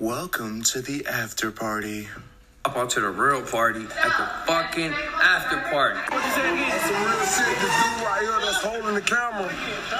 Welcome 0.00 0.62
to 0.62 0.80
the 0.80 1.04
after 1.06 1.50
party. 1.50 2.06
Up 2.64 2.76
onto 2.76 3.00
the 3.00 3.08
real 3.10 3.42
party 3.42 3.80
at 3.80 4.14
the 4.14 4.28
fucking 4.46 4.92
after 4.92 5.58
party. 5.74 5.98
That's 6.08 6.86
some 6.86 7.02
real 7.02 7.26
shit. 7.26 7.58
This 7.58 7.74
dude 7.82 8.06
right 8.06 8.20
here 8.22 8.38
that's 8.38 8.62
holding 8.62 8.94
the 8.94 9.00
camera, 9.00 9.50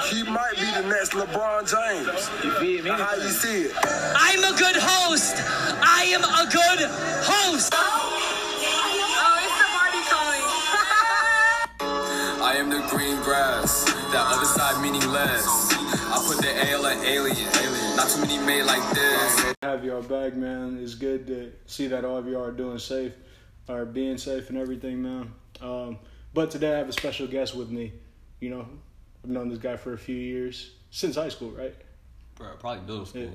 he 0.07 0.23
might 0.23 0.55
be 0.55 0.71
the 0.71 0.87
next 0.87 1.11
LeBron 1.11 1.67
James. 1.67 2.29
You 2.45 2.51
feel 2.61 2.83
me? 2.85 2.91
How 2.91 3.13
you 3.15 3.27
see 3.27 3.63
it? 3.63 3.73
I'm 3.83 4.39
a 4.39 4.57
good 4.57 4.77
host. 4.79 5.35
I 5.83 6.07
am 6.15 6.23
a 6.23 6.47
good 6.49 6.87
host. 7.27 7.73
Oh, 7.75 9.35
it's 9.43 9.57
the 9.59 9.67
party 9.75 9.99
calling. 10.07 10.47
I 12.41 12.55
am 12.55 12.69
the 12.69 12.87
green 12.87 13.19
grass, 13.23 13.83
that 13.83 14.15
other 14.15 14.45
side 14.45 14.81
meaning 14.81 15.05
less. 15.11 15.73
I 16.07 16.23
put 16.25 16.37
the 16.41 16.55
ale 16.71 16.85
in 16.85 16.99
alien, 17.03 17.47
not 17.99 18.09
too 18.09 18.21
many 18.21 18.37
made 18.45 18.63
like 18.63 18.93
this. 18.93 19.53
have 19.61 19.83
y'all 19.83 20.01
back, 20.01 20.33
man. 20.33 20.79
It's 20.81 20.95
good 20.95 21.27
to 21.27 21.51
see 21.65 21.87
that 21.87 22.05
all 22.05 22.15
of 22.17 22.27
y'all 22.27 22.45
are 22.45 22.51
doing 22.51 22.79
safe, 22.79 23.11
are 23.67 23.83
being 23.83 24.17
safe 24.17 24.47
and 24.49 24.57
everything, 24.57 25.01
man. 25.01 25.33
Um, 25.61 25.99
but 26.33 26.49
today 26.49 26.73
I 26.75 26.77
have 26.77 26.87
a 26.87 26.93
special 26.93 27.27
guest 27.27 27.55
with 27.55 27.69
me. 27.69 27.91
You 28.39 28.51
know, 28.51 28.65
I've 29.21 29.29
known 29.29 29.49
this 29.49 29.57
guy 29.59 29.75
for 29.75 29.91
a 29.91 29.97
few 29.97 30.15
years 30.15 30.75
since 30.91 31.17
high 31.17 31.27
school, 31.27 31.51
right? 31.51 31.75
Bro, 32.35 32.55
probably 32.59 32.81
middle 32.83 33.05
school. 33.05 33.23
Yeah. 33.23 33.29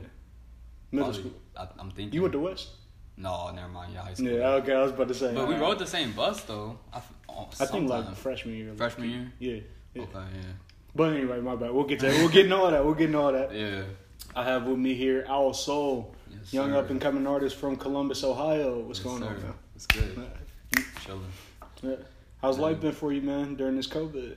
Middle 0.92 1.12
Probably- 1.12 1.30
school. 1.30 1.40
I, 1.58 1.68
I'm 1.78 1.90
thinking. 1.90 2.14
You 2.14 2.22
went 2.22 2.32
to 2.32 2.38
West? 2.38 2.70
No, 3.18 3.50
never 3.50 3.68
mind. 3.68 3.92
Yeah, 3.92 4.00
high 4.00 4.14
school. 4.14 4.28
Yeah. 4.30 4.48
Okay, 4.60 4.72
I 4.72 4.82
was 4.82 4.92
about 4.92 5.08
to 5.08 5.14
say. 5.14 5.34
But 5.34 5.46
we 5.46 5.56
uh, 5.56 5.60
rode 5.60 5.78
the 5.78 5.86
same 5.86 6.12
bus 6.12 6.42
though. 6.44 6.78
I, 6.90 6.96
f- 6.96 7.12
oh, 7.28 7.48
I 7.60 7.66
think 7.66 7.90
like 7.90 8.16
freshman 8.16 8.56
year. 8.56 8.68
like, 8.70 8.78
Freshman 8.78 9.10
year? 9.10 9.32
Yeah. 9.38 9.60
yeah. 9.92 10.02
Okay, 10.04 10.12
yeah. 10.34 10.52
But 10.94 11.12
anyway, 11.12 11.40
my 11.40 11.54
bad. 11.54 11.70
We'll 11.72 11.84
get 11.84 12.00
to 12.00 12.06
that. 12.06 12.16
We'll 12.16 12.30
get 12.30 12.46
into 12.46 12.56
all 12.56 12.70
that. 12.70 12.82
We'll 12.82 12.94
get 12.94 13.06
into 13.06 13.18
all 13.18 13.32
that. 13.32 13.54
Yeah. 13.54 13.82
I 14.36 14.42
have 14.44 14.66
with 14.66 14.78
me 14.78 14.94
here 14.94 15.24
Owl 15.28 15.54
Soul, 15.54 16.14
Yes, 16.30 16.52
young 16.52 16.70
sir. 16.72 16.78
up 16.78 16.90
and 16.90 17.00
coming 17.00 17.26
artist 17.26 17.56
from 17.56 17.76
Columbus, 17.76 18.24
Ohio. 18.24 18.80
What's 18.80 18.98
Yes, 18.98 19.04
going 19.06 19.22
on, 19.22 19.42
man? 19.42 19.54
It's 19.76 19.86
good. 19.86 20.28
Chilling. 21.04 21.32
Yeah. 21.82 21.96
How's 22.42 22.58
life 22.58 22.80
been 22.80 22.92
for 22.92 23.12
you, 23.12 23.22
man, 23.22 23.54
during 23.54 23.76
this 23.76 23.86
COVID? 23.86 24.36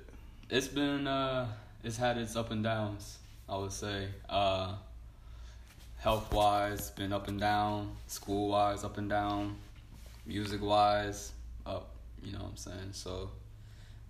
It's 0.50 0.68
been 0.68 1.08
uh 1.08 1.48
it's 1.84 1.98
had 1.98 2.18
its 2.18 2.36
up 2.36 2.52
and 2.52 2.64
downs, 2.64 3.18
I 3.50 3.58
would 3.58 3.72
say. 3.72 4.08
Uh 4.30 4.76
health 5.98 6.32
wise, 6.32 6.92
been 6.92 7.12
up 7.12 7.28
and 7.28 7.40
down, 7.40 7.96
school 8.06 8.50
wise 8.50 8.84
up 8.84 8.98
and 8.98 9.10
down, 9.10 9.58
music 10.28 10.62
wise, 10.62 11.32
up, 11.66 11.90
you 12.24 12.32
know 12.34 12.40
what 12.40 12.50
I'm 12.52 12.58
saying? 12.58 12.90
So 12.92 13.32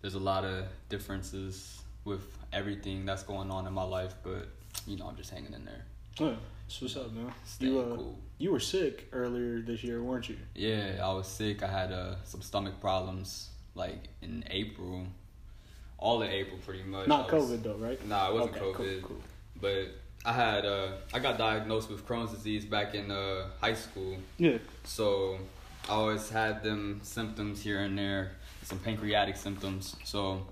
there's 0.01 0.15
a 0.15 0.19
lot 0.19 0.43
of 0.43 0.65
differences 0.89 1.81
with 2.03 2.37
everything 2.51 3.05
that's 3.05 3.23
going 3.23 3.49
on 3.49 3.65
in 3.67 3.73
my 3.73 3.83
life, 3.83 4.15
but 4.21 4.47
you 4.87 4.97
know, 4.97 5.07
I'm 5.07 5.15
just 5.17 5.29
hanging 5.29 5.53
in 5.53 5.65
there. 5.65 5.83
That's 6.17 6.81
what's 6.81 6.97
up, 6.97 7.11
man. 7.13 7.31
Staying 7.45 7.73
You 7.73 7.79
uh, 7.79 7.95
cool. 7.95 8.17
you 8.39 8.51
were 8.51 8.59
sick 8.59 9.07
earlier 9.13 9.61
this 9.61 9.83
year, 9.83 10.01
weren't 10.01 10.27
you? 10.29 10.37
Yeah, 10.55 10.99
I 11.03 11.13
was 11.13 11.27
sick. 11.27 11.61
I 11.63 11.67
had 11.67 11.91
uh, 11.91 12.15
some 12.23 12.41
stomach 12.41 12.79
problems 12.81 13.49
like 13.75 14.09
in 14.21 14.43
April. 14.49 15.05
All 15.99 16.21
of 16.21 16.29
April 16.29 16.57
pretty 16.65 16.83
much. 16.83 17.07
Not 17.07 17.31
was- 17.31 17.51
COVID 17.51 17.63
though, 17.63 17.75
right? 17.75 18.03
Nah, 18.07 18.29
it 18.29 18.33
wasn't 18.33 18.55
Okay, 18.57 18.59
cool, 18.73 18.73
COVID. 18.85 19.01
cool. 19.03 19.21
But 19.61 19.87
I 20.25 20.33
had 20.33 20.65
uh 20.65 20.89
I 21.13 21.19
got 21.19 21.37
diagnosed 21.37 21.89
with 21.89 22.05
Crohn's 22.07 22.31
disease 22.31 22.65
back 22.65 22.93
in 22.95 23.11
uh 23.11 23.47
high 23.61 23.73
school. 23.73 24.17
Yeah. 24.37 24.57
So 24.83 25.37
I 25.87 25.93
always 25.93 26.29
had 26.29 26.63
them 26.63 26.99
symptoms 27.03 27.61
here 27.61 27.79
and 27.79 27.97
there, 27.97 28.31
some 28.63 28.79
pancreatic 28.79 29.37
symptoms. 29.37 29.95
So 30.03 30.45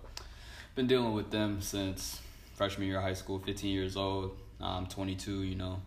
been 0.75 0.88
dealing 0.88 1.14
with 1.14 1.30
them 1.31 1.61
since 1.61 2.22
freshman 2.56 2.88
year 2.88 2.98
of 2.98 3.03
high 3.03 3.14
school, 3.14 3.39
15 3.39 3.70
years 3.72 3.95
old. 3.95 4.36
I'm 4.61 4.88
22, 4.88 5.44
you 5.44 5.56
know, 5.56 5.81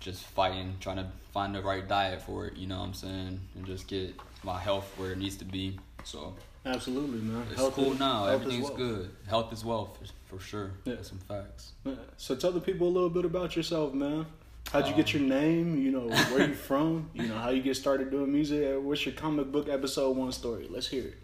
just 0.00 0.22
fighting, 0.22 0.76
trying 0.80 0.96
to 0.98 1.06
find 1.32 1.54
the 1.54 1.62
right 1.62 1.86
diet 1.88 2.22
for 2.22 2.46
it, 2.46 2.56
you 2.56 2.66
know 2.66 2.78
what 2.78 2.84
I'm 2.86 2.94
saying, 2.94 3.40
and 3.56 3.66
just 3.66 3.88
get 3.88 4.14
my 4.44 4.58
health 4.58 4.92
where 4.98 5.12
it 5.12 5.18
needs 5.18 5.36
to 5.38 5.44
be. 5.44 5.78
So 6.04 6.34
Absolutely, 6.64 7.20
man. 7.20 7.46
it's 7.50 7.60
Health 7.60 7.74
cool 7.74 7.92
is- 7.94 7.98
now. 7.98 8.26
Everything's 8.26 8.70
good. 8.70 9.10
Health 9.26 9.52
is 9.52 9.64
wealth 9.64 9.98
for, 10.28 10.36
for 10.36 10.42
sure. 10.44 10.70
Yeah. 10.84 10.94
That's 10.96 11.08
some 11.08 11.18
facts. 11.18 11.72
So 12.18 12.36
tell 12.36 12.52
the 12.52 12.60
people 12.60 12.86
a 12.86 12.90
little 12.92 13.10
bit 13.10 13.24
about 13.24 13.56
yourself, 13.56 13.94
man. 13.94 14.26
How'd 14.72 14.88
you 14.88 14.94
get 14.94 15.14
Um, 15.14 15.20
your 15.20 15.28
name? 15.30 15.78
You 15.80 15.92
know, 15.92 16.08
where 16.08 16.46
you 16.48 16.54
from? 16.54 17.08
You 17.14 17.28
know, 17.28 17.38
how 17.38 17.50
you 17.50 17.62
get 17.62 17.76
started 17.76 18.10
doing 18.10 18.32
music? 18.32 18.76
What's 18.82 19.06
your 19.06 19.14
comic 19.14 19.50
book 19.52 19.68
episode 19.68 20.16
one 20.16 20.32
story? 20.32 20.66
Let's 20.68 20.88
hear 20.88 21.04
it. 21.04 21.14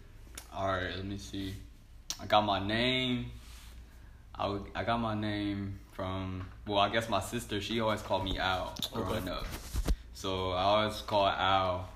All 0.55 0.67
right, 0.67 0.95
let 0.95 1.05
me 1.05 1.17
see. 1.17 1.53
I 2.21 2.25
got 2.25 2.41
my 2.45 2.65
name. 2.65 3.25
I, 4.35 4.47
would- 4.47 4.65
I 4.75 4.83
got 4.83 4.99
my 4.99 5.15
name 5.15 5.79
from 5.91 6.45
well, 6.67 6.79
I 6.79 6.89
guess 6.89 7.09
my 7.09 7.19
sister. 7.21 7.61
She 7.61 7.79
always 7.79 8.01
called 8.01 8.23
me 8.23 8.37
Al 8.39 8.73
growing 8.91 9.27
up, 9.29 9.45
so 10.13 10.51
I 10.51 10.63
always 10.63 11.01
call 11.01 11.27
Al 11.27 11.87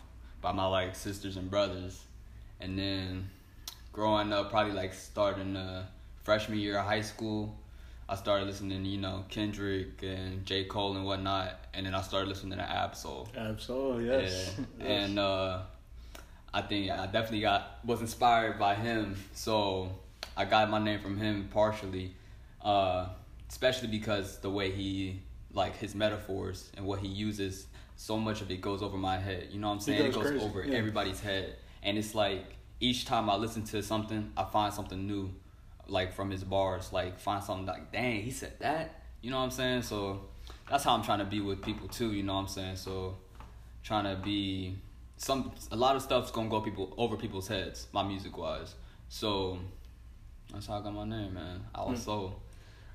by 0.42 0.52
my 0.52 0.66
like 0.68 0.96
sisters 0.96 1.38
and 1.38 1.50
brothers. 1.50 2.04
And 2.60 2.78
then 2.78 3.30
growing 3.94 4.32
up, 4.34 4.50
probably 4.52 4.74
like 4.74 4.94
starting 4.94 5.56
uh, 5.56 5.86
freshman 6.24 6.60
year 6.60 6.78
of 6.78 6.86
high 6.86 7.02
school, 7.02 7.56
I 8.10 8.16
started 8.16 8.46
listening, 8.48 8.84
to, 8.84 8.90
you 8.90 8.98
know, 9.00 9.26
Kendrick 9.30 10.02
and 10.04 10.46
J 10.46 10.66
Cole 10.66 10.96
and 10.96 11.06
whatnot. 11.06 11.60
And 11.74 11.86
then 11.86 11.94
I 11.94 12.02
started 12.02 12.28
listening 12.30 12.58
to 12.58 12.64
Ab-Soul. 12.64 13.28
Absolutely, 13.38 14.08
yes. 14.08 14.56
Yeah. 14.58 14.66
Yes. 14.80 14.88
And 15.10 15.20
uh, 15.20 15.60
I 16.54 16.62
think 16.62 16.90
I 16.92 17.06
definitely 17.06 17.42
got 17.42 17.80
was 17.86 18.02
inspired 18.02 18.58
by 18.60 18.76
him. 18.76 19.16
So 19.34 19.92
I 20.36 20.46
got 20.46 20.70
my 20.70 20.80
name 20.80 21.00
from 21.00 21.18
him 21.18 21.50
partially, 21.54 22.14
uh, 22.62 23.08
especially 23.50 23.88
because 23.88 24.40
the 24.40 24.50
way 24.50 24.72
he 24.72 25.22
like 25.54 25.76
his 25.78 25.96
metaphors 25.96 26.72
and 26.78 26.86
what 26.86 27.00
he 27.00 27.08
uses. 27.08 27.68
So 27.96 28.18
much 28.18 28.42
of 28.42 28.52
it 28.52 28.62
goes 28.62 28.84
over 28.84 28.96
my 28.96 29.18
head. 29.18 29.48
You 29.52 29.60
know 29.60 29.70
what 29.70 29.74
I'm 29.76 29.80
saying? 29.80 30.00
goes 30.00 30.08
It 30.10 30.14
goes 30.14 30.28
crazy, 30.28 30.46
over 30.46 30.64
yeah. 30.64 30.78
everybody's 30.78 31.20
head, 31.20 31.56
and 31.82 31.98
it's 31.98 32.14
like 32.14 32.46
each 32.80 33.06
time 33.06 33.30
I 33.30 33.36
listen 33.36 33.64
to 33.66 33.82
something, 33.82 34.32
I 34.38 34.44
find 34.44 34.72
something 34.72 35.08
new, 35.08 35.32
like 35.88 36.14
from 36.14 36.30
his 36.30 36.44
bars. 36.44 36.94
Like 36.94 37.20
find 37.20 37.44
something 37.44 37.66
like, 37.66 37.92
dang, 37.92 38.22
he 38.22 38.32
said 38.32 38.54
that. 38.60 39.02
You 39.22 39.32
know 39.32 39.38
what 39.38 39.46
I'm 39.46 39.52
saying? 39.52 39.82
So 39.82 40.22
that's 40.70 40.84
how 40.84 40.94
I'm 40.94 41.04
trying 41.04 41.20
to 41.20 41.26
be 41.26 41.42
with 41.42 41.62
people 41.64 41.88
too. 41.88 42.14
You 42.14 42.24
know 42.24 42.36
what 42.36 42.42
I'm 42.42 42.48
saying? 42.48 42.76
So 42.76 43.18
trying 43.84 44.04
to 44.04 44.22
be 44.22 44.76
some 45.18 45.52
a 45.72 45.76
lot 45.76 45.96
of 45.96 46.04
stuff's 46.04 46.30
gonna 46.30 46.50
go 46.50 46.62
people 46.62 46.94
over 46.98 47.18
people's 47.18 47.48
heads, 47.48 47.88
my 47.92 48.04
music 48.04 48.38
wise. 48.38 48.76
So 49.10 49.58
that's 50.54 50.68
how 50.68 50.78
I 50.80 50.82
got 50.82 50.94
my 50.94 51.06
name, 51.06 51.34
man. 51.34 51.66
I 51.74 51.84
was 51.84 52.04
so 52.04 52.36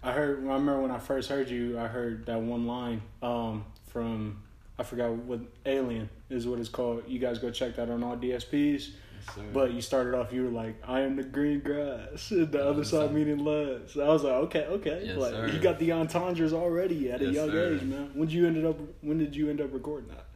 I 0.03 0.13
heard. 0.13 0.39
I 0.41 0.55
remember 0.55 0.81
when 0.81 0.91
I 0.91 0.99
first 0.99 1.29
heard 1.29 1.49
you. 1.49 1.79
I 1.79 1.87
heard 1.87 2.27
that 2.27 2.41
one 2.41 2.67
line 2.67 3.03
um, 3.23 3.65
from 3.89 4.43
I 4.79 4.83
forgot 4.83 5.13
what 5.13 5.41
Alien 5.65 6.09
is 6.29 6.47
what 6.47 6.59
it's 6.59 6.69
called. 6.69 7.05
You 7.07 7.19
guys 7.19 7.39
go 7.39 7.51
check 7.51 7.77
that 7.77 7.89
on 7.89 8.03
all 8.03 8.17
DSPs. 8.17 8.91
sir. 9.35 9.43
But 9.53 9.73
you 9.73 9.81
started 9.81 10.15
off. 10.15 10.33
You 10.33 10.45
were 10.45 10.51
like, 10.51 10.75
"I 10.87 11.01
am 11.03 11.17
the 11.17 11.23
green 11.23 11.61
grass." 11.61 12.31
The 12.31 12.67
other 12.67 12.85
side 12.85 13.07
side. 13.07 13.15
meaning 13.15 13.45
less. 13.45 13.97
I 13.97 14.09
was 14.09 14.25
like, 14.25 14.35
"Okay, 14.35 14.65
okay." 14.67 15.03
Yes, 15.05 15.19
like 15.19 15.33
sir. 15.33 15.47
you 15.49 15.61
got 15.61 15.79
the 15.79 15.93
entendres 15.93 16.53
already 16.53 17.11
at 17.11 17.23
a 17.23 17.27
young 17.31 17.51
sir. 17.51 17.75
age, 17.75 17.83
man. 17.83 18.11
When 18.15 18.27
did 18.27 18.35
you 18.35 18.47
ended 18.47 18.65
up? 18.67 18.77
When 19.03 19.19
did 19.19 19.37
you 19.37 19.51
end 19.51 19.61
up 19.61 19.73
recording 19.73 20.09
that? 20.11 20.27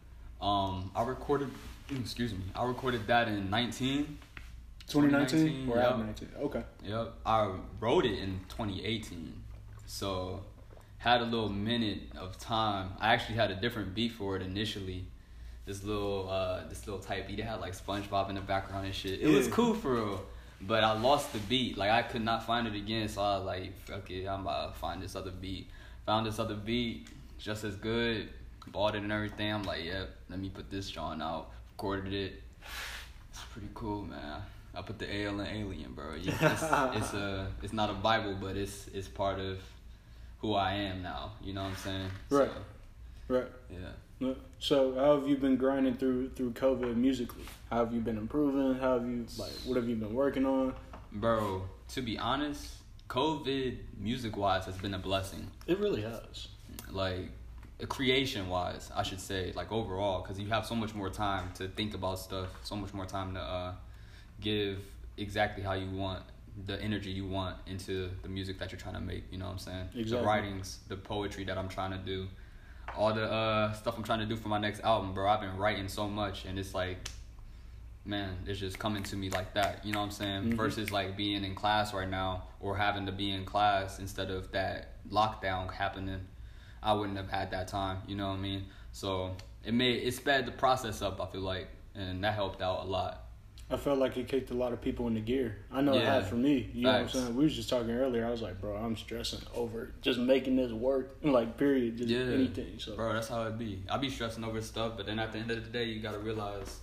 um 0.44 0.90
I 0.94 1.02
recorded 1.02 1.50
excuse 1.90 2.32
me, 2.32 2.44
I 2.54 2.64
recorded 2.64 3.06
that 3.06 3.26
in 3.26 3.50
nineteen. 3.50 4.18
2019 4.88 5.68
or 5.68 5.78
yeah. 5.78 5.88
out 5.88 5.98
19? 5.98 6.28
Okay. 6.42 6.62
Yep. 6.84 7.12
I 7.26 7.50
wrote 7.80 8.04
it 8.06 8.20
in 8.20 8.38
2018. 8.50 9.32
So 9.86 10.42
had 10.98 11.20
a 11.20 11.24
little 11.24 11.48
minute 11.48 12.00
of 12.16 12.38
time. 12.38 12.90
I 13.00 13.14
actually 13.14 13.36
had 13.36 13.50
a 13.50 13.54
different 13.54 13.94
beat 13.94 14.12
for 14.12 14.36
it 14.36 14.42
initially. 14.42 15.06
This 15.64 15.82
little 15.82 16.28
uh 16.30 16.66
this 16.68 16.86
little 16.86 17.00
type 17.00 17.28
beat 17.28 17.38
it 17.38 17.44
had 17.44 17.60
like 17.60 17.74
SpongeBob 17.74 18.28
in 18.28 18.34
the 18.34 18.40
background 18.40 18.86
and 18.86 18.94
shit. 18.94 19.20
It 19.20 19.28
was 19.28 19.48
cool 19.48 19.74
for 19.74 19.94
real. 19.94 20.26
But 20.60 20.84
I 20.84 20.98
lost 20.98 21.32
the 21.32 21.38
beat. 21.38 21.76
Like 21.76 21.90
I 21.90 22.02
could 22.02 22.22
not 22.22 22.46
find 22.46 22.66
it 22.66 22.74
again, 22.74 23.08
so 23.08 23.22
I 23.22 23.36
was 23.36 23.46
like, 23.46 23.78
fuck 23.80 24.10
it, 24.10 24.26
I'm 24.26 24.42
about 24.42 24.74
to 24.74 24.78
find 24.78 25.02
this 25.02 25.14
other 25.14 25.30
beat. 25.30 25.68
Found 26.06 26.26
this 26.26 26.38
other 26.38 26.54
beat, 26.54 27.08
just 27.38 27.64
as 27.64 27.76
good, 27.76 28.28
bought 28.68 28.94
it 28.94 29.02
and 29.02 29.12
everything. 29.12 29.52
I'm 29.52 29.64
like, 29.64 29.84
yep, 29.84 30.08
let 30.30 30.38
me 30.38 30.48
put 30.48 30.70
this 30.70 30.90
John 30.90 31.20
out. 31.20 31.50
Recorded 31.72 32.12
it. 32.12 32.42
It's 33.30 33.42
pretty 33.52 33.68
cool, 33.74 34.02
man. 34.02 34.40
I 34.74 34.82
put 34.82 34.98
the 34.98 35.14
Ale 35.14 35.40
in 35.40 35.46
Alien, 35.46 35.92
bro. 35.92 36.14
It's, 36.14 36.26
it's 36.40 37.14
a, 37.14 37.48
it's 37.62 37.72
not 37.72 37.90
a 37.90 37.94
Bible, 37.94 38.36
but 38.40 38.56
it's 38.56 38.88
it's 38.94 39.08
part 39.08 39.38
of 39.38 39.58
who 40.46 40.54
I 40.54 40.74
am 40.74 41.02
now. 41.02 41.32
You 41.42 41.52
know 41.54 41.64
what 41.64 41.70
I'm 41.70 41.76
saying? 41.76 42.10
Right. 42.30 42.48
So, 42.48 43.34
Right. 43.34 43.48
yeah. 43.68 44.32
So 44.60 44.94
how 44.94 45.18
have 45.18 45.28
you 45.28 45.36
been 45.36 45.56
grinding 45.56 45.96
through 45.96 46.30
through 46.30 46.52
COVID 46.52 46.96
musically? 46.96 47.44
How 47.70 47.84
have 47.84 47.92
you 47.92 48.00
been 48.00 48.16
improving? 48.16 48.80
How 48.80 48.98
have 48.98 49.08
you 49.08 49.26
like 49.36 49.50
what 49.64 49.76
have 49.76 49.88
you 49.88 49.96
been 49.96 50.14
working 50.14 50.46
on? 50.46 50.74
Bro, 51.12 51.64
to 51.88 52.00
be 52.00 52.16
honest, 52.16 52.74
COVID 53.08 53.76
music 53.98 54.36
wise 54.36 54.64
has 54.66 54.76
been 54.76 54.94
a 54.94 54.98
blessing. 54.98 55.50
It 55.66 55.78
really 55.80 56.02
has. 56.02 56.48
Like 56.90 57.30
creation 57.88 58.48
wise, 58.48 58.90
I 58.94 59.02
should 59.02 59.20
say, 59.20 59.52
like 59.54 59.70
overall, 59.72 60.22
because 60.22 60.38
you 60.38 60.48
have 60.48 60.64
so 60.64 60.76
much 60.76 60.94
more 60.94 61.10
time 61.10 61.50
to 61.56 61.68
think 61.68 61.94
about 61.94 62.20
stuff, 62.20 62.48
so 62.62 62.76
much 62.76 62.94
more 62.94 63.04
time 63.04 63.34
to 63.34 63.40
uh, 63.40 63.72
give 64.40 64.78
exactly 65.18 65.62
how 65.64 65.72
you 65.72 65.90
want 65.90 66.22
the 66.64 66.80
energy 66.80 67.10
you 67.10 67.26
want 67.26 67.56
into 67.66 68.08
the 68.22 68.28
music 68.28 68.58
that 68.58 68.72
you're 68.72 68.78
trying 68.80 68.94
to 68.94 69.00
make. 69.00 69.24
You 69.30 69.38
know 69.38 69.46
what 69.46 69.52
I'm 69.52 69.58
saying? 69.58 69.88
Exactly. 69.94 70.18
The 70.18 70.22
writings, 70.24 70.78
the 70.88 70.96
poetry 70.96 71.44
that 71.44 71.58
I'm 71.58 71.68
trying 71.68 71.90
to 71.92 71.98
do. 71.98 72.28
all 72.96 73.12
the 73.12 73.24
uh, 73.30 73.72
stuff 73.74 73.94
I'm 73.98 74.04
trying 74.04 74.20
to 74.20 74.26
do 74.26 74.36
for 74.36 74.48
my 74.48 74.58
next 74.58 74.80
album, 74.80 75.12
bro. 75.12 75.28
I've 75.28 75.40
been 75.40 75.56
writing 75.58 75.86
so 75.88 76.08
much, 76.08 76.44
and 76.46 76.58
it's 76.58 76.72
like, 76.72 76.96
man, 78.06 78.36
it's 78.46 78.58
just 78.60 78.78
coming 78.78 79.02
to 79.02 79.16
me 79.16 79.28
like 79.28 79.52
that. 79.54 79.84
You 79.84 79.92
know 79.92 79.98
what 79.98 80.06
I'm 80.06 80.10
saying? 80.12 80.42
Mhm. 80.52 80.56
Versus 80.56 80.90
like 80.92 81.16
being 81.16 81.44
in 81.44 81.54
class 81.54 81.92
right 81.92 82.08
now 82.08 82.44
or 82.60 82.76
having 82.76 83.04
to 83.06 83.12
be 83.12 83.30
in 83.32 83.44
class 83.44 83.98
instead 83.98 84.30
of 84.30 84.50
that 84.52 85.04
lockdown 85.10 85.70
happening. 85.72 86.20
I 86.82 86.92
wouldn't 86.94 87.16
have 87.18 87.28
had 87.28 87.50
that 87.50 87.68
time. 87.68 87.98
You 88.06 88.16
know 88.16 88.28
what 88.28 88.34
I 88.36 88.40
mean? 88.40 88.66
So 88.92 89.36
it 89.64 89.74
made 89.74 90.04
it 90.04 90.14
sped 90.14 90.46
the 90.46 90.52
process 90.52 91.02
up. 91.02 91.20
I 91.20 91.26
feel 91.26 91.40
like, 91.42 91.68
and 91.96 92.22
that 92.24 92.34
helped 92.34 92.62
out 92.62 92.84
a 92.84 92.86
lot. 92.86 93.25
I 93.68 93.76
felt 93.76 93.98
like 93.98 94.16
it 94.16 94.28
kicked 94.28 94.50
a 94.50 94.54
lot 94.54 94.72
of 94.72 94.80
people 94.80 95.08
into 95.08 95.20
gear. 95.20 95.58
I 95.72 95.80
know 95.80 95.94
it 95.94 96.04
had 96.04 96.26
for 96.26 96.36
me. 96.36 96.70
You 96.72 96.84
know 96.84 96.92
what 96.92 97.00
I'm 97.00 97.08
saying? 97.08 97.36
We 97.36 97.44
was 97.44 97.56
just 97.56 97.68
talking 97.68 97.90
earlier. 97.90 98.24
I 98.24 98.30
was 98.30 98.40
like, 98.40 98.60
bro, 98.60 98.76
I'm 98.76 98.96
stressing 98.96 99.40
over 99.56 99.90
just 100.02 100.20
making 100.20 100.56
this 100.56 100.72
work. 100.72 101.16
Like, 101.26 101.56
period. 101.56 101.98
Just 101.98 102.08
Yeah, 102.08 102.20
anything. 102.20 102.78
So 102.78 102.94
bro, 102.94 103.12
that's 103.12 103.28
how 103.28 103.42
it 103.42 103.58
be. 103.58 103.82
I 103.90 103.96
be 103.98 104.08
stressing 104.08 104.44
over 104.44 104.60
stuff, 104.62 104.92
but 104.96 105.06
then 105.06 105.18
at 105.18 105.32
the 105.32 105.38
end 105.38 105.50
of 105.50 105.64
the 105.64 105.70
day, 105.70 105.84
you 105.86 106.00
gotta 106.00 106.18
realize 106.18 106.78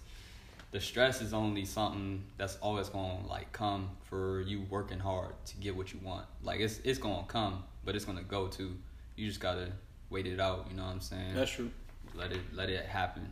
the 0.72 0.82
stress 0.82 1.22
is 1.22 1.34
only 1.34 1.64
something 1.64 2.24
that's 2.38 2.58
always 2.58 2.90
gonna 2.90 3.26
like 3.28 3.52
come 3.54 3.92
for 4.04 4.42
you 4.42 4.66
working 4.70 5.00
hard 5.00 5.34
to 5.46 5.56
get 5.58 5.76
what 5.76 5.94
you 5.94 6.00
want. 6.04 6.26
Like 6.44 6.60
it's 6.60 6.80
it's 6.84 7.00
gonna 7.00 7.24
come, 7.28 7.64
but 7.86 7.96
it's 7.96 8.04
gonna 8.04 8.24
go 8.24 8.48
too. 8.48 8.76
You 9.16 9.28
just 9.28 9.40
gotta 9.40 9.72
wait 10.10 10.28
it 10.28 10.40
out. 10.42 10.68
You 10.70 10.76
know 10.76 10.84
what 10.84 10.92
I'm 10.92 11.00
saying? 11.00 11.36
that's 11.36 11.52
true. 11.52 11.72
let 12.14 12.34
it 12.34 12.42
let 12.54 12.70
it 12.70 12.86
happen, 12.86 13.32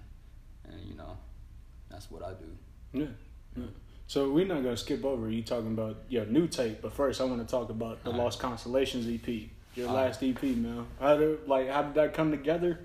and 0.63 0.79
you 0.87 0.95
know, 0.95 1.17
that's 1.89 2.09
what 2.09 2.23
I 2.23 2.31
do. 2.33 2.47
Yeah. 2.93 3.07
Yeah. 3.55 3.63
So 4.07 4.29
we're 4.31 4.45
not 4.45 4.63
gonna 4.63 4.75
skip 4.77 5.05
over 5.05 5.29
you 5.29 5.41
talking 5.41 5.71
about 5.71 5.97
your 6.09 6.25
new 6.25 6.47
tape, 6.47 6.81
but 6.81 6.91
first 6.93 7.21
I 7.21 7.23
want 7.25 7.45
to 7.47 7.49
talk 7.49 7.69
about 7.69 8.03
the. 8.03 8.09
Lost 8.11 8.39
Constellations 8.39 9.07
EP, 9.07 9.49
your 9.75 9.87
Alright. 9.87 10.07
last 10.07 10.23
EP, 10.23 10.41
man. 10.43 10.85
How 10.99 11.15
did 11.17 11.47
like 11.47 11.69
how 11.69 11.83
did 11.83 11.93
that 11.95 12.13
come 12.13 12.31
together? 12.31 12.79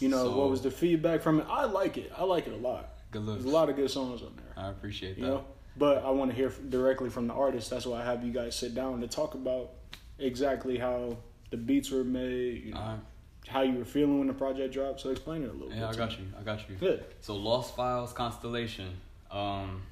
You 0.00 0.08
know, 0.08 0.24
So- 0.24 0.36
what 0.38 0.50
was 0.50 0.62
the 0.62 0.70
feedback 0.70 1.22
from 1.22 1.40
it? 1.40 1.46
I 1.50 1.64
like 1.64 1.96
it. 1.98 2.12
I 2.16 2.22
like 2.24 2.46
it 2.46 2.52
a 2.52 2.56
lot. 2.56 2.90
Good 3.10 3.22
looks. 3.22 3.42
There's 3.42 3.52
a 3.52 3.56
lot 3.56 3.68
of 3.70 3.74
good 3.76 3.90
songs 3.90 4.22
on 4.22 4.32
there. 4.36 4.64
I 4.64 4.68
appreciate 4.70 5.16
that. 5.16 5.20
You 5.22 5.26
know, 5.26 5.44
but 5.76 6.04
I 6.04 6.10
want 6.10 6.30
to 6.30 6.36
hear 6.36 6.50
directly 6.68 7.10
from 7.10 7.26
the 7.26 7.34
artist. 7.34 7.70
That's 7.70 7.86
why 7.86 8.00
I 8.00 8.04
have 8.04 8.22
you 8.24 8.32
guys 8.32 8.54
sit 8.54 8.74
down 8.74 9.00
to 9.00 9.08
talk 9.08 9.34
about 9.34 9.70
exactly 10.18 10.78
how 10.78 11.16
the 11.50 11.56
beats 11.56 11.90
were 11.90 12.04
made. 12.04 12.64
You 12.66 12.74
know, 12.74 12.78
Alright. 12.80 13.00
how 13.48 13.62
you 13.62 13.78
were 13.78 13.84
feeling 13.84 14.18
when 14.18 14.28
the 14.28 14.34
project 14.34 14.72
dropped. 14.74 15.00
So 15.00 15.10
explain 15.10 15.42
it 15.42 15.48
a 15.48 15.52
little 15.52 15.68
bit. 15.70 15.78
Yeah, 15.78 15.88
I 15.88 15.94
got 15.94 16.12
you. 16.18 16.26
I 16.38 16.42
got 16.42 16.68
you. 16.68 16.76
Good. 16.76 17.04
So 17.20 17.34
Lost 17.34 17.74
Files 17.74 18.12
Constellation, 18.12 18.90
um, 19.32 19.82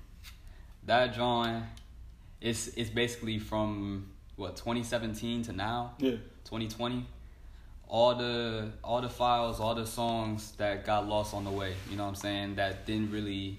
that 0.86 1.14
drawing, 1.14 1.62
it's 2.40 2.68
it's 2.68 2.90
basically 2.90 3.38
from 3.38 4.10
what 4.36 4.56
2017 4.56 5.42
to 5.44 5.52
now, 5.52 5.94
Yeah. 5.98 6.12
2020. 6.44 7.06
All 7.88 8.14
the 8.16 8.72
all 8.82 9.00
the 9.00 9.08
files, 9.08 9.60
all 9.60 9.74
the 9.74 9.86
songs 9.86 10.52
that 10.56 10.84
got 10.84 11.06
lost 11.08 11.34
on 11.34 11.44
the 11.44 11.50
way. 11.50 11.74
You 11.90 11.96
know 11.96 12.02
what 12.04 12.10
I'm 12.10 12.14
saying? 12.16 12.56
That 12.56 12.84
didn't 12.86 13.12
really 13.12 13.58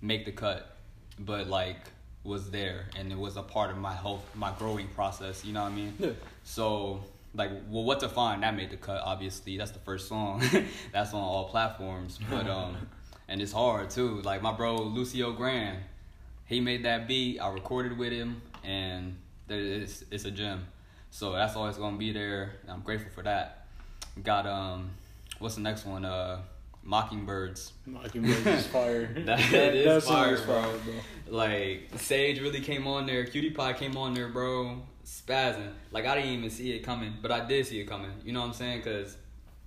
make 0.00 0.24
the 0.24 0.32
cut, 0.32 0.76
but 1.18 1.48
like 1.48 1.76
was 2.24 2.50
there 2.50 2.86
and 2.98 3.12
it 3.12 3.18
was 3.18 3.36
a 3.36 3.42
part 3.42 3.70
of 3.70 3.76
my 3.78 3.92
whole 3.94 4.22
my 4.34 4.52
growing 4.58 4.88
process. 4.88 5.44
You 5.44 5.52
know 5.52 5.62
what 5.62 5.72
I 5.72 5.74
mean? 5.74 5.94
Yeah. 5.98 6.10
So 6.44 7.04
like, 7.34 7.50
well, 7.68 7.84
what 7.84 8.00
to 8.00 8.08
find 8.08 8.42
that 8.42 8.56
made 8.56 8.70
the 8.70 8.78
cut. 8.78 9.02
Obviously, 9.04 9.58
that's 9.58 9.72
the 9.72 9.78
first 9.80 10.08
song. 10.08 10.42
that's 10.92 11.12
on 11.12 11.20
all 11.22 11.44
platforms. 11.48 12.18
But 12.30 12.48
um, 12.48 12.76
and 13.28 13.42
it's 13.42 13.52
hard 13.52 13.90
too. 13.90 14.22
Like 14.22 14.40
my 14.42 14.52
bro 14.52 14.76
Lucio 14.82 15.32
Grand, 15.32 15.78
he 16.46 16.60
made 16.60 16.84
that 16.84 17.06
beat. 17.06 17.38
I 17.40 17.50
recorded 17.50 17.98
with 17.98 18.12
him, 18.12 18.40
and 18.64 19.16
it's 19.48 20.04
it's 20.10 20.24
a 20.24 20.30
gem. 20.30 20.66
So 21.10 21.32
that's 21.32 21.56
always 21.56 21.76
gonna 21.76 21.96
be 21.96 22.12
there. 22.12 22.52
I'm 22.68 22.80
grateful 22.80 23.10
for 23.14 23.22
that. 23.22 23.66
Got 24.22 24.46
um, 24.46 24.90
what's 25.38 25.56
the 25.56 25.60
next 25.60 25.84
one? 25.84 26.04
Uh, 26.04 26.40
Mockingbirds. 26.86 27.72
Mockingbird 27.84 28.46
is 28.46 28.66
fire. 28.68 29.10
That, 29.26 29.38
that 29.50 29.74
is 29.74 30.04
song 30.04 30.14
fire, 30.14 30.34
is 30.34 30.40
bro. 30.42 30.74
Like 31.28 31.90
Sage 31.96 32.40
really 32.40 32.60
came 32.60 32.86
on 32.86 33.06
there. 33.06 33.24
Cutie 33.26 33.50
Pie 33.50 33.72
came 33.72 33.96
on 33.96 34.14
there, 34.14 34.28
bro. 34.28 34.82
Spazzing. 35.04 35.72
Like 35.90 36.06
I 36.06 36.14
didn't 36.14 36.30
even 36.30 36.50
see 36.50 36.72
it 36.72 36.80
coming, 36.80 37.14
but 37.20 37.32
I 37.32 37.44
did 37.44 37.66
see 37.66 37.80
it 37.80 37.86
coming. 37.86 38.12
You 38.24 38.32
know 38.32 38.40
what 38.40 38.48
I'm 38.48 38.52
saying? 38.52 38.82
Cause 38.82 39.16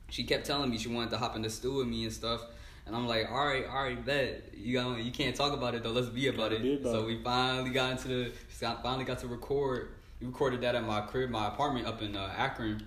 she 0.09 0.23
kept 0.23 0.45
telling 0.45 0.69
me 0.69 0.77
she 0.77 0.89
wanted 0.89 1.11
to 1.11 1.17
hop 1.17 1.35
in 1.35 1.41
the 1.41 1.49
stew 1.49 1.75
with 1.75 1.87
me 1.87 2.05
and 2.05 2.13
stuff. 2.13 2.41
And 2.89 2.95
I'm 2.97 3.05
like, 3.07 3.29
all 3.31 3.45
right, 3.45 3.65
all 3.67 3.83
right, 3.83 4.03
bet 4.03 4.51
you 4.57 4.73
got 4.73 4.97
you 4.97 5.11
can't 5.11 5.35
talk 5.35 5.53
about 5.53 5.75
it 5.75 5.83
though. 5.83 5.91
Let's 5.91 6.09
be 6.09 6.25
about 6.27 6.51
it. 6.53 6.63
Be 6.63 6.73
about 6.73 6.91
so 6.91 7.01
it. 7.01 7.05
we 7.05 7.23
finally 7.23 7.69
got 7.69 7.91
into 7.91 8.07
the 8.07 8.31
finally 8.81 9.05
got 9.05 9.19
to 9.19 9.27
record. 9.27 9.89
We 10.19 10.25
recorded 10.25 10.61
that 10.61 10.73
at 10.73 10.83
my 10.83 11.01
crib, 11.01 11.29
my 11.29 11.49
apartment 11.49 11.85
up 11.85 12.01
in 12.01 12.15
uh, 12.15 12.33
Akron. 12.35 12.81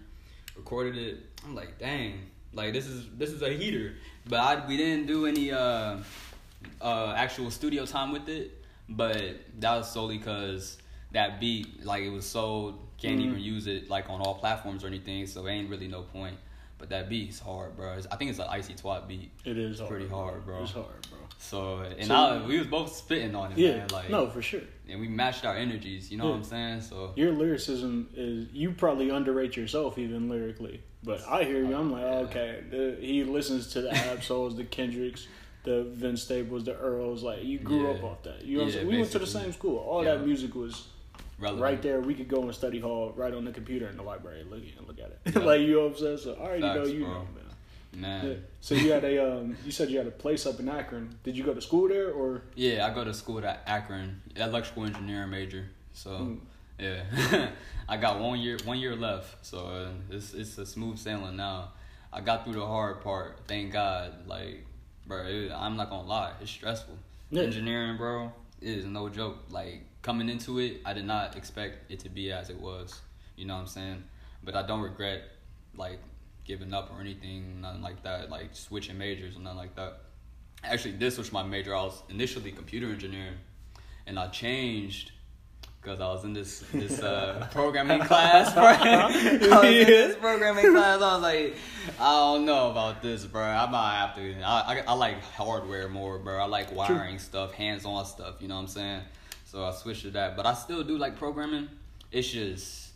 Recorded 0.56 0.98
it. 0.98 1.18
I'm 1.46 1.54
like, 1.54 1.78
dang, 1.78 2.18
like 2.52 2.72
this 2.72 2.88
is 2.88 3.06
this 3.16 3.30
is 3.30 3.42
a 3.42 3.50
heater. 3.50 3.94
But 4.28 4.40
I 4.40 4.66
we 4.66 4.76
didn't 4.76 5.06
do 5.06 5.26
any 5.26 5.52
uh 5.52 5.98
uh 6.80 7.14
actual 7.16 7.52
studio 7.52 7.86
time 7.86 8.10
with 8.10 8.28
it. 8.28 8.58
But 8.88 9.36
that 9.60 9.76
was 9.76 9.88
solely 9.88 10.18
because 10.18 10.78
that 11.12 11.38
beat, 11.38 11.84
like 11.86 12.02
it 12.02 12.10
was 12.10 12.26
sold, 12.26 12.80
can't 12.98 13.20
Mhm. 13.20 13.24
even 13.26 13.38
use 13.38 13.68
it 13.68 13.88
like 13.88 14.10
on 14.10 14.20
all 14.20 14.34
platforms 14.34 14.82
or 14.82 14.88
anything. 14.88 15.28
So 15.28 15.46
it 15.46 15.52
ain't 15.52 15.70
really 15.70 15.86
no 15.86 16.02
point. 16.02 16.36
But 16.82 16.88
that 16.88 17.08
beat's 17.08 17.38
hard, 17.38 17.76
bro. 17.76 17.92
It's- 17.92 18.08
I 18.10 18.16
think 18.16 18.30
it's 18.30 18.40
an 18.40 18.48
icy 18.50 18.74
twat 18.74 19.06
beat. 19.06 19.30
It 19.44 19.56
is 19.56 19.78
hard, 19.78 19.88
pretty 19.88 20.08
hard, 20.08 20.44
bro. 20.44 20.62
It's 20.64 20.72
hard, 20.72 20.86
bro. 21.08 21.20
So 21.38 21.76
and 21.96 22.08
So- 22.08 22.12
I, 22.16 22.44
we 22.44 22.58
was 22.58 22.66
both 22.66 22.92
spitting 22.92 23.36
on 23.36 23.52
it, 23.52 23.58
Yeah. 23.58 23.76
man. 23.76 23.88
Like 23.92 24.10
no, 24.10 24.28
for 24.28 24.42
sure. 24.42 24.62
and 24.88 25.00
we 25.00 25.06
matched 25.06 25.44
our 25.44 25.56
energies. 25.56 26.10
You 26.10 26.18
know 26.18 26.24
Yeah. 26.24 26.30
what 26.30 26.36
I'm 26.38 26.42
saying? 26.42 26.80
So 26.80 27.12
Your 27.14 27.30
lyricism 27.30 28.08
is 28.16 28.48
you 28.52 28.72
probably 28.72 29.10
underrate 29.10 29.56
yourself 29.56 29.96
even 29.96 30.28
lyrically, 30.28 30.80
but 31.04 31.20
I 31.28 31.44
hear 31.44 31.64
you. 31.64 31.72
I'm 31.76 31.92
like, 31.92 32.02
Yeah. 32.02 32.18
okay, 32.26 32.64
the, 32.68 32.96
he 33.00 33.22
listens 33.22 33.68
to 33.74 33.82
the 33.82 33.90
Ab-Souls, 34.10 34.56
the 34.56 34.64
Kendricks, 34.64 35.28
the 35.62 35.84
Vince 35.84 36.24
Staples, 36.24 36.64
the 36.64 36.76
Earls. 36.76 37.22
Like 37.22 37.44
you 37.44 37.60
grew 37.60 37.84
Yeah. 37.84 37.90
up 37.90 38.02
off 38.02 38.22
that. 38.24 38.44
You 38.44 38.56
know 38.56 38.64
what 38.64 38.66
I'm 38.66 38.72
saying? 38.74 38.86
We 38.88 38.96
went 38.98 39.12
to 39.12 39.20
the 39.20 39.26
same 39.28 39.52
school. 39.52 39.76
All 39.78 40.02
Yeah. 40.04 40.16
that 40.16 40.26
music 40.26 40.56
was 40.56 40.88
relevant. 41.38 41.62
right 41.62 41.82
there. 41.82 42.00
We 42.00 42.14
could 42.14 42.28
go 42.28 42.42
in 42.46 42.52
study 42.52 42.80
hall, 42.80 43.12
right 43.16 43.32
on 43.34 43.44
the 43.44 43.52
computer 43.52 43.88
in 43.88 43.96
the 43.96 44.02
library, 44.02 44.40
and 44.42 44.50
look 44.50 44.62
and 44.78 44.86
look 44.86 44.98
at 44.98 45.06
it. 45.10 45.20
Yeah. 45.34 45.42
like 45.44 45.60
you 45.60 45.74
know 45.74 45.82
what 45.88 45.92
I'm 45.92 45.98
saying? 45.98 46.18
So 46.18 46.34
I 46.34 46.40
already 46.44 46.62
know 46.62 46.84
you 46.84 47.04
bro. 47.04 47.12
know, 47.14 47.18
man. 47.34 47.44
Man. 47.94 48.26
Yeah. 48.26 48.34
So 48.62 48.74
you 48.74 48.90
had 48.90 49.04
a 49.04 49.32
um, 49.38 49.56
you 49.66 49.70
said 49.70 49.90
you 49.90 49.98
had 49.98 50.06
a 50.06 50.10
place 50.12 50.46
up 50.46 50.58
in 50.60 50.68
Akron. 50.68 51.18
Did 51.24 51.36
you 51.36 51.44
go 51.44 51.52
to 51.52 51.60
school 51.60 51.88
there 51.88 52.10
or? 52.10 52.42
Yeah, 52.54 52.86
I 52.86 52.94
go 52.94 53.04
to 53.04 53.12
school 53.12 53.44
at 53.44 53.62
Akron, 53.66 54.22
electrical 54.36 54.84
engineering 54.86 55.30
major. 55.30 55.66
So 55.92 56.10
Mm. 56.10 56.38
yeah, 56.78 57.50
I 57.88 57.96
got 57.98 58.18
one 58.18 58.38
year 58.40 58.56
one 58.64 58.78
year 58.78 58.96
left. 58.96 59.44
So 59.44 59.66
uh, 59.66 59.88
it's 60.10 60.32
it's 60.32 60.56
a 60.58 60.64
smooth 60.64 60.98
sailing 60.98 61.36
now. 61.36 61.72
I 62.14 62.20
got 62.22 62.44
through 62.44 62.54
the 62.54 62.66
hard 62.66 63.02
part. 63.02 63.40
Thank 63.46 63.72
God. 63.72 64.26
Like, 64.26 64.64
bro, 65.06 65.26
it, 65.26 65.52
I'm 65.52 65.76
not 65.76 65.90
gonna 65.90 66.08
lie, 66.08 66.32
it's 66.40 66.50
stressful. 66.50 66.96
Yeah. 67.30 67.42
Engineering, 67.42 67.96
bro, 67.98 68.32
is 68.62 68.84
no 68.86 69.08
joke. 69.08 69.38
Like 69.50 69.82
coming 70.02 70.28
into 70.28 70.58
it, 70.58 70.80
I 70.84 70.92
did 70.92 71.04
not 71.04 71.36
expect 71.36 71.90
it 71.90 72.00
to 72.00 72.08
be 72.08 72.32
as 72.32 72.50
it 72.50 72.58
was. 72.58 73.00
You 73.36 73.46
know 73.46 73.54
what 73.54 73.60
I'm 73.60 73.66
saying? 73.66 74.04
But 74.44 74.54
I 74.54 74.66
don't 74.66 74.80
regret 74.80 75.22
like 75.76 76.00
giving 76.44 76.74
up 76.74 76.90
or 76.92 77.00
anything, 77.00 77.60
nothing 77.60 77.82
like 77.82 78.02
that. 78.02 78.30
Like 78.30 78.50
switching 78.52 78.98
majors 78.98 79.36
or 79.36 79.40
nothing 79.40 79.58
like 79.58 79.76
that. 79.76 80.00
Actually, 80.64 80.92
this 80.92 81.18
was 81.18 81.32
my 81.32 81.42
major. 81.42 81.74
I 81.74 81.82
was 81.82 82.02
initially 82.08 82.52
computer 82.52 82.86
engineering, 82.86 83.38
and 84.06 84.18
I 84.18 84.28
changed 84.28 85.12
because 85.82 86.00
I 86.00 86.06
was 86.08 86.24
in 86.24 86.32
this 86.32 86.60
this 86.72 87.00
uh, 87.00 87.48
programming 87.52 88.00
class. 88.00 88.52
Bro. 88.54 88.62
I 88.64 89.06
was 89.06 89.64
in 89.64 89.86
this 89.86 90.16
programming 90.16 90.70
class. 90.72 91.00
I 91.02 91.14
was 91.14 91.22
like, 91.22 91.56
I 92.00 92.10
don't 92.12 92.44
know 92.46 92.70
about 92.70 93.02
this, 93.02 93.24
bro. 93.24 93.42
I 93.42 93.68
might 93.68 93.94
have 93.96 94.14
to. 94.16 94.40
I, 94.42 94.78
I, 94.78 94.84
I 94.88 94.92
like 94.94 95.22
hardware 95.22 95.88
more, 95.88 96.18
bro. 96.18 96.38
I 96.38 96.46
like 96.46 96.72
wiring 96.74 97.18
stuff, 97.18 97.52
hands 97.54 97.84
on 97.84 98.04
stuff. 98.06 98.36
You 98.40 98.48
know 98.48 98.54
what 98.56 98.62
I'm 98.62 98.66
saying? 98.68 99.00
So 99.46 99.64
I 99.64 99.72
switched 99.72 100.02
to 100.02 100.10
that, 100.12 100.36
but 100.36 100.46
I 100.46 100.54
still 100.54 100.82
do 100.84 100.96
like 100.96 101.18
programming. 101.18 101.68
It's 102.10 102.28
just 102.30 102.90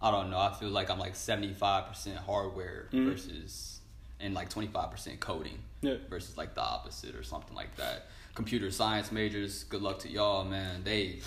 I 0.00 0.10
don't 0.10 0.30
know. 0.30 0.38
I 0.38 0.52
feel 0.54 0.68
like 0.70 0.90
I'm 0.90 0.98
like 0.98 1.14
75% 1.14 2.16
hardware 2.16 2.88
Mhm. 2.92 3.06
versus 3.10 3.80
and 4.20 4.32
like 4.34 4.48
25% 4.48 5.20
coding 5.20 5.58
Yeah. 5.82 5.96
versus 6.08 6.36
like 6.38 6.54
the 6.54 6.62
opposite 6.62 7.14
or 7.14 7.22
something 7.22 7.54
like 7.54 7.76
that. 7.76 8.06
Computer 8.34 8.70
science 8.70 9.12
majors, 9.12 9.64
good 9.64 9.82
luck 9.82 9.98
to 10.00 10.08
y'all, 10.10 10.44
man. 10.44 10.82
They 10.84 11.20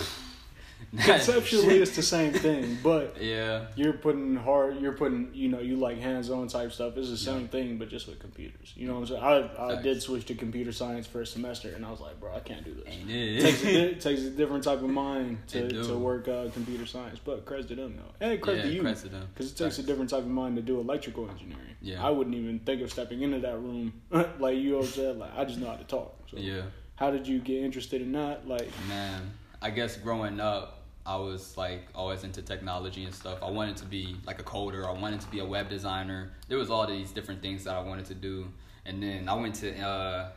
Conceptually, 1.03 1.77
it's 1.77 1.95
the 1.95 2.01
same 2.01 2.33
thing, 2.33 2.77
but 2.83 3.17
yeah, 3.21 3.67
you're 3.75 3.93
putting 3.93 4.35
hard. 4.35 4.79
You're 4.81 4.93
putting, 4.93 5.29
you 5.33 5.47
know, 5.49 5.59
you 5.59 5.75
like 5.75 5.99
hands-on 5.99 6.47
type 6.47 6.71
stuff. 6.71 6.97
It's 6.97 7.09
the 7.09 7.17
same 7.17 7.47
thing, 7.47 7.77
but 7.77 7.89
just 7.89 8.07
with 8.07 8.19
computers. 8.19 8.73
You 8.75 8.87
know 8.87 8.95
what 8.95 9.01
I'm 9.01 9.07
saying? 9.07 9.23
I 9.59 9.77
I 9.77 9.81
did 9.81 10.01
switch 10.01 10.25
to 10.25 10.35
computer 10.35 10.71
science 10.71 11.05
for 11.05 11.21
a 11.21 11.25
semester, 11.25 11.69
and 11.75 11.85
I 11.85 11.91
was 11.91 11.99
like, 11.99 12.19
bro, 12.19 12.35
I 12.35 12.39
can't 12.39 12.63
do 12.65 12.73
this. 12.73 12.85
ain't 12.87 13.09
It 13.09 13.41
takes, 13.41 13.63
a, 13.63 13.67
it? 13.91 14.01
takes 14.01 14.21
a 14.21 14.29
different 14.31 14.63
type 14.63 14.81
of 14.81 14.89
mind 14.89 15.37
to, 15.49 15.83
to 15.83 15.95
work 15.97 16.27
uh, 16.27 16.47
computer 16.53 16.85
science. 16.85 17.19
But 17.23 17.45
credit 17.45 17.67
to 17.69 17.75
them 17.75 17.97
though, 17.97 18.25
and 18.25 18.41
credit 18.41 18.59
Yeah, 18.65 18.69
to 18.69 18.75
you 18.75 18.81
credit 18.81 18.99
to 19.01 19.09
them. 19.09 19.27
because 19.33 19.51
it 19.51 19.57
takes 19.57 19.77
a 19.79 19.83
different 19.83 20.09
type 20.09 20.21
of 20.23 20.27
mind 20.27 20.55
to 20.55 20.61
do 20.61 20.79
electrical 20.79 21.29
engineering. 21.29 21.75
Yeah. 21.81 22.05
I 22.05 22.09
wouldn't 22.09 22.35
even 22.35 22.59
think 22.59 22.81
of 22.81 22.91
stepping 22.91 23.21
into 23.21 23.39
that 23.39 23.57
room. 23.59 23.93
like 24.39 24.57
you 24.57 24.77
what 24.77 24.97
I'm? 24.97 25.19
Like 25.19 25.31
I 25.37 25.45
just 25.45 25.59
know 25.59 25.67
how 25.67 25.75
to 25.75 25.83
talk. 25.83 26.15
So 26.31 26.37
yeah, 26.37 26.63
how 26.95 27.11
did 27.11 27.27
you 27.27 27.39
get 27.39 27.63
interested 27.63 28.01
in 28.01 28.11
that? 28.13 28.47
Like 28.47 28.69
man. 28.87 29.33
I 29.61 29.69
guess 29.69 29.97
growing 29.97 30.39
up, 30.39 30.83
I 31.05 31.15
was 31.15 31.57
like 31.57 31.87
always 31.95 32.23
into 32.23 32.41
technology 32.41 33.03
and 33.03 33.13
stuff. 33.13 33.39
I 33.41 33.49
wanted 33.49 33.77
to 33.77 33.85
be 33.85 34.15
like 34.25 34.39
a 34.39 34.43
coder. 34.43 34.85
I 34.87 34.91
wanted 34.99 35.21
to 35.21 35.27
be 35.31 35.39
a 35.39 35.45
web 35.45 35.69
designer. 35.69 36.31
There 36.47 36.57
was 36.57 36.69
all 36.69 36.85
these 36.87 37.11
different 37.11 37.41
things 37.41 37.63
that 37.63 37.75
I 37.75 37.81
wanted 37.81 38.05
to 38.05 38.15
do. 38.15 38.47
And 38.85 39.01
then 39.01 39.27
I 39.27 39.33
went 39.33 39.55
to 39.55 39.77
uh, 39.81 40.29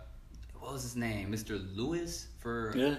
what 0.59 0.73
was 0.73 0.83
his 0.83 0.97
name, 0.97 1.31
Mr. 1.33 1.61
Lewis 1.77 2.29
for 2.39 2.73
Yeah. 2.77 2.95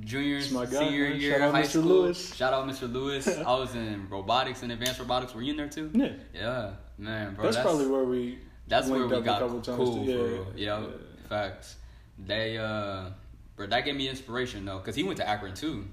Junior 0.00 0.38
guy, 0.40 0.66
senior 0.66 1.10
man. 1.10 1.20
year 1.20 1.38
Shout 1.38 1.48
of 1.48 1.54
high 1.54 1.62
Mr. 1.62 1.66
school. 1.68 1.82
Lewis. 1.82 2.34
Shout 2.34 2.52
out 2.52 2.66
Mr. 2.68 2.92
Lewis. 2.92 3.28
I 3.46 3.54
was 3.58 3.74
in 3.74 4.08
robotics 4.08 4.62
and 4.62 4.72
advanced 4.72 5.00
robotics. 5.00 5.34
Were 5.34 5.42
you 5.42 5.50
in 5.52 5.56
there 5.56 5.68
too? 5.68 5.90
Yeah. 5.92 6.12
Yeah, 6.34 6.70
man, 6.96 7.34
bro. 7.34 7.44
that's, 7.44 7.58
probably 7.58 7.86
where 7.86 8.04
we. 8.04 8.38
That's 8.68 8.88
where 8.88 9.06
we 9.06 9.20
got 9.20 9.40
cool, 9.40 10.04
too. 10.04 10.46
for 10.52 10.58
Yeah, 10.58 10.80
yeah. 10.80 10.86
Facts. 11.28 11.76
They, 12.18 12.58
uh, 12.58 13.10
bro, 13.58 13.66
that 13.66 13.84
gave 13.84 13.96
me 13.96 14.08
inspiration 14.08 14.64
though, 14.64 14.78
cause 14.78 14.94
he 14.94 15.02
went 15.02 15.18
to 15.18 15.28
Akron 15.28 15.54
too. 15.54 15.84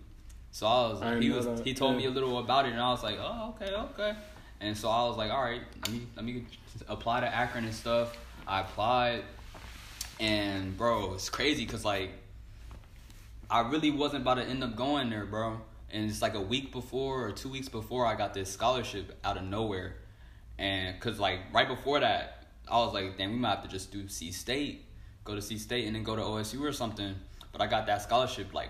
So 0.51 0.67
I 0.67 0.87
was, 0.87 1.01
I 1.01 1.19
he 1.19 1.31
was, 1.31 1.45
that, 1.45 1.65
he 1.65 1.73
told 1.73 1.97
me 1.97 2.05
a 2.05 2.09
little 2.09 2.39
about 2.39 2.65
it, 2.65 2.71
and 2.71 2.79
I 2.79 2.89
was 2.91 3.03
like, 3.03 3.17
oh, 3.19 3.55
okay, 3.55 3.73
okay. 3.73 4.13
And 4.61 4.77
so 4.77 4.89
I 4.89 5.03
was 5.03 5.17
like, 5.17 5.31
all 5.31 5.43
right, 5.43 5.61
let 5.81 5.91
me 5.91 6.01
let 6.15 6.23
me 6.23 6.45
apply 6.87 7.19
to 7.19 7.27
Akron 7.27 7.65
and 7.65 7.73
stuff. 7.73 8.17
I 8.47 8.61
applied, 8.61 9.23
and 10.21 10.77
bro, 10.77 11.15
it's 11.15 11.29
crazy, 11.29 11.65
cause 11.65 11.83
like, 11.83 12.11
I 13.49 13.61
really 13.61 13.91
wasn't 13.91 14.21
about 14.21 14.35
to 14.35 14.43
end 14.43 14.63
up 14.63 14.77
going 14.77 15.09
there, 15.09 15.25
bro. 15.25 15.59
And 15.91 16.09
it's 16.09 16.21
like 16.21 16.35
a 16.35 16.41
week 16.41 16.71
before 16.71 17.25
or 17.25 17.31
two 17.31 17.49
weeks 17.49 17.67
before 17.67 18.05
I 18.05 18.15
got 18.15 18.33
this 18.33 18.51
scholarship 18.51 19.17
out 19.23 19.37
of 19.37 19.43
nowhere. 19.43 19.97
And 20.57 20.97
cause 21.01 21.19
like 21.19 21.39
right 21.53 21.67
before 21.67 21.99
that, 21.99 22.45
I 22.69 22.77
was 22.77 22.93
like, 22.93 23.17
damn, 23.17 23.31
we 23.31 23.37
might 23.37 23.49
have 23.49 23.63
to 23.63 23.69
just 23.69 23.91
do 23.91 24.07
C 24.07 24.31
State, 24.31 24.85
go 25.23 25.35
to 25.35 25.41
C 25.41 25.57
State, 25.57 25.85
and 25.85 25.95
then 25.95 26.03
go 26.03 26.15
to 26.15 26.21
OSU 26.21 26.61
or 26.61 26.71
something. 26.71 27.15
But 27.55 27.63
I 27.63 27.67
got 27.67 27.87
that 27.87 28.01
scholarship 28.01 28.53
like 28.53 28.69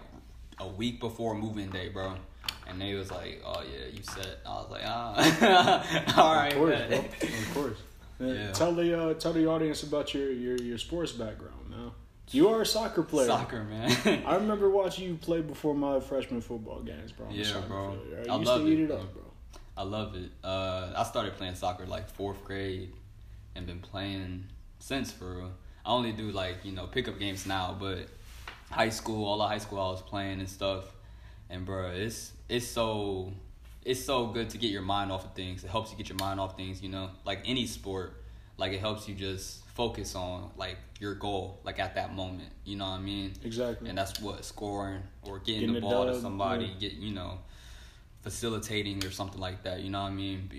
a 0.60 0.68
week 0.68 1.00
before 1.00 1.34
moving 1.34 1.72
day, 1.72 1.90
bro. 1.90 2.14
And 2.68 2.80
they 2.80 2.94
was 2.94 3.10
like, 3.10 3.42
oh 3.44 3.64
yeah, 3.64 3.88
you 3.92 4.04
set. 4.04 4.42
I 4.46 4.50
was 4.50 4.70
like, 4.70 4.84
ah, 4.86 6.14
all 6.18 6.36
right, 6.36 6.54
Of 6.54 6.60
course, 6.60 6.88
bro. 6.88 6.98
Of 7.00 7.54
course. 7.56 7.78
Yeah. 8.20 8.28
Yeah. 8.28 8.52
Tell 8.52 8.74
the 8.74 9.02
uh, 9.02 9.14
tell 9.16 9.34
the 9.34 9.48
audience 9.50 9.82
about 9.82 10.14
your, 10.14 10.32
your, 10.32 10.58
your 10.58 10.78
sports 10.78 11.14
background 11.14 11.72
now. 11.72 11.94
You 12.30 12.50
are 12.50 12.62
a 12.62 12.66
soccer 12.66 13.02
player. 13.02 13.26
Soccer, 13.26 13.64
man. 13.64 14.24
I 14.24 14.36
remember 14.36 14.70
watching 14.70 15.08
you 15.08 15.16
play 15.16 15.42
before 15.42 15.74
my 15.74 16.00
freshman 16.00 16.42
football 16.42 16.82
games, 16.82 17.12
bro. 17.12 17.26
I'm 17.26 17.34
Yeah, 17.34 17.62
bro. 17.68 17.98
player. 17.98 18.26
I, 18.30 18.34
I 18.34 18.38
used 18.38 18.48
love 18.48 18.62
to 18.62 18.68
eat 18.68 18.80
it, 18.82 18.92
up, 18.92 19.14
bro. 19.14 19.24
I 19.76 19.84
love 19.84 20.16
it. 20.16 20.30
Uh, 20.44 20.94
I 20.96 21.04
started 21.04 21.38
playing 21.38 21.56
soccer 21.56 21.88
like 21.88 22.08
fourth 22.10 22.44
grade, 22.44 22.94
and 23.56 23.66
been 23.66 23.80
playing 23.80 24.46
since 24.78 25.12
for. 25.12 25.38
real. 25.38 25.52
I 25.84 25.90
only 25.90 26.12
do 26.12 26.30
like 26.32 26.66
you 26.66 26.72
know 26.72 26.86
pickup 26.86 27.18
games 27.18 27.48
now, 27.48 27.76
but 27.80 28.08
high 28.72 28.90
school, 28.90 29.26
all 29.26 29.38
the 29.38 29.48
high 29.48 29.58
school, 29.58 29.80
I 29.80 29.92
was 29.92 30.02
playing 30.02 30.40
and 30.40 30.50
stuff. 30.50 30.86
And 31.50 31.66
bro, 31.66 31.92
it's 31.92 32.34
it's 32.50 32.68
so 32.68 33.32
it's 33.84 34.04
so 34.04 34.28
good 34.28 34.50
to 34.50 34.58
get 34.58 34.72
your 34.72 34.82
mind 34.82 35.12
off 35.12 35.26
of 35.26 35.34
things. 35.34 35.64
It 35.64 35.70
helps 35.70 35.92
you 35.92 35.98
get 35.98 36.10
your 36.10 36.18
mind 36.18 36.40
off 36.40 36.58
things. 36.58 36.82
You 36.82 36.90
know, 36.90 37.10
like 37.24 37.42
any 37.46 37.68
sport, 37.68 38.24
like 38.58 38.74
it 38.74 38.80
helps 38.80 39.08
you 39.08 39.16
just 39.16 39.64
focus 39.76 40.16
on 40.16 40.50
like 40.58 40.78
your 41.00 41.14
goal, 41.14 41.60
like 41.64 41.80
at 41.80 41.96
that 41.96 42.16
moment. 42.16 42.50
You 42.64 42.78
know 42.78 42.86
what 42.86 43.00
I 43.00 43.02
mean? 43.02 43.34
Exactly. 43.44 43.90
And 43.90 43.98
that's 43.98 44.20
what 44.20 44.44
scoring 44.44 45.04
or 45.24 45.40
getting, 45.40 45.62
Getting 45.62 45.76
the 45.76 45.82
ball 45.82 46.06
to 46.08 46.20
somebody, 46.20 46.66
yeah. 46.66 46.90
get 46.90 46.94
you 46.94 47.14
know, 47.14 47.40
facilitating 48.22 49.04
or 49.06 49.12
something 49.12 49.40
like 49.40 49.64
that. 49.64 49.82
You 49.82 49.92
know 49.92 50.02
what 50.02 50.10
I 50.10 50.14
mean? 50.14 50.50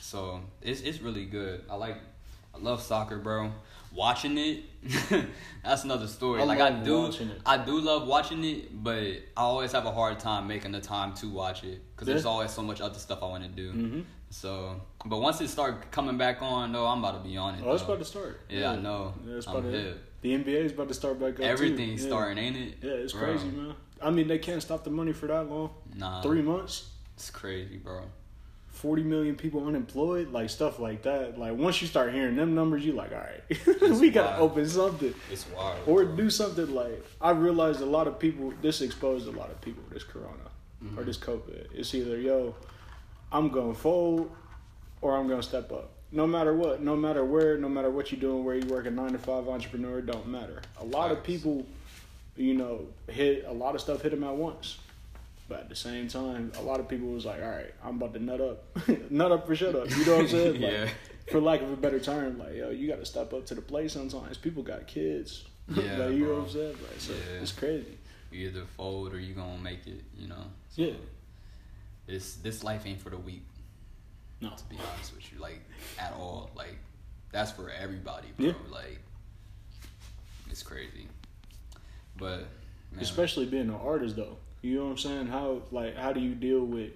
So 0.00 0.40
it's 0.62 0.80
it's 0.80 1.00
really 1.00 1.26
good. 1.26 1.64
I 1.68 1.74
like, 1.74 1.96
I 2.54 2.58
love 2.58 2.80
soccer, 2.80 3.18
bro. 3.18 3.52
Watching 3.96 4.36
it, 4.36 4.64
that's 5.64 5.84
another 5.84 6.06
story. 6.06 6.42
I 6.42 6.44
like 6.44 6.60
I 6.60 6.70
do. 6.70 7.10
I 7.46 7.56
do 7.56 7.80
love 7.80 8.06
watching 8.06 8.44
it, 8.44 8.82
but 8.84 9.02
I 9.36 9.40
always 9.40 9.72
have 9.72 9.86
a 9.86 9.90
hard 9.92 10.20
time 10.20 10.46
making 10.46 10.72
the 10.72 10.80
time 10.80 11.14
to 11.14 11.30
watch 11.30 11.64
it 11.64 11.80
because 11.94 12.06
there's 12.06 12.26
always 12.26 12.50
so 12.50 12.62
much 12.62 12.80
other 12.82 12.98
stuff 12.98 13.22
I 13.22 13.26
want 13.26 13.42
to 13.44 13.48
do. 13.48 13.72
Mhm. 13.72 14.04
So, 14.28 14.80
but 15.06 15.18
once 15.20 15.40
it 15.40 15.48
start 15.48 15.90
coming 15.90 16.18
back 16.18 16.42
on, 16.42 16.72
though, 16.72 16.86
I'm 16.86 16.98
about 17.02 17.22
to 17.22 17.28
be 17.28 17.36
on 17.38 17.54
it. 17.54 17.62
Oh, 17.64 17.72
it's 17.72 17.84
about 17.84 18.00
to 18.00 18.04
start. 18.04 18.40
Yeah, 18.50 18.72
I 18.72 18.76
know. 18.76 19.14
Yeah, 19.26 19.36
it's 19.36 19.46
I'm 19.48 19.56
about 19.56 19.72
to, 19.72 19.94
the 20.20 20.34
NBA 20.34 20.64
is 20.66 20.72
about 20.72 20.88
to 20.88 20.94
start 20.94 21.18
back 21.18 21.30
up. 21.30 21.36
too. 21.38 21.42
Everything's 21.44 22.02
Yeah. 22.02 22.08
starting, 22.08 22.38
ain't 22.44 22.56
it? 22.56 22.74
Yeah, 22.82 22.90
it's 22.90 23.12
Bro, 23.14 23.22
crazy, 23.22 23.48
man. 23.48 23.74
I 24.02 24.10
mean, 24.10 24.28
they 24.28 24.38
can't 24.38 24.60
stop 24.62 24.84
the 24.84 24.90
money 24.90 25.12
for 25.12 25.26
that 25.28 25.48
long. 25.48 25.70
Nah, 25.94 26.20
Three 26.22 26.42
months, 26.42 26.90
It's 27.14 27.30
crazy, 27.30 27.78
bro. 27.78 28.02
Forty 28.76 29.02
million 29.02 29.34
people 29.36 29.66
unemployed, 29.66 30.30
like 30.32 30.50
stuff 30.50 30.78
like 30.78 31.02
that. 31.02 31.38
Like 31.38 31.56
once 31.56 31.80
you 31.80 31.88
start 31.88 32.12
hearing 32.12 32.36
them 32.36 32.54
numbers, 32.54 32.84
you 32.84 32.92
like, 32.92 33.12
all 33.12 33.18
right, 33.18 33.80
we 34.00 34.10
gotta 34.10 34.38
wild. 34.40 34.50
open 34.52 34.68
something 34.68 35.14
It's 35.30 35.46
wild. 35.48 35.78
or 35.86 36.04
bro. 36.04 36.16
do 36.16 36.30
something. 36.30 36.74
Like 36.74 37.04
I 37.20 37.30
realized 37.30 37.80
a 37.80 37.86
lot 37.86 38.06
of 38.06 38.18
people. 38.18 38.52
This 38.62 38.80
exposed 38.82 39.26
a 39.26 39.30
lot 39.32 39.50
of 39.50 39.60
people. 39.60 39.82
This 39.90 40.04
Corona 40.04 40.32
or 40.82 40.86
mm-hmm. 40.86 41.04
this 41.04 41.16
COVID. 41.16 41.68
It's 41.74 41.94
either 41.94 42.18
yo, 42.18 42.54
I'm 43.32 43.48
gonna 43.48 43.74
fold 43.74 44.30
or 45.00 45.16
I'm 45.16 45.28
gonna 45.28 45.42
step 45.42 45.72
up. 45.72 45.90
No 46.12 46.26
matter 46.26 46.54
what, 46.54 46.82
no 46.82 46.94
matter 46.94 47.24
where, 47.24 47.58
no 47.58 47.68
matter 47.68 47.90
what 47.90 48.12
you're 48.12 48.20
doing, 48.20 48.44
where 48.44 48.54
you 48.54 48.66
work 48.66 48.86
a 48.86 48.90
nine 48.90 49.12
to 49.12 49.18
five 49.18 49.48
entrepreneur, 49.48 50.00
don't 50.00 50.28
matter. 50.28 50.62
A 50.80 50.84
lot 50.84 51.10
of 51.10 51.22
people, 51.24 51.66
you 52.36 52.54
know, 52.54 52.86
hit 53.08 53.44
a 53.46 53.52
lot 53.52 53.74
of 53.74 53.80
stuff 53.80 54.02
hit 54.02 54.10
them 54.12 54.22
at 54.22 54.34
once. 54.34 54.78
But 55.48 55.60
at 55.60 55.68
the 55.68 55.76
same 55.76 56.08
time, 56.08 56.50
a 56.58 56.62
lot 56.62 56.80
of 56.80 56.88
people 56.88 57.08
was 57.08 57.24
like, 57.24 57.40
all 57.40 57.48
right, 57.48 57.72
I'm 57.84 57.96
about 57.96 58.14
to 58.14 58.18
nut 58.20 58.40
up. 58.40 58.64
nut 59.10 59.30
up 59.30 59.46
for 59.46 59.54
shut 59.54 59.74
up. 59.76 59.88
You 59.90 60.04
know 60.04 60.12
what 60.16 60.20
I'm 60.22 60.28
saying? 60.28 60.52
Like, 60.60 60.72
Yeah. 60.72 60.88
For 61.30 61.40
lack 61.40 61.60
of 61.60 61.70
a 61.72 61.76
better 61.76 61.98
term, 61.98 62.38
like, 62.38 62.54
yo, 62.54 62.70
you 62.70 62.86
got 62.88 63.00
to 63.00 63.06
step 63.06 63.32
up 63.32 63.46
to 63.46 63.54
the 63.56 63.60
plate 63.62 63.90
sometimes. 63.90 64.36
People 64.38 64.62
got 64.62 64.86
kids. 64.86 65.44
Yeah, 65.68 65.96
like, 65.96 66.12
you 66.12 66.26
know 66.26 66.34
what 66.34 66.42
I'm 66.44 66.48
saying? 66.50 66.76
Like, 66.88 67.00
so 67.00 67.12
Yeah. 67.12 67.40
it's 67.42 67.50
crazy. 67.52 67.98
You 68.30 68.48
either 68.48 68.64
fold 68.76 69.12
or 69.12 69.18
you 69.18 69.34
gonna 69.34 69.58
make 69.58 69.84
it. 69.88 70.02
You 70.16 70.28
know. 70.28 70.44
So 70.70 70.82
Yeah. 70.82 70.92
This 72.06 72.36
this 72.36 72.62
life 72.62 72.86
ain't 72.86 73.00
for 73.00 73.10
the 73.10 73.16
weak. 73.18 73.42
No. 74.40 74.50
To 74.50 74.64
be 74.70 74.76
honest 74.92 75.12
with 75.14 75.32
you, 75.32 75.40
like 75.40 75.60
at 75.98 76.12
all. 76.12 76.50
Like 76.54 76.76
that's 77.32 77.50
for 77.50 77.68
everybody, 77.70 78.28
bro. 78.36 78.46
Yeah. 78.46 78.52
Like 78.70 79.00
it's 80.50 80.62
crazy. 80.62 81.08
But 82.16 82.46
man, 82.92 83.00
Especially 83.02 83.46
being 83.46 83.68
an 83.68 83.74
artist, 83.74 84.14
though. 84.16 84.36
You 84.66 84.78
know 84.78 84.84
what 84.86 84.90
I'm 84.90 84.98
saying? 84.98 85.26
How 85.28 85.62
like 85.70 85.96
how 85.96 86.12
do 86.12 86.18
you 86.18 86.34
deal 86.34 86.64
with 86.64 86.90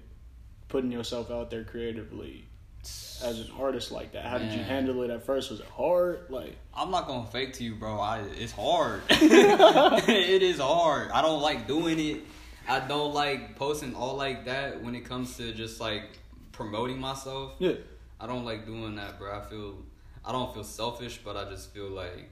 putting 0.67 0.91
yourself 0.91 1.31
out 1.31 1.51
there 1.51 1.63
creatively 1.63 2.45
as 2.83 3.39
an 3.39 3.49
artist 3.57 3.93
like 3.93 4.13
that? 4.13 4.25
How 4.25 4.39
did 4.39 4.53
you 4.53 4.63
handle 4.63 5.03
it 5.03 5.11
at 5.11 5.25
first? 5.25 5.51
Was 5.51 5.61
it 5.61 5.67
hard? 5.67 6.27
Like 6.31 6.57
I'm 6.75 6.91
not 6.91 7.07
gonna 7.07 7.29
fake 7.29 7.53
to 7.55 7.65
you, 7.65 7.77
bro. 7.77 8.01
I 8.01 8.23
it's 8.37 8.51
hard. 8.51 9.03
it 9.11 10.43
is 10.43 10.59
hard. 10.59 11.13
I 11.13 11.23
don't 11.23 11.41
like 11.41 11.69
doing 11.69 12.01
it. 12.01 12.23
I 12.69 12.81
don't 12.81 13.15
like 13.15 13.55
posting 13.55 13.95
all 13.95 14.17
like 14.17 14.47
that 14.47 14.83
when 14.83 14.97
it 14.97 15.05
comes 15.05 15.37
to 15.37 15.53
just 15.53 15.81
like 15.81 16.19
promoting 16.51 16.99
myself. 16.99 17.55
yeah, 17.61 17.75
I 18.19 18.27
don't 18.27 18.45
like 18.45 18.67
doing 18.67 18.97
that, 18.97 19.17
bro. 19.21 19.39
I 19.39 19.43
feel 19.43 19.77
I 20.25 20.33
don't 20.33 20.53
feel 20.53 20.65
selfish, 20.65 21.21
but 21.25 21.37
I 21.37 21.49
just 21.49 21.73
feel 21.73 21.89
like 21.89 22.29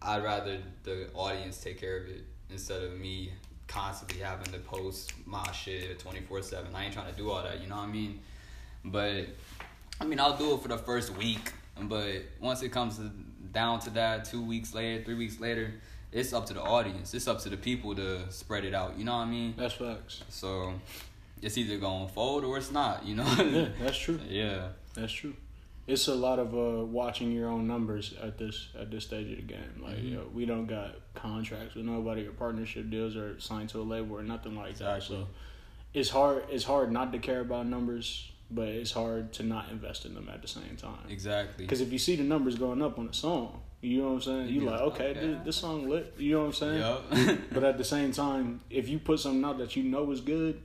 I'd 0.00 0.24
rather 0.24 0.60
the 0.84 1.10
audience 1.12 1.58
take 1.62 1.78
care 1.78 1.98
of 1.98 2.08
it 2.08 2.24
instead 2.50 2.82
of 2.82 2.98
me 2.98 3.32
constantly 3.68 4.20
having 4.20 4.52
to 4.52 4.58
post 4.58 5.12
my 5.26 5.50
shit 5.52 5.98
24/7. 5.98 6.74
I 6.74 6.84
ain't 6.84 6.94
trying 6.94 7.10
to 7.10 7.16
do 7.16 7.30
all 7.30 7.42
that, 7.42 7.60
you 7.60 7.68
know 7.68 7.76
what 7.76 7.88
I 7.88 7.92
mean? 7.92 8.20
But 8.84 9.26
I 10.00 10.04
mean, 10.04 10.18
I'll 10.18 10.36
do 10.36 10.54
it 10.54 10.62
for 10.62 10.68
the 10.68 10.78
first 10.78 11.16
week, 11.16 11.52
but 11.80 12.22
once 12.40 12.62
it 12.62 12.70
comes 12.70 12.96
to, 12.96 13.10
down 13.52 13.80
to 13.80 13.90
that, 13.90 14.24
2 14.24 14.42
weeks 14.42 14.74
later, 14.74 15.04
3 15.04 15.14
weeks 15.14 15.40
later, 15.40 15.74
it's 16.12 16.32
up 16.32 16.46
to 16.46 16.54
the 16.54 16.62
audience. 16.62 17.14
It's 17.14 17.28
up 17.28 17.40
to 17.40 17.48
the 17.48 17.56
people 17.56 17.94
to 17.96 18.30
spread 18.32 18.64
it 18.64 18.74
out, 18.74 18.98
you 18.98 19.04
know 19.04 19.16
what 19.16 19.26
I 19.26 19.30
mean? 19.30 19.54
that's 19.56 19.74
facts. 19.74 20.22
So 20.28 20.74
it's 21.42 21.58
either 21.58 21.78
going 21.78 22.06
to 22.06 22.12
fold 22.12 22.44
or 22.44 22.56
it's 22.58 22.70
not, 22.70 23.04
you 23.06 23.14
know? 23.16 23.24
Yeah, 23.38 23.68
that's 23.80 23.98
true. 23.98 24.18
yeah. 24.28 24.68
That's 24.94 25.12
true. 25.12 25.34
It's 25.88 26.06
a 26.06 26.14
lot 26.14 26.38
of 26.38 26.54
uh, 26.54 26.84
watching 26.84 27.32
your 27.32 27.48
own 27.48 27.66
numbers 27.66 28.14
at 28.22 28.38
this 28.38 28.68
at 28.78 28.90
this 28.90 29.04
stage 29.04 29.30
of 29.30 29.36
the 29.36 29.42
game. 29.42 29.82
Like 29.82 29.96
Mm-hmm. 29.96 30.06
you 30.06 30.14
know, 30.16 30.26
we 30.32 30.44
don't 30.46 30.66
got 30.66 30.96
contracts 31.14 31.74
with 31.74 31.84
nobody 31.86 32.26
or 32.26 32.32
partnership 32.32 32.90
deals 32.90 33.16
or 33.16 33.40
signed 33.40 33.70
to 33.70 33.80
a 33.80 33.82
label 33.82 34.16
or 34.16 34.22
nothing 34.22 34.54
like 34.54 34.76
that. 34.78 35.02
So 35.02 35.26
it's 35.94 36.10
hard. 36.10 36.44
It's 36.50 36.64
hard 36.64 36.92
not 36.92 37.10
to 37.12 37.18
care 37.18 37.40
about 37.40 37.66
numbers, 37.66 38.30
but 38.50 38.68
it's 38.68 38.92
hard 38.92 39.32
to 39.34 39.42
not 39.42 39.70
invest 39.70 40.04
in 40.04 40.14
them 40.14 40.28
at 40.32 40.42
the 40.42 40.48
same 40.48 40.76
time. 40.76 41.06
Exactly. 41.08 41.64
Because 41.64 41.80
if 41.80 41.90
you 41.92 41.98
see 41.98 42.16
the 42.16 42.22
numbers 42.22 42.56
going 42.56 42.82
up 42.82 42.98
on 42.98 43.08
a 43.08 43.14
song, 43.14 43.62
you 43.80 44.02
know 44.02 44.08
what 44.08 44.14
I'm 44.14 44.20
saying. 44.22 44.48
You 44.48 44.60
like, 44.62 44.80
okay, 44.80 45.10
okay. 45.10 45.20
This, 45.20 45.38
this 45.44 45.56
song 45.56 45.88
lit. 45.88 46.12
You 46.18 46.34
know 46.34 46.40
what 46.40 46.46
I'm 46.46 46.52
saying. 46.52 46.80
Yup. 46.80 47.38
But 47.52 47.64
at 47.64 47.78
the 47.78 47.84
same 47.84 48.12
time, 48.12 48.60
if 48.68 48.88
you 48.88 48.98
put 48.98 49.20
something 49.20 49.44
out 49.44 49.58
that 49.58 49.74
you 49.76 49.84
know 49.84 50.10
is 50.10 50.20
good, 50.20 50.60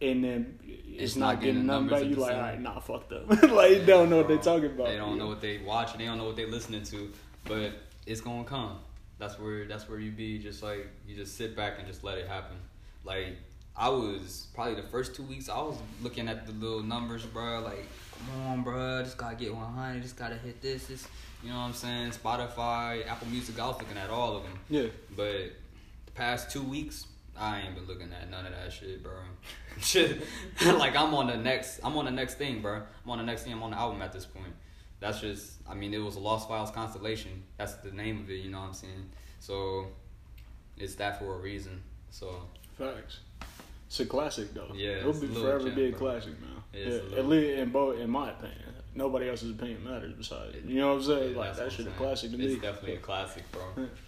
and 0.00 0.24
then 0.24 0.58
it's, 0.64 1.02
It's 1.02 1.16
not, 1.16 1.26
not 1.26 1.40
getting 1.40 1.54
getting 1.54 1.66
nothing 1.66 1.86
numbers 1.86 2.08
you 2.08 2.16
like, 2.16 2.34
all 2.34 2.40
right, 2.40 2.60
nah, 2.60 2.78
fuck 2.80 3.08
them. 3.08 3.26
like 3.54 3.70
you 3.70 3.84
don't 3.84 4.10
know 4.10 4.18
what 4.18 4.28
they're 4.28 4.38
talking 4.38 4.66
about. 4.66 4.88
They 4.88 4.96
don't 4.96 5.18
know 5.18 5.28
what 5.28 5.40
they 5.40 5.58
watching. 5.58 5.98
They 5.98 6.06
don't 6.06 6.18
know 6.18 6.26
what 6.26 6.36
they 6.36 6.46
listening 6.46 6.82
to. 6.84 7.12
But 7.44 7.72
it's 8.06 8.20
gonna 8.20 8.44
come. 8.44 8.78
That's 9.18 9.38
where 9.38 9.66
that's 9.66 9.88
where 9.88 9.98
you 9.98 10.10
be. 10.10 10.38
Just 10.38 10.62
like 10.62 10.88
you 11.06 11.16
just 11.16 11.36
sit 11.36 11.56
back 11.56 11.74
and 11.78 11.86
just 11.86 12.04
let 12.04 12.18
it 12.18 12.28
happen. 12.28 12.56
Like 13.04 13.36
I 13.76 13.88
was 13.88 14.46
probably 14.54 14.74
the 14.74 14.88
first 14.88 15.14
two 15.14 15.24
weeks. 15.24 15.48
I 15.48 15.58
was 15.58 15.76
looking 16.02 16.28
at 16.28 16.46
the 16.46 16.52
little 16.52 16.82
numbers, 16.82 17.24
bro. 17.24 17.60
Like, 17.60 17.86
come 18.12 18.46
on, 18.46 18.62
bro. 18.62 19.02
Just 19.02 19.18
gotta 19.18 19.36
get 19.36 19.54
100. 19.54 20.02
Just 20.02 20.16
gotta 20.16 20.36
hit 20.36 20.62
this. 20.62 20.86
This. 20.86 21.08
You 21.42 21.50
know 21.50 21.56
what 21.56 21.62
I'm 21.62 21.72
saying? 21.74 22.12
Spotify, 22.12 23.06
Apple 23.06 23.28
Music. 23.28 23.58
I 23.58 23.66
was 23.66 23.76
looking 23.78 23.98
at 23.98 24.10
all 24.10 24.36
of 24.36 24.44
them. 24.44 24.58
Yeah, 24.70 24.86
But 25.14 25.52
the 26.06 26.12
past 26.14 26.50
two 26.50 26.62
weeks, 26.62 27.06
I 27.38 27.60
ain't 27.60 27.74
been 27.74 27.86
looking 27.86 28.12
at 28.12 28.30
none 28.30 28.46
of 28.46 28.52
that 28.52 28.72
shit, 28.72 29.02
bro. 29.02 29.12
shit, 29.80 30.22
like 30.66 30.96
I'm 30.96 31.14
on 31.14 31.26
the 31.26 31.36
next. 31.36 31.80
I'm 31.82 31.96
on 31.96 32.04
the 32.04 32.10
next 32.10 32.34
thing, 32.34 32.60
bro. 32.62 32.82
I'm 33.04 33.10
on 33.10 33.18
the 33.18 33.24
next 33.24 33.42
thing. 33.42 33.52
I'm 33.52 33.62
on 33.62 33.70
the 33.70 33.78
album 33.78 34.02
at 34.02 34.12
this 34.12 34.24
point. 34.24 34.52
That's 35.00 35.20
just. 35.20 35.52
I 35.68 35.74
mean, 35.74 35.92
it 35.92 35.98
was 35.98 36.16
a 36.16 36.20
Lost 36.20 36.48
Files 36.48 36.70
constellation. 36.70 37.42
That's 37.56 37.74
the 37.74 37.90
name 37.90 38.20
of 38.20 38.30
it. 38.30 38.34
You 38.34 38.50
know 38.50 38.60
what 38.60 38.68
I'm 38.68 38.74
saying? 38.74 39.10
So, 39.40 39.88
it's 40.76 40.94
that 40.96 41.18
for 41.18 41.34
a 41.34 41.38
reason. 41.38 41.82
So. 42.10 42.42
Facts. 42.78 43.20
It's 43.86 44.00
a 44.00 44.06
classic 44.06 44.52
though. 44.54 44.72
Yeah, 44.74 44.98
it'll 44.98 45.12
be 45.12 45.28
forever 45.28 45.66
gem, 45.66 45.74
be 45.74 45.84
a 45.86 45.90
bro. 45.90 45.98
classic 45.98 46.34
man. 46.40 46.50
Yeah, 46.72 47.18
at 47.18 47.28
least 47.28 47.58
in 47.58 47.70
both, 47.70 48.00
in 48.00 48.10
my 48.10 48.30
opinion, 48.30 48.58
nobody 48.94 49.28
else's 49.28 49.50
opinion 49.50 49.84
matters 49.84 50.12
besides. 50.16 50.56
You 50.66 50.80
know 50.80 50.88
what 50.94 50.94
I'm 50.98 51.02
saying? 51.04 51.32
Yeah, 51.32 51.38
like 51.38 51.56
that 51.56 51.72
shit 51.72 51.86
a 51.86 51.90
classic 51.90 52.30
to 52.30 52.36
saying. 52.36 52.48
me. 52.48 52.54
It's 52.54 52.62
definitely 52.62 52.94
a 52.96 52.98
classic, 53.00 53.42
bro. 53.52 53.62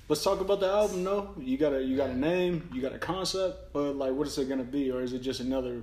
Let's 0.08 0.22
talk 0.22 0.40
about 0.40 0.60
the 0.60 0.68
album 0.68 1.04
though. 1.04 1.30
You 1.38 1.56
got 1.58 1.72
a 1.72 1.82
you 1.82 1.96
got 1.96 2.10
a 2.10 2.16
name, 2.16 2.68
you 2.72 2.80
got 2.82 2.92
a 2.94 2.98
concept, 2.98 3.72
but 3.72 3.96
like 3.96 4.12
what 4.12 4.26
is 4.26 4.38
it 4.38 4.48
gonna 4.48 4.64
be, 4.64 4.90
or 4.90 5.02
is 5.02 5.12
it 5.12 5.20
just 5.20 5.40
another 5.40 5.82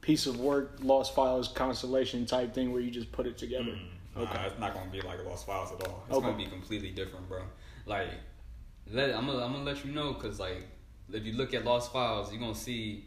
piece 0.00 0.26
of 0.26 0.38
work, 0.38 0.78
Lost 0.82 1.14
Files 1.14 1.48
constellation 1.48 2.26
type 2.26 2.54
thing 2.54 2.72
where 2.72 2.82
you 2.82 2.90
just 2.90 3.10
put 3.12 3.26
it 3.26 3.38
together? 3.38 3.76
Okay. 4.16 4.32
Nah, 4.34 4.46
it's 4.46 4.58
not 4.60 4.74
gonna 4.74 4.90
be 4.90 5.00
like 5.00 5.24
Lost 5.24 5.46
Files 5.46 5.72
at 5.72 5.86
all. 5.88 6.04
It's 6.08 6.16
Okay. 6.16 6.26
gonna 6.26 6.36
be 6.38 6.46
completely 6.46 6.90
different, 6.90 7.28
bro. 7.28 7.42
Like, 7.86 8.08
let 8.90 9.14
I'm 9.14 9.26
gonna 9.26 9.44
I'm 9.44 9.52
gonna 9.52 9.64
let 9.64 9.84
you 9.84 9.92
know 9.92 10.12
because 10.12 10.38
like 10.38 10.66
if 11.12 11.24
you 11.24 11.32
look 11.32 11.54
at 11.54 11.64
Lost 11.64 11.92
Files, 11.92 12.30
you're 12.32 12.40
gonna 12.40 12.54
see. 12.54 13.06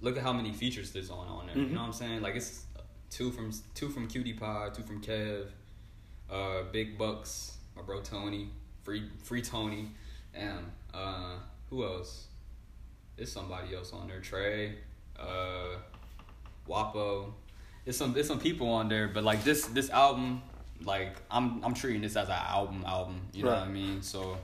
Look 0.00 0.16
at 0.16 0.22
how 0.22 0.32
many 0.32 0.52
features 0.52 0.92
there's 0.92 1.10
on 1.10 1.26
on 1.26 1.46
there. 1.48 1.56
Mhm. 1.56 1.68
You 1.70 1.74
know 1.74 1.80
what 1.80 1.86
I'm 1.88 1.92
saying? 1.92 2.22
Like 2.22 2.36
it's 2.36 2.66
two 3.10 3.30
from 3.30 3.52
two 3.74 3.88
from 3.88 4.06
Cutie 4.08 4.34
Pie, 4.34 4.70
two 4.74 4.82
from 4.82 5.00
Kev, 5.00 5.46
uh, 6.30 6.62
Big 6.72 6.98
Bucks, 6.98 7.56
my 7.76 7.82
bro 7.82 8.00
Tony, 8.00 8.50
free 8.84 9.08
free 9.22 9.42
Tony, 9.42 9.90
and 10.34 10.70
uh, 10.94 11.36
who 11.70 11.84
else? 11.84 12.26
There's 13.16 13.32
somebody 13.32 13.74
else 13.74 13.92
on 13.92 14.08
there. 14.08 14.20
Trey, 14.20 14.76
uh, 15.18 15.76
Wapo. 16.68 17.32
There's 17.84 17.96
some 17.96 18.12
there's 18.12 18.28
some 18.28 18.38
people 18.38 18.68
on 18.68 18.88
there, 18.88 19.08
but 19.08 19.24
like 19.24 19.42
this 19.44 19.66
this 19.66 19.90
album, 19.90 20.42
like 20.84 21.16
I'm 21.30 21.64
I'm 21.64 21.74
treating 21.74 22.02
this 22.02 22.16
as 22.16 22.28
an 22.28 22.34
album 22.34 22.84
album. 22.86 23.20
You 23.32 23.44
know 23.44 23.50
what 23.50 23.58
I 23.58 23.68
mean? 23.68 24.02
So, 24.02 24.36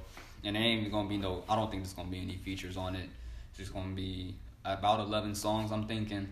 and 0.42 0.56
there 0.56 0.62
ain't 0.62 0.90
gonna 0.90 1.08
be 1.08 1.18
no. 1.18 1.44
I 1.48 1.54
don't 1.54 1.70
think 1.70 1.82
there's 1.82 1.92
gonna 1.92 2.10
be 2.10 2.20
any 2.20 2.36
features 2.36 2.76
on 2.76 2.96
it. 2.96 3.08
It's 3.50 3.58
just 3.58 3.74
gonna 3.74 3.94
be 3.94 4.34
about 4.64 5.00
eleven 5.00 5.34
songs. 5.34 5.70
I'm 5.70 5.86
thinking, 5.86 6.28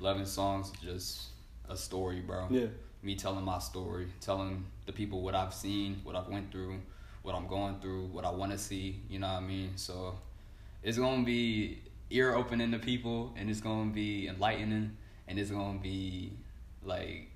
eleven 0.00 0.26
songs, 0.26 0.72
just 0.82 1.27
a 1.68 1.76
story, 1.76 2.20
bro. 2.20 2.46
Yeah. 2.50 2.66
Me 3.02 3.14
telling 3.14 3.44
my 3.44 3.58
story, 3.58 4.08
telling 4.20 4.64
the 4.86 4.92
people 4.92 5.22
what 5.22 5.34
I've 5.34 5.54
seen, 5.54 6.00
what 6.04 6.16
I've 6.16 6.28
went 6.28 6.50
through, 6.50 6.80
what 7.22 7.34
I'm 7.34 7.46
going 7.46 7.78
through, 7.80 8.06
what 8.06 8.24
I 8.24 8.30
want 8.30 8.52
to 8.52 8.58
see. 8.58 9.00
You 9.08 9.20
know 9.20 9.28
what 9.28 9.42
I 9.42 9.46
mean? 9.46 9.72
So, 9.76 10.18
it's 10.82 10.98
gonna 10.98 11.24
be 11.24 11.78
ear 12.10 12.34
opening 12.34 12.72
to 12.72 12.78
people, 12.78 13.32
and 13.36 13.48
it's 13.48 13.60
gonna 13.60 13.90
be 13.90 14.28
enlightening, 14.28 14.96
and 15.28 15.38
it's 15.38 15.50
gonna 15.50 15.78
be 15.78 16.32
like 16.82 17.28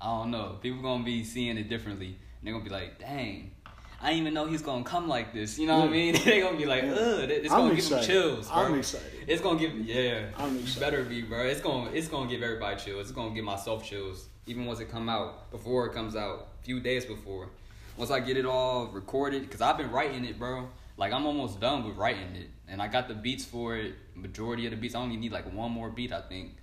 I 0.00 0.06
don't 0.06 0.30
know. 0.30 0.58
People 0.62 0.82
gonna 0.82 1.04
be 1.04 1.24
seeing 1.24 1.56
it 1.58 1.68
differently. 1.68 2.06
And 2.06 2.16
they're 2.42 2.52
gonna 2.52 2.64
be 2.64 2.70
like, 2.70 2.98
dang. 2.98 3.50
I 4.00 4.10
didn't 4.10 4.20
even 4.22 4.34
know 4.34 4.46
he's 4.46 4.62
gonna 4.62 4.84
come 4.84 5.08
like 5.08 5.32
this. 5.32 5.58
You 5.58 5.66
know 5.66 5.80
what 5.80 5.88
I 5.88 5.92
mean? 5.92 6.14
They're 6.24 6.42
gonna 6.42 6.56
be 6.56 6.66
like, 6.66 6.84
Yeah. 6.84 6.90
ugh. 6.92 7.30
It's 7.30 7.50
I'm 7.52 7.58
gonna 7.62 7.70
give 7.70 7.78
excited. 7.78 8.08
them 8.08 8.22
chills, 8.22 8.48
bro. 8.48 8.56
I'm 8.56 8.74
excited. 8.78 9.10
It's 9.26 9.42
gonna 9.42 9.58
give, 9.58 9.74
yeah. 9.80 10.26
I'm 10.36 10.56
excited. 10.58 10.80
better 10.80 11.04
be, 11.04 11.22
bro. 11.22 11.40
It's 11.44 11.60
gonna, 11.60 11.90
it's 11.90 12.06
gonna 12.08 12.30
give 12.30 12.42
everybody 12.42 12.76
chills. 12.76 13.02
It's 13.02 13.10
gonna 13.10 13.34
give 13.34 13.44
myself 13.44 13.84
chills, 13.84 14.28
even 14.46 14.66
once 14.66 14.78
it 14.80 14.90
come 14.90 15.08
out, 15.08 15.50
before 15.50 15.86
it 15.86 15.94
comes 15.94 16.14
out, 16.14 16.48
a 16.60 16.64
few 16.64 16.78
days 16.80 17.04
before. 17.04 17.48
Once 17.96 18.12
I 18.12 18.20
get 18.20 18.36
it 18.36 18.46
all 18.46 18.86
recorded, 18.86 19.50
cause 19.50 19.60
I've 19.60 19.76
been 19.76 19.90
writing 19.90 20.24
it, 20.24 20.38
bro. 20.38 20.68
Like 20.96 21.12
I'm 21.12 21.26
almost 21.26 21.58
done 21.60 21.84
with 21.84 21.96
writing 21.96 22.36
it, 22.36 22.48
and 22.68 22.80
I 22.80 22.86
got 22.86 23.08
the 23.08 23.14
beats 23.14 23.44
for 23.44 23.76
it. 23.76 23.94
Majority 24.14 24.66
of 24.66 24.70
the 24.70 24.76
beats, 24.76 24.94
I 24.94 25.00
only 25.00 25.16
need 25.16 25.32
like 25.32 25.52
one 25.52 25.72
more 25.72 25.90
beat, 25.90 26.12
I 26.12 26.20
think, 26.20 26.54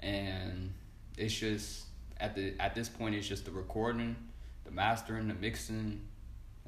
and 0.00 0.72
it's 1.18 1.34
just 1.34 1.84
at 2.18 2.34
the 2.34 2.54
at 2.58 2.74
this 2.74 2.88
point, 2.88 3.14
it's 3.14 3.28
just 3.28 3.44
the 3.44 3.50
recording, 3.50 4.16
the 4.64 4.70
mastering, 4.70 5.28
the 5.28 5.34
mixing, 5.34 6.00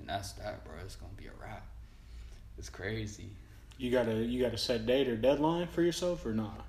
and 0.00 0.08
that's 0.08 0.32
that, 0.32 0.64
bro. 0.64 0.74
It's 0.84 0.96
gonna 0.96 1.12
be 1.16 1.26
a 1.26 1.32
wrap. 1.40 1.66
It's 2.58 2.68
crazy. 2.68 3.30
You 3.78 3.90
got 3.90 4.08
a 4.08 4.14
you 4.14 4.42
got 4.42 4.52
a 4.52 4.58
set 4.58 4.86
date 4.86 5.08
or 5.08 5.16
deadline 5.16 5.66
for 5.68 5.82
yourself 5.82 6.26
or 6.26 6.32
not? 6.32 6.66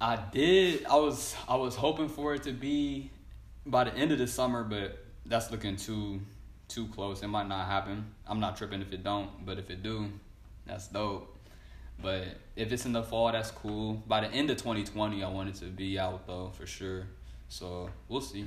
I 0.00 0.16
did. 0.16 0.84
I 0.86 0.96
was 0.96 1.34
I 1.48 1.56
was 1.56 1.74
hoping 1.74 2.08
for 2.08 2.34
it 2.34 2.42
to 2.42 2.52
be 2.52 3.10
by 3.64 3.84
the 3.84 3.94
end 3.94 4.12
of 4.12 4.18
the 4.18 4.26
summer, 4.26 4.62
but 4.62 5.04
that's 5.24 5.50
looking 5.50 5.76
too 5.76 6.20
too 6.68 6.88
close. 6.88 7.22
It 7.22 7.28
might 7.28 7.48
not 7.48 7.66
happen. 7.66 8.04
I'm 8.26 8.40
not 8.40 8.56
tripping 8.56 8.82
if 8.82 8.92
it 8.92 9.02
don't, 9.02 9.46
but 9.46 9.58
if 9.58 9.70
it 9.70 9.82
do, 9.82 10.10
that's 10.66 10.88
dope. 10.88 11.32
But 12.02 12.24
if 12.56 12.72
it's 12.72 12.84
in 12.84 12.92
the 12.92 13.02
fall, 13.02 13.32
that's 13.32 13.50
cool. 13.50 14.02
By 14.06 14.20
the 14.20 14.28
end 14.28 14.50
of 14.50 14.58
2020, 14.58 15.22
I 15.22 15.28
want 15.30 15.48
it 15.48 15.54
to 15.56 15.66
be 15.66 15.98
out 15.98 16.26
though 16.26 16.50
for 16.54 16.66
sure. 16.66 17.06
So 17.48 17.88
we'll 18.08 18.20
see. 18.20 18.46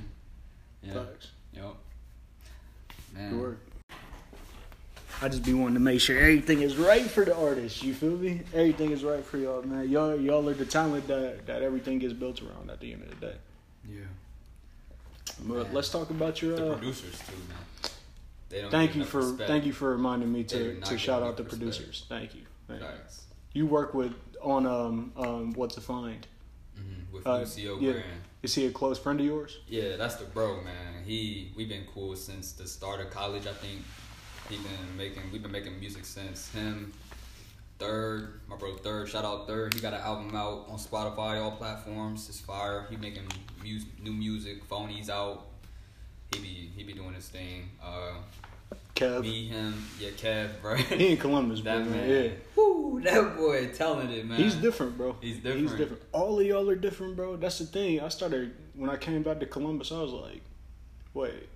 Yeah. 0.82 0.92
Facts. 0.92 1.28
Yep. 1.54 1.74
Man. 3.14 3.30
Good 3.30 3.40
work. 3.40 3.69
I 5.22 5.28
just 5.28 5.44
be 5.44 5.52
wanting 5.52 5.74
to 5.74 5.80
make 5.80 6.00
sure 6.00 6.18
everything 6.18 6.62
is 6.62 6.76
right 6.76 7.02
for 7.08 7.24
the 7.24 7.36
artist. 7.36 7.82
You 7.82 7.92
feel 7.92 8.16
me? 8.16 8.40
Everything 8.54 8.90
is 8.90 9.04
right 9.04 9.24
for 9.24 9.36
y'all, 9.36 9.62
man. 9.62 9.88
Y'all, 9.90 10.18
y'all 10.18 10.48
are 10.48 10.54
the 10.54 10.64
talent 10.64 11.06
that 11.08 11.46
that 11.46 11.62
everything 11.62 11.98
gets 11.98 12.14
built 12.14 12.40
around. 12.42 12.70
At 12.70 12.80
the 12.80 12.92
end 12.92 13.02
of 13.02 13.10
the 13.10 13.26
day. 13.26 13.34
Yeah. 13.88 14.00
But 15.46 15.72
let's 15.74 15.90
talk 15.90 16.10
about 16.10 16.40
your. 16.40 16.56
The 16.56 16.72
Uh, 16.72 16.76
producers 16.76 17.18
too, 17.18 17.36
man. 17.48 17.58
They 18.48 18.60
don't 18.62 18.70
thank 18.70 18.96
you 18.96 19.04
for 19.04 19.20
respect. 19.20 19.48
thank 19.48 19.64
you 19.66 19.72
for 19.72 19.90
reminding 19.92 20.32
me 20.32 20.42
to 20.44 20.80
to 20.80 20.98
shout 20.98 21.22
out 21.22 21.36
the 21.36 21.44
respect. 21.44 21.60
producers. 21.60 22.04
Thank 22.08 22.34
you. 22.34 22.42
Thank 22.66 22.80
you. 22.80 22.88
You 23.52 23.66
work 23.66 23.92
with 23.94 24.14
on 24.42 24.66
um 24.66 25.12
um 25.16 25.52
what 25.52 25.70
to 25.70 25.80
find. 25.82 26.26
Mm-hmm. 26.78 27.14
With 27.14 27.26
Uh, 27.26 27.38
Lucio 27.40 27.78
yeah. 27.78 27.92
Graham. 27.92 28.04
Is 28.42 28.54
he 28.54 28.64
a 28.66 28.70
close 28.70 28.98
friend 28.98 29.20
of 29.20 29.26
yours? 29.26 29.58
Yeah, 29.68 29.96
that's 29.96 30.14
the 30.16 30.24
bro, 30.24 30.62
man. 30.62 31.04
He 31.04 31.52
we've 31.56 31.68
been 31.68 31.86
cool 31.94 32.16
since 32.16 32.52
the 32.52 32.66
start 32.66 33.00
of 33.00 33.10
college. 33.10 33.46
I 33.46 33.52
think 33.52 33.82
he 34.50 34.56
been 34.56 34.96
making 34.96 35.22
we've 35.32 35.42
been 35.42 35.52
making 35.52 35.78
music 35.80 36.04
since 36.04 36.50
him. 36.52 36.92
Third, 37.78 38.40
my 38.46 38.56
bro 38.56 38.76
Third, 38.76 39.08
shout 39.08 39.24
out 39.24 39.46
Third. 39.46 39.72
He 39.72 39.80
got 39.80 39.94
an 39.94 40.00
album 40.00 40.36
out 40.36 40.66
on 40.68 40.78
Spotify, 40.78 41.40
all 41.42 41.52
platforms. 41.52 42.28
It's 42.28 42.38
fire. 42.40 42.86
He 42.90 42.96
making 42.96 43.24
mus- 43.64 43.84
new 44.02 44.12
music. 44.12 44.68
Phonies 44.68 45.08
out. 45.08 45.46
He 46.34 46.40
be 46.40 46.70
he 46.76 46.84
be 46.84 46.92
doing 46.92 47.14
his 47.14 47.28
thing. 47.28 47.70
Uh, 47.82 48.12
Kev. 48.94 49.22
me, 49.22 49.46
him, 49.48 49.82
yeah, 49.98 50.10
Kev, 50.10 50.48
bro. 50.62 50.76
He 50.76 51.12
in 51.12 51.16
Columbus, 51.16 51.60
bro. 51.60 51.84
man. 51.84 52.08
Yeah. 52.08 52.28
Woo, 52.54 53.00
that 53.02 53.36
boy 53.36 53.68
talented, 53.68 54.28
man. 54.28 54.38
He's 54.38 54.54
different, 54.56 54.98
bro. 54.98 55.16
He's 55.22 55.36
different. 55.38 55.60
He's 55.60 55.72
different. 55.72 56.02
All 56.12 56.38
of 56.38 56.46
y'all 56.46 56.68
are 56.68 56.76
different, 56.76 57.16
bro. 57.16 57.36
That's 57.36 57.58
the 57.58 57.64
thing. 57.64 58.00
I 58.00 58.08
started 58.10 58.52
when 58.74 58.90
I 58.90 58.96
came 58.96 59.22
back 59.22 59.40
to 59.40 59.46
Columbus. 59.46 59.90
I 59.90 60.02
was 60.02 60.12
like, 60.12 60.42
wait, 61.14 61.48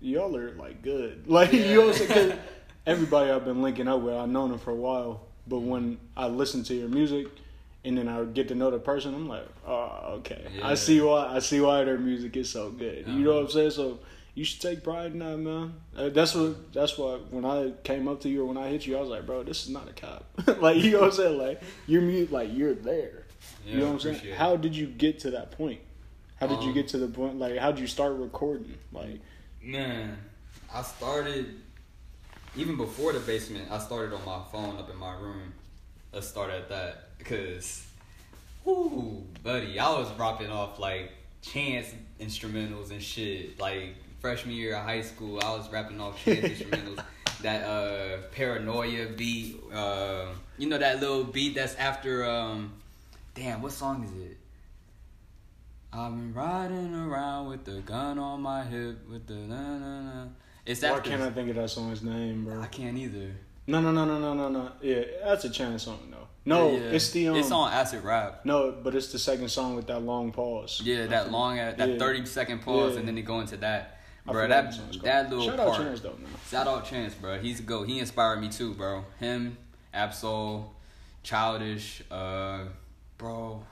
y'all 0.00 0.36
are 0.36 0.52
like 0.52 0.82
good. 0.82 1.24
Like 1.28 1.52
you 1.52 1.74
know, 1.74 1.86
what 1.88 2.00
I'm 2.00 2.06
saying? 2.08 2.30
'Cause 2.30 2.38
everybody 2.86 3.30
I've 3.30 3.44
been 3.44 3.62
linking 3.62 3.88
up 3.88 4.00
with, 4.00 4.14
I've 4.14 4.28
known 4.28 4.50
them 4.50 4.58
for 4.58 4.70
a 4.70 4.74
while. 4.76 5.22
But 5.46 5.60
when 5.60 5.98
I 6.16 6.26
listen 6.28 6.62
to 6.64 6.74
your 6.74 6.88
music, 6.88 7.26
and 7.84 7.96
then 7.96 8.06
I 8.08 8.22
get 8.24 8.48
to 8.48 8.54
know 8.54 8.70
the 8.70 8.78
person, 8.78 9.14
I'm 9.14 9.28
like, 9.28 9.46
oh, 9.66 10.16
okay. 10.18 10.46
I 10.62 10.74
see 10.74 11.00
why. 11.00 11.26
I 11.34 11.38
see 11.38 11.60
why 11.60 11.84
their 11.84 11.98
music 11.98 12.36
is 12.36 12.50
so 12.50 12.70
good. 12.70 13.06
You 13.06 13.24
know 13.24 13.30
Uh-huh. 13.30 13.40
what 13.40 13.44
I'm 13.46 13.50
saying? 13.50 13.70
So. 13.72 13.98
You 14.34 14.44
should 14.44 14.60
take 14.60 14.84
pride 14.84 15.10
in 15.10 15.18
that, 15.18 15.36
man. 15.36 15.74
Uh, 15.96 16.10
that's 16.10 16.32
what. 16.32 16.72
That's 16.72 16.96
why 16.96 17.16
when 17.30 17.44
I 17.44 17.72
came 17.82 18.06
up 18.06 18.20
to 18.20 18.28
you 18.28 18.42
or 18.42 18.44
when 18.46 18.56
I 18.56 18.68
hit 18.68 18.86
you, 18.86 18.96
I 18.96 19.00
was 19.00 19.08
like, 19.08 19.26
"Bro, 19.26 19.42
this 19.42 19.64
is 19.64 19.68
not 19.68 19.88
a 19.88 19.92
cop." 19.92 20.26
like 20.62 20.76
you 20.76 20.92
know 20.92 21.00
what 21.00 21.06
I'm 21.06 21.12
saying? 21.12 21.38
Like 21.38 21.60
you're 21.88 22.02
mute. 22.02 22.30
Like 22.30 22.50
you're 22.54 22.74
there. 22.74 23.24
Yeah, 23.66 23.72
you 23.74 23.80
know 23.80 23.86
what 23.86 23.92
I'm 23.94 24.14
saying? 24.14 24.20
it. 24.26 24.34
How 24.36 24.54
did 24.54 24.76
you 24.76 24.86
get 24.86 25.18
to 25.20 25.32
that 25.32 25.50
point? 25.50 25.80
How 26.38 26.46
did 26.46 26.62
you 26.62 26.68
Um, 26.68 26.74
get 26.74 26.86
to 26.88 26.98
the 26.98 27.08
point? 27.08 27.40
Like, 27.40 27.56
how 27.56 27.72
did 27.72 27.80
you 27.80 27.88
start 27.88 28.12
recording? 28.12 28.74
Like, 28.92 29.18
Man, 29.68 30.16
I 30.72 30.80
started 30.80 31.60
even 32.56 32.78
before 32.78 33.12
the 33.12 33.20
basement. 33.20 33.70
I 33.70 33.78
started 33.78 34.14
on 34.14 34.24
my 34.24 34.40
phone 34.50 34.78
up 34.78 34.88
in 34.88 34.96
my 34.96 35.12
room. 35.12 35.52
Let's 36.10 36.26
start 36.26 36.48
at 36.48 36.70
that 36.70 37.18
because, 37.18 37.86
whoo, 38.64 39.26
buddy, 39.42 39.78
I 39.78 39.90
was 39.90 40.10
dropping 40.12 40.48
off 40.48 40.78
like 40.78 41.12
Chance 41.42 41.88
instrumentals 42.18 42.92
and 42.92 43.02
shit. 43.02 43.60
Like 43.60 43.96
freshman 44.20 44.54
year 44.54 44.74
of 44.74 44.84
high 44.84 45.02
school, 45.02 45.38
I 45.44 45.54
was 45.54 45.70
rapping 45.70 46.00
off 46.00 46.24
Chance 46.24 46.60
instrumentals. 46.60 47.04
That 47.42 47.64
uh 47.64 48.22
paranoia 48.32 49.10
beat, 49.10 49.62
uh, 49.70 50.28
you 50.56 50.70
know 50.70 50.78
that 50.78 51.00
little 51.00 51.24
beat 51.24 51.56
that's 51.56 51.74
after 51.74 52.24
um, 52.24 52.72
damn, 53.34 53.60
what 53.60 53.72
song 53.72 54.02
is 54.02 54.30
it? 54.30 54.38
I've 55.92 56.12
been 56.12 56.34
riding 56.34 56.94
around 56.94 57.48
with 57.48 57.64
the 57.64 57.80
gun 57.80 58.18
on 58.18 58.42
my 58.42 58.62
hip 58.64 59.08
with 59.08 59.26
the 59.26 59.34
na 59.34 59.78
na 59.78 60.00
na. 60.02 60.24
It's 60.66 60.82
why 60.82 60.88
after. 60.90 61.10
can't 61.10 61.22
I 61.22 61.30
think 61.30 61.48
of 61.50 61.56
that 61.56 61.70
song's 61.70 62.02
name, 62.02 62.44
bro? 62.44 62.60
I 62.60 62.66
can't 62.66 62.96
either. 62.98 63.32
No, 63.66 63.80
no, 63.80 63.90
no, 63.92 64.04
no, 64.04 64.18
no, 64.18 64.34
no, 64.34 64.48
no. 64.48 64.72
Yeah, 64.82 65.02
that's 65.24 65.44
a 65.44 65.50
Chance 65.50 65.84
song, 65.84 65.98
though. 66.10 66.26
No, 66.44 66.70
Yeah, 66.72 66.78
yeah. 66.78 66.84
it's 66.90 67.10
the 67.10 67.28
um, 67.28 67.36
it's 67.36 67.50
on 67.50 67.72
Acid 67.72 68.02
Rap. 68.04 68.44
No, 68.44 68.72
but 68.82 68.94
it's 68.94 69.12
the 69.12 69.18
second 69.18 69.48
song 69.50 69.76
with 69.76 69.86
that 69.88 70.00
long 70.00 70.30
pause. 70.32 70.80
Yeah, 70.84 71.06
that 71.06 71.30
long, 71.30 71.56
that 71.56 71.78
Yeah. 71.78 71.98
thirty 71.98 72.24
second 72.26 72.60
pause, 72.62 72.96
and 72.96 73.06
then 73.08 73.14
they 73.14 73.22
go 73.22 73.40
into 73.40 73.56
that. 73.58 73.94
Bro, 74.26 74.48
that 74.48 74.64
what 74.66 74.74
song's 74.74 74.96
called. 74.96 75.04
that 75.04 75.30
little 75.30 75.46
Shout 75.46 75.56
part. 75.56 75.68
out 75.70 75.76
Chance 75.76 76.00
though, 76.00 76.10
man. 76.10 76.30
Shout 76.50 76.66
out 76.66 76.84
Chance, 76.84 77.14
bro. 77.14 77.38
He's 77.38 77.60
a 77.60 77.62
go. 77.62 77.82
He 77.84 77.98
inspired 77.98 78.40
me 78.40 78.48
too, 78.50 78.74
bro. 78.74 79.04
Him, 79.20 79.56
Ab-Soul, 79.94 80.70
Childish, 81.22 82.02
uh, 82.10 82.64
bro. 83.16 83.62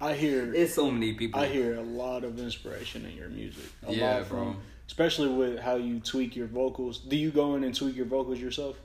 I 0.00 0.14
hear 0.14 0.54
it's 0.54 0.74
so 0.74 0.90
many 0.90 1.12
people. 1.14 1.40
I 1.40 1.46
hear 1.48 1.74
a 1.74 1.82
lot 1.82 2.24
of 2.24 2.38
inspiration 2.38 3.04
in 3.04 3.16
your 3.16 3.28
music. 3.28 3.64
A 3.86 3.92
Yeah, 3.92 4.16
lot 4.18 4.26
from, 4.26 4.38
bro. 4.38 4.56
Especially 4.86 5.28
with 5.28 5.58
how 5.58 5.76
you 5.76 6.00
tweak 6.00 6.36
your 6.36 6.46
vocals. 6.46 6.98
Do 6.98 7.16
you 7.16 7.30
go 7.30 7.54
in 7.56 7.64
and 7.64 7.74
tweak 7.74 7.96
your 7.96 8.06
vocals 8.06 8.38
yourself? 8.38 8.76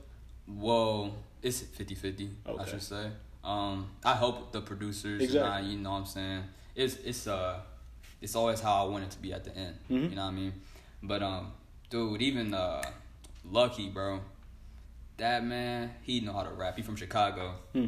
Well, 0.46 1.14
it's 1.42 1.60
50-50, 1.62 2.30
I 2.58 2.64
should 2.64 2.82
say. 2.82 3.06
Um, 3.44 3.88
I 4.04 4.14
help 4.14 4.52
the 4.52 4.60
producers. 4.60 5.22
Exactly. 5.22 5.40
And 5.40 5.66
I, 5.66 5.70
you 5.70 5.78
know 5.78 5.90
what 5.92 5.98
I'm 5.98 6.06
saying? 6.06 6.42
It's 6.74 6.96
it's 6.96 7.26
uh 7.26 7.60
it's 8.20 8.34
always 8.34 8.60
how 8.60 8.84
I 8.84 8.88
want 8.88 9.04
it 9.04 9.10
to 9.12 9.18
be 9.18 9.32
at 9.32 9.44
the 9.44 9.56
end. 9.56 9.74
Mhm. 9.90 10.10
You 10.10 10.16
know 10.16 10.22
what 10.24 10.28
I 10.28 10.30
mean? 10.32 10.52
But 11.02 11.22
um, 11.22 11.52
dude, 11.90 12.20
even 12.22 12.52
uh, 12.54 12.82
Lucki, 13.50 13.92
bro. 13.92 14.20
That 15.18 15.44
man, 15.44 15.90
he 16.02 16.20
know 16.20 16.32
how 16.32 16.44
to 16.44 16.50
rap. 16.50 16.76
He 16.76 16.82
from 16.82 16.94
Chicago. 16.96 17.54
Hmm. 17.72 17.86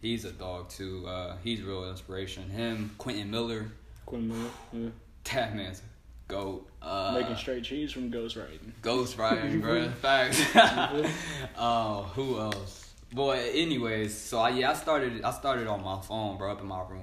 He's 0.00 0.24
a 0.24 0.32
dog 0.32 0.68
too. 0.70 1.06
Uh, 1.06 1.36
he's 1.44 1.62
real 1.62 1.88
inspiration. 1.90 2.48
Him, 2.48 2.90
Quentin 2.98 3.30
Miller. 3.30 3.70
Quentin 4.06 4.28
Miller, 4.28 4.50
yeah. 4.72 4.88
That 5.32 5.54
man's 5.54 5.80
a 5.80 6.32
goat. 6.32 6.66
Uh, 6.80 7.18
Making 7.20 7.36
straight 7.36 7.64
cheese 7.64 7.92
from 7.92 8.08
ghost 8.10 8.36
ghostwriting. 8.36 8.72
Ghost 8.80 9.18
writing, 9.18 9.60
bro. 9.60 9.90
Facts. 10.02 10.40
uh, 10.56 12.02
who 12.14 12.38
else? 12.38 12.88
Boy, 13.12 13.50
anyways, 13.52 14.16
so 14.16 14.38
I, 14.38 14.50
yeah, 14.50 14.70
I 14.70 14.74
started. 14.74 15.22
I 15.22 15.32
started 15.32 15.66
on 15.66 15.82
my 15.84 16.00
phone, 16.00 16.38
bro, 16.38 16.52
up 16.52 16.60
in 16.60 16.66
my 16.66 16.80
room, 16.88 17.02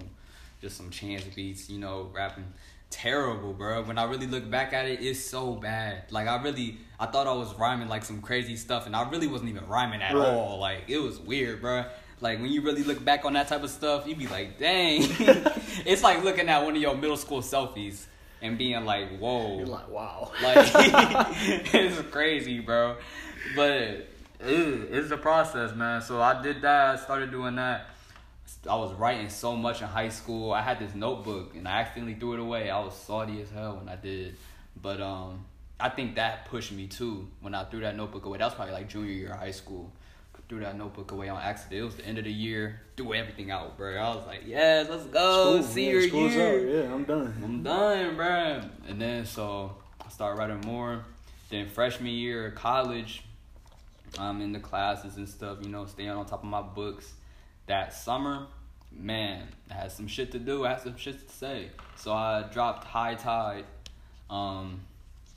just 0.62 0.78
some 0.78 0.90
Chance 0.90 1.26
beats, 1.36 1.70
you 1.70 1.80
know, 1.80 2.10
rapping. 2.16 2.46
Terrible, 2.90 3.52
bro. 3.52 3.84
When 3.84 3.98
I 3.98 4.06
really 4.06 4.28
look 4.28 4.50
back 4.50 4.72
at 4.72 4.86
it, 4.88 5.02
it's 5.02 5.20
so 5.20 5.56
bad. 5.56 6.04
Like 6.10 6.28
I 6.30 6.42
really, 6.42 6.78
I 6.98 7.06
thought 7.08 7.28
I 7.28 7.34
was 7.34 7.54
rhyming 7.60 7.90
like 7.90 8.06
some 8.06 8.22
crazy 8.22 8.56
stuff, 8.56 8.86
and 8.86 8.96
I 8.96 9.08
really 9.10 9.28
wasn't 9.28 9.50
even 9.50 9.68
rhyming 9.68 10.02
at 10.02 10.16
Right. 10.16 10.26
all. 10.30 10.60
Like 10.60 10.86
it 10.88 10.98
was 11.00 11.20
weird, 11.20 11.60
bro. 11.60 11.84
Like 12.20 12.40
when 12.40 12.52
you 12.52 12.62
really 12.62 12.84
look 12.84 13.04
back 13.04 13.26
on 13.26 13.34
that 13.34 13.48
type 13.48 13.64
of 13.64 13.70
stuff, 13.70 14.08
you'd 14.08 14.18
be 14.18 14.28
like, 14.28 14.58
dang. 14.58 15.02
it's 15.86 16.02
like 16.02 16.24
looking 16.24 16.50
at 16.50 16.64
one 16.64 16.76
of 16.76 16.82
your 16.82 16.96
middle 16.96 17.18
school 17.18 17.42
selfies 17.42 18.06
and 18.42 18.58
being 18.58 18.84
like, 18.86 19.18
whoa. 19.20 19.60
You're 19.60 19.68
like, 19.68 19.90
wow. 19.90 20.32
Like 20.42 20.58
it's 21.74 22.02
crazy, 22.10 22.60
bro. 22.60 22.98
But 23.56 24.08
ew, 24.46 24.88
it's 24.92 25.12
a 25.12 25.18
process, 25.18 25.76
man. 25.76 26.02
So 26.02 26.22
I 26.22 26.42
did 26.42 26.62
that. 26.62 26.88
I 26.88 26.96
started 26.98 27.30
doing 27.30 27.56
that. 27.56 27.90
I 28.68 28.76
was 28.76 28.94
writing 28.94 29.30
so 29.30 29.56
much 29.56 29.82
in 29.82 29.88
high 29.88 30.10
school. 30.10 30.52
I 30.52 30.62
had 30.62 30.80
this 30.80 30.96
notebook 30.96 31.56
and 31.56 31.68
I 31.68 31.82
accidentally 31.82 32.16
threw 32.16 32.34
it 32.34 32.40
away. 32.40 32.70
I 32.70 32.80
was 32.80 32.96
salty 32.96 33.42
as 33.42 33.52
hell 33.52 33.78
when 33.78 33.90
I 33.90 33.96
did. 33.96 34.36
But 34.82 35.02
um, 35.02 35.46
I 35.80 35.90
think 35.90 36.16
that 36.16 36.46
pushed 36.46 36.72
me 36.72 36.88
too 36.88 37.28
when 37.42 37.54
I 37.54 37.64
threw 37.66 37.82
that 37.82 37.96
notebook 37.96 38.26
away. 38.26 38.40
That 38.40 38.46
was 38.46 38.56
probably 38.56 38.74
like 38.74 38.90
junior 38.90 39.12
year 39.12 39.34
of 39.34 39.40
high 39.40 39.52
school. 39.52 39.92
Threw 40.50 40.62
that 40.62 40.78
notebook 40.78 41.12
away 41.12 41.28
on 41.28 41.42
accident. 41.42 41.82
It 41.82 41.84
was 41.84 41.96
the 41.96 42.06
end 42.06 42.18
of 42.18 42.24
the 42.24 42.32
year. 42.32 42.80
Threw 42.96 43.14
everything 43.14 43.52
out, 43.52 43.78
bro. 43.78 43.98
I 43.98 44.16
was 44.16 44.26
like, 44.26 44.44
yes, 44.46 44.88
let's 44.90 45.04
go. 45.06 45.60
School, 45.60 45.64
Senior 45.64 46.00
yeah, 46.00 46.08
school's 46.08 46.34
year. 46.34 46.84
up. 46.84 46.88
Yeah, 46.88 46.94
I'm 46.94 47.04
done. 47.04 47.42
I'm 47.44 47.64
done, 47.64 48.16
bro. 48.16 48.62
And 48.88 49.02
then 49.02 49.26
so 49.26 49.76
I 50.06 50.10
started 50.10 50.40
writing 50.40 50.62
more. 50.66 51.04
Then 51.50 51.68
freshman 51.70 52.12
year 52.12 52.48
of 52.48 52.56
college, 52.56 53.24
I'm 54.18 54.42
in 54.42 54.54
the 54.54 54.60
classes 54.60 55.18
and 55.18 55.28
stuff, 55.28 55.58
you 55.62 55.70
know, 55.70 55.86
staying 55.86 56.10
on 56.10 56.26
top 56.26 56.44
of 56.44 56.50
my 56.50 56.62
books. 56.62 57.14
That 57.66 57.94
summer, 57.94 58.48
man, 58.92 59.48
I 59.70 59.74
had 59.74 59.92
some 59.92 60.08
shit 60.08 60.32
to 60.32 60.40
do. 60.40 60.66
I 60.66 60.70
had 60.70 60.82
some 60.82 60.98
shit 60.98 61.28
to 61.28 61.34
say. 61.34 61.70
So 61.98 62.14
I 62.14 62.44
dropped 62.54 62.86
High 62.86 63.16
Tide. 63.16 63.66
Um, 64.30 64.82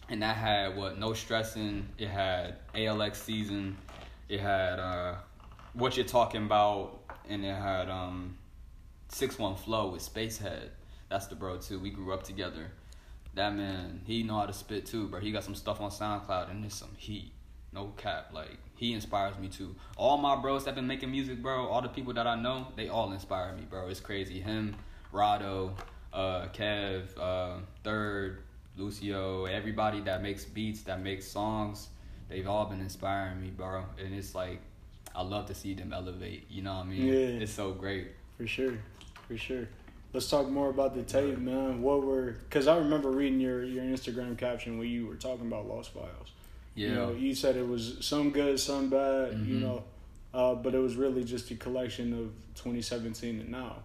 and 0.09 0.23
that 0.23 0.37
had 0.37 0.77
what? 0.77 0.99
No 0.99 1.15
stressing. 1.15 1.89
It 1.99 2.09
had 2.09 2.57
ALX 2.75 3.17
season. 3.17 3.77
It 4.31 4.39
had 4.39 4.79
uh, 4.79 5.17
what 5.73 5.97
you're 5.97 6.07
talking 6.07 6.45
about, 6.45 7.01
and 7.29 7.45
it 7.45 7.53
had 7.53 7.91
um, 7.91 8.39
Six 9.09 9.37
One 9.41 9.57
Flow 9.57 9.89
with 9.89 10.03
Spacehead. 10.03 10.69
That's 11.09 11.27
the 11.27 11.35
bro 11.35 11.59
too. 11.59 11.81
We 11.81 11.91
grew 11.91 12.15
up 12.15 12.23
together. 12.23 12.71
That 13.35 13.57
man, 13.57 14.03
he 14.07 14.23
know 14.23 14.39
how 14.39 14.47
to 14.47 14.53
spit 14.53 14.87
too, 14.87 15.09
bro. 15.09 15.19
He 15.19 15.33
got 15.33 15.43
some 15.43 15.57
stuff 15.57 15.81
on 15.81 15.91
SoundCloud 15.91 16.49
and 16.49 16.63
there's 16.63 16.75
some 16.75 16.95
heat. 16.97 17.33
No 17.73 17.87
cap. 17.97 18.31
Like 18.33 18.57
he 18.77 18.93
inspires 18.93 19.37
me 19.37 19.49
too. 19.49 19.75
All 19.97 20.17
my 20.17 20.37
bros 20.37 20.65
that 20.67 20.77
been 20.77 20.87
making 20.87 21.11
music, 21.11 21.43
bro. 21.43 21.67
All 21.67 21.83
the 21.83 21.89
people 21.89 22.13
that 22.13 22.29
I 22.29 22.37
know, 22.37 22.69
they 22.77 22.89
all 22.89 23.11
inspire 23.11 23.53
me, 23.55 23.63
bro. 23.69 23.89
It's 23.89 23.99
crazy. 23.99 24.41
Him, 24.41 24.77
Rado, 25.13 25.73
uh, 26.13 26.47
Kev, 26.53 27.19
uh, 27.19 27.59
Third, 27.83 28.45
Lucio, 28.77 29.47
everybody 29.47 30.01
that 30.03 30.23
makes 30.23 30.45
beats, 30.45 30.83
that 30.83 31.03
makes 31.03 31.27
songs, 31.27 31.89
they've 32.31 32.49
all 32.49 32.65
been 32.67 32.81
inspiring 32.81 33.43
me, 33.43 33.51
bro. 33.51 33.85
And 34.03 34.15
it's 34.15 34.35
like, 34.35 34.61
I 35.15 35.23
love 35.23 35.47
to 35.47 35.55
see 35.55 35.75
them 35.75 35.93
elevate. 35.93 36.47
You 36.51 36.63
know 36.63 36.75
what 36.77 36.87
I 36.87 36.89
mean? 36.89 37.07
Yeah. 37.07 37.43
It's 37.43 37.53
so 37.53 37.73
great. 37.73 38.09
For 38.39 38.47
sure, 38.47 38.75
for 39.29 39.37
sure. 39.37 39.69
Let's 40.13 40.29
talk 40.31 40.49
more 40.49 40.71
about 40.71 40.95
the 40.95 41.03
tape, 41.03 41.39
man. 41.39 41.83
What 41.83 42.03
were? 42.05 42.37
Because 42.49 42.67
I 42.67 42.79
remember 42.79 43.11
reading 43.11 43.41
your 43.41 43.63
your 43.63 43.85
Instagram 43.85 44.37
caption 44.39 44.79
where 44.79 44.87
you 44.87 45.07
were 45.07 45.15
talking 45.17 45.47
about 45.47 45.69
Lost 45.69 45.93
Files. 45.93 46.33
Yeah. 46.75 46.89
You 46.89 46.95
know, 46.95 47.13
you 47.13 47.35
said 47.35 47.57
it 47.57 47.67
was 47.69 47.99
some 48.01 48.31
good, 48.31 48.59
some 48.59 48.89
bad. 48.89 49.33
You 49.47 49.57
Mhm. 49.57 49.61
know, 49.61 49.85
uh, 50.33 50.55
but 50.55 50.75
it 50.75 50.79
was 50.79 50.97
really 50.97 51.23
just 51.25 51.51
a 51.51 51.55
collection 51.57 52.13
of 52.13 52.33
2017 52.57 53.41
and 53.41 53.51
now. 53.51 53.77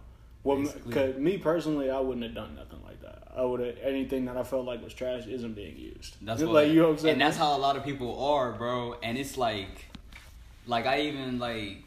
Basically. 0.46 0.92
Cause 0.92 1.16
me 1.16 1.38
personally, 1.38 1.90
I 1.90 2.00
wouldn't 2.00 2.24
have 2.24 2.34
done 2.34 2.54
nothing 2.54 2.80
like 2.84 3.00
that. 3.02 3.22
I 3.36 3.42
would 3.42 3.60
have 3.60 3.76
anything 3.82 4.24
that 4.26 4.36
I 4.36 4.42
felt 4.44 4.64
like 4.64 4.82
was 4.82 4.94
trash 4.94 5.26
isn't 5.26 5.54
being 5.54 5.76
used. 5.76 6.16
That's 6.22 6.40
like 6.40 6.50
what, 6.50 6.68
you 6.68 6.76
know 6.76 6.82
what 6.84 6.90
I'm 6.92 6.98
saying. 6.98 7.12
and 7.12 7.20
that's 7.20 7.36
how 7.36 7.56
a 7.56 7.58
lot 7.58 7.76
of 7.76 7.84
people 7.84 8.24
are, 8.24 8.52
bro. 8.52 8.96
And 9.02 9.18
it's 9.18 9.36
like, 9.36 9.86
like 10.66 10.86
I 10.86 11.02
even 11.02 11.38
like, 11.38 11.82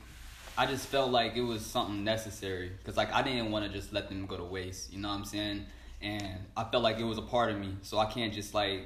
I 0.57 0.65
just 0.65 0.87
felt 0.87 1.11
like 1.11 1.35
it 1.35 1.41
was 1.41 1.65
something 1.65 2.03
necessary 2.03 2.71
because 2.77 2.97
like 2.97 3.13
I 3.13 3.21
didn't 3.21 3.51
want 3.51 3.65
to 3.65 3.71
just 3.71 3.93
let 3.93 4.09
them 4.09 4.25
go 4.25 4.37
to 4.37 4.43
waste. 4.43 4.91
You 4.93 4.99
know 4.99 5.07
what 5.07 5.15
I'm 5.15 5.25
saying? 5.25 5.65
And 6.01 6.39
I 6.55 6.63
felt 6.65 6.83
like 6.83 6.99
it 6.99 7.03
was 7.05 7.17
a 7.17 7.23
part 7.23 7.51
of 7.51 7.57
me, 7.57 7.75
so 7.81 7.97
I 7.97 8.05
can't 8.05 8.33
just 8.33 8.53
like 8.53 8.81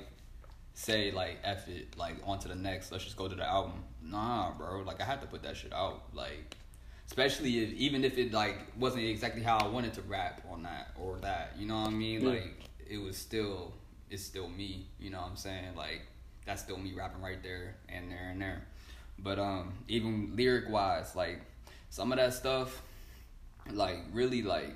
say 0.73 1.11
like 1.11 1.37
F 1.43 1.67
it, 1.67 1.97
like 1.97 2.15
on 2.25 2.39
to 2.39 2.47
the 2.47 2.55
next. 2.55 2.91
Let's 2.91 3.03
just 3.03 3.17
go 3.17 3.27
to 3.27 3.35
the 3.35 3.47
album. 3.47 3.83
Nah, 4.01 4.51
bro. 4.51 4.81
Like 4.81 5.01
I 5.01 5.05
had 5.05 5.21
to 5.21 5.27
put 5.27 5.43
that 5.43 5.57
shit 5.57 5.73
out. 5.73 6.03
Like 6.13 6.55
especially 7.07 7.63
if 7.63 7.73
even 7.73 8.03
if 8.03 8.17
it 8.17 8.33
like 8.33 8.57
wasn't 8.77 9.03
exactly 9.03 9.41
how 9.41 9.57
I 9.57 9.67
wanted 9.67 9.93
to 9.93 10.01
rap 10.03 10.41
on 10.51 10.63
that 10.63 10.91
or 10.99 11.17
that. 11.19 11.53
You 11.57 11.67
know 11.67 11.81
what 11.81 11.89
I 11.89 11.91
mean? 11.91 12.21
Yeah. 12.21 12.29
Like 12.29 12.53
it 12.89 12.97
was 12.97 13.17
still 13.17 13.73
it's 14.09 14.23
still 14.23 14.49
me. 14.49 14.87
You 14.99 15.09
know 15.09 15.21
what 15.21 15.29
I'm 15.31 15.37
saying? 15.37 15.75
Like 15.75 16.01
that's 16.45 16.61
still 16.61 16.77
me 16.77 16.93
rapping 16.95 17.21
right 17.21 17.41
there 17.41 17.75
and 17.89 18.11
there 18.11 18.29
and 18.31 18.41
there. 18.41 18.63
But 19.19 19.39
um 19.39 19.73
even 19.87 20.35
lyric 20.35 20.69
wise, 20.69 21.15
like 21.15 21.41
some 21.89 22.11
of 22.11 22.17
that 22.17 22.33
stuff, 22.33 22.81
like 23.71 23.99
really 24.11 24.41
like 24.41 24.75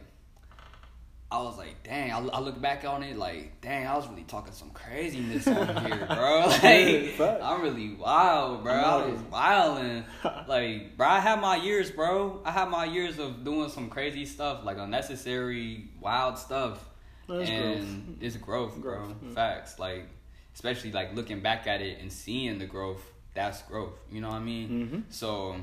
I 1.30 1.42
was 1.44 1.58
like, 1.58 1.84
dang, 1.84 2.12
I, 2.14 2.20
I 2.20 2.40
look 2.40 2.62
back 2.62 2.86
on 2.86 3.04
it 3.04 3.18
like, 3.18 3.60
dang, 3.60 3.86
I 3.86 3.98
was 3.98 4.08
really 4.08 4.24
talking 4.24 4.54
some 4.54 4.70
craziness 4.70 5.46
on 5.46 5.86
here, 5.86 6.06
bro. 6.08 6.48
Like. 6.64 7.20
I'm 7.20 7.62
really 7.62 7.96
wild, 7.96 8.64
bro. 8.64 8.74
I 8.74 9.06
was 9.08 9.20
wilding. 9.24 10.06
like, 10.48 10.96
bro, 10.96 11.06
I 11.08 11.20
had 11.20 11.42
my 11.42 11.58
years, 11.58 11.92
bro. 11.92 12.42
I 12.46 12.52
had 12.52 12.70
my 12.70 12.86
years 12.86 13.20
of 13.20 13.44
doing 13.44 13.70
some 13.70 13.90
crazy 13.90 14.26
stuff, 14.26 14.64
like 14.64 14.78
unnecessary, 14.78 15.90
wild 16.00 16.38
stuff. 16.38 16.80
That's 17.28 17.50
and 17.50 18.06
growth. 18.06 18.18
it's 18.22 18.38
growth, 18.38 18.78
bro. 18.78 19.14
Yeah. 19.22 19.34
Facts. 19.34 19.80
Like, 19.80 20.08
especially 20.56 20.94
like 20.94 21.14
looking 21.14 21.42
back 21.42 21.68
at 21.68 21.82
it 21.82 22.00
and 22.00 22.10
seeing 22.12 22.58
the 22.58 22.66
growth, 22.66 23.04
that's 23.34 23.62
growth. 23.64 24.00
You 24.10 24.22
know 24.22 24.30
what 24.30 24.38
I 24.38 24.40
mean? 24.44 24.70
Mhm. 25.10 25.14
So 25.14 25.58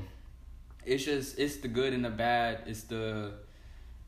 it's 0.85 1.03
just 1.05 1.39
it's 1.39 1.57
the 1.57 1.67
good 1.69 1.91
and 1.91 2.05
the 2.05 2.11
bad. 2.11 2.61
It's 2.67 2.83
the 2.83 3.31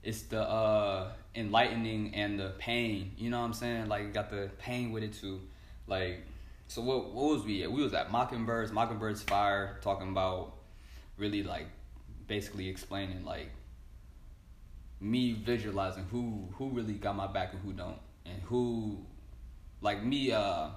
it's 0.04 0.22
the 0.24 0.41
uh 0.41 1.12
enlightening 1.38 2.15
and 2.15 2.39
the 2.39 2.50
pain. 2.58 3.12
You 3.17 3.30
know 3.30 3.39
what 3.39 3.45
I'm 3.45 3.54
saying? 3.54 3.88
Like 3.88 4.13
got 4.13 4.30
the 4.30 4.50
pain 4.58 4.91
with 4.91 5.04
it 5.04 5.13
too. 5.13 5.39
Like 5.86 6.26
so 6.67 6.82
what 6.82 7.13
what 7.13 7.36
was 7.36 7.45
we 7.45 7.63
at? 7.63 7.71
We 7.71 7.82
was 7.82 7.93
at 7.93 8.12
Mockingbirds, 8.12 8.71
Mockingbirds 8.71 9.23
Fire, 9.23 9.78
talking 9.82 10.10
about 10.10 10.54
really 11.17 11.43
like 11.43 11.67
basically 12.28 12.67
explaining 12.67 13.23
like 13.23 13.52
me 15.00 15.34
visualizing 15.34 16.06
who 16.12 16.50
who 16.54 16.69
really 16.69 16.93
got 16.93 17.15
my 17.15 17.28
back 17.28 17.54
and 17.54 17.62
who 17.62 17.71
don't. 17.71 18.00
And 18.26 18.41
who 18.43 19.06
like 19.82 20.04
me 20.04 20.32
uh 20.32 20.69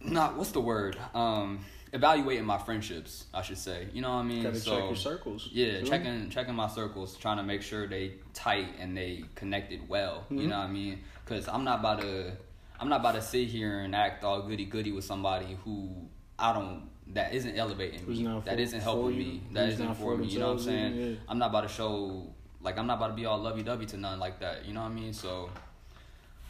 not 0.00 0.36
what's 0.36 0.50
the 0.50 0.60
word? 0.60 0.98
Um 1.14 1.64
evaluating 1.92 2.44
my 2.44 2.58
friendships, 2.58 3.26
I 3.34 3.42
should 3.42 3.58
say. 3.58 3.88
You 3.92 4.02
know 4.02 4.10
what 4.10 4.20
I 4.20 4.22
mean? 4.24 4.42
Gotta 4.42 4.60
So- 4.60 4.70
check 4.76 4.84
your 4.84 4.96
circles. 4.96 5.48
yeah, 5.52 5.80
too. 5.80 5.86
checking 5.86 6.30
checking 6.30 6.54
my 6.54 6.68
circles, 6.68 7.16
trying 7.16 7.38
to 7.38 7.42
make 7.42 7.62
sure 7.62 7.86
they 7.86 8.14
tight 8.34 8.68
and 8.78 8.96
they 8.96 9.24
connected 9.34 9.88
well. 9.88 10.24
You 10.30 10.40
Mhm. 10.40 10.48
know 10.48 10.58
what 10.58 10.64
I 10.68 10.70
mean? 10.72 11.00
Because 11.24 11.48
I'm 11.48 11.64
not 11.64 11.80
about 11.80 12.00
to 12.02 12.32
I'm 12.78 12.88
not 12.88 13.00
about 13.00 13.14
to 13.16 13.22
sit 13.22 13.48
here 13.48 13.80
and 13.80 13.94
act 13.94 14.24
all 14.24 14.40
goody 14.42 14.64
goody 14.64 14.90
with 14.92 15.04
somebody 15.04 15.58
who 15.64 16.08
I 16.38 16.52
don't 16.52 16.88
that 17.08 17.34
isn't 17.34 17.56
elevating 17.56 18.00
Who's 18.06 18.20
me. 18.20 18.40
that 18.44 18.58
isn't 18.60 18.80
helping 18.80 19.18
me. 19.18 19.42
That 19.52 19.64
who's 19.66 19.74
isn't 19.74 19.94
for 19.96 20.16
me. 20.16 20.28
You 20.28 20.38
know 20.38 20.46
what 20.46 20.52
I'm 20.52 20.58
saying? 20.60 20.94
yeah. 20.96 21.16
I'm 21.28 21.38
not 21.38 21.50
about 21.50 21.62
to 21.62 21.68
show 21.68 22.32
like 22.62 22.78
I'm 22.78 22.86
not 22.86 22.98
about 22.98 23.08
to 23.08 23.14
be 23.14 23.26
all 23.26 23.38
lovey 23.38 23.62
dovey 23.62 23.84
to 23.86 23.96
none 23.96 24.18
like 24.20 24.38
that. 24.40 24.64
You 24.64 24.72
know 24.74 24.82
what 24.82 24.92
I 24.92 24.94
mean? 24.94 25.12
So 25.12 25.50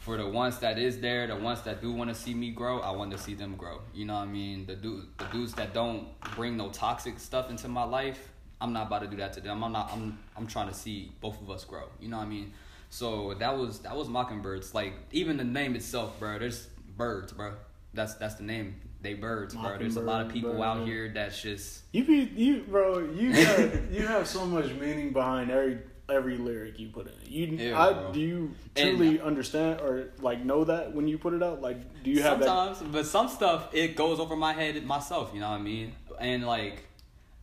for 0.01 0.17
the 0.17 0.27
ones 0.27 0.57
that 0.59 0.79
is 0.79 0.99
there, 0.99 1.27
the 1.27 1.35
ones 1.35 1.61
that 1.61 1.79
do 1.79 1.91
want 1.91 2.09
to 2.09 2.15
see 2.15 2.33
me 2.33 2.49
grow, 2.49 2.79
I 2.79 2.89
want 2.89 3.11
to 3.11 3.19
see 3.19 3.35
them 3.35 3.55
grow. 3.55 3.81
You 3.93 4.05
know 4.05 4.15
what 4.15 4.21
I 4.23 4.25
mean? 4.25 4.65
The 4.65 4.75
dude, 4.75 5.05
the 5.19 5.25
dudes 5.25 5.53
that 5.53 5.75
don't 5.75 6.07
bring 6.35 6.57
no 6.57 6.69
toxic 6.69 7.19
stuff 7.19 7.51
into 7.51 7.67
my 7.67 7.83
life, 7.83 8.29
I'm 8.59 8.73
not 8.73 8.87
about 8.87 9.03
to 9.03 9.07
do 9.07 9.17
that 9.17 9.31
to 9.33 9.41
them. 9.41 9.63
I'm 9.63 9.71
not. 9.71 9.91
I'm. 9.93 10.17
I'm 10.35 10.47
trying 10.47 10.67
to 10.69 10.73
see 10.73 11.11
both 11.21 11.39
of 11.41 11.49
us 11.51 11.65
grow. 11.65 11.83
You 11.99 12.09
know 12.09 12.17
what 12.17 12.23
I 12.25 12.29
mean? 12.29 12.51
So 12.89 13.35
that 13.35 13.55
was 13.57 13.79
that 13.79 13.95
was 13.95 14.07
Mockingbirds. 14.07 14.73
Like 14.73 14.93
even 15.11 15.37
the 15.37 15.43
name 15.43 15.75
itself, 15.75 16.19
bro. 16.19 16.39
There's 16.39 16.67
birds, 16.97 17.31
bro. 17.31 17.53
That's 17.93 18.15
that's 18.15 18.35
the 18.35 18.43
name. 18.43 18.81
They 19.01 19.13
birds, 19.15 19.53
bro. 19.55 19.77
There's 19.77 19.97
a 19.97 20.01
lot 20.01 20.25
of 20.25 20.31
people 20.31 20.53
Mockingbird, 20.53 20.67
out 20.67 20.77
bro. 20.77 20.85
here 20.85 21.11
that's 21.13 21.41
just 21.41 21.81
You 21.91 22.05
be 22.05 22.31
you, 22.35 22.63
bro. 22.67 22.99
You 22.99 23.33
have, 23.33 23.91
you 23.91 24.05
have 24.07 24.27
so 24.27 24.45
much 24.45 24.71
meaning 24.73 25.11
behind 25.11 25.49
every 25.51 25.79
every 26.09 26.37
lyric 26.37 26.79
you 26.79 26.89
put 26.89 27.07
in. 27.07 27.13
You, 27.31 27.45
Yeah, 27.47 27.79
I, 27.81 27.93
bro. 27.93 28.11
do 28.11 28.19
you 28.19 28.51
And- 28.75 28.97
truly 28.97 29.21
understand 29.21 29.81
or 29.81 30.09
like 30.19 30.43
know 30.43 30.63
that 30.65 30.93
when 30.93 31.07
you 31.07 31.17
put 31.17 31.33
it 31.33 31.41
out? 31.43 31.61
Like, 31.61 32.03
do 32.03 32.09
you 32.11 32.21
have 32.21 32.39
that? 32.39 32.45
sometimes, 32.47 32.91
but 32.91 33.05
some 33.05 33.27
stuff 33.29 33.69
it 33.73 33.95
goes 33.95 34.19
over 34.19 34.35
my 34.35 34.53
head 34.53 34.83
myself. 34.85 35.31
You 35.33 35.39
know 35.39 35.49
what 35.49 35.59
I 35.59 35.63
mean? 35.63 35.93
And 36.19 36.45
like, 36.45 36.83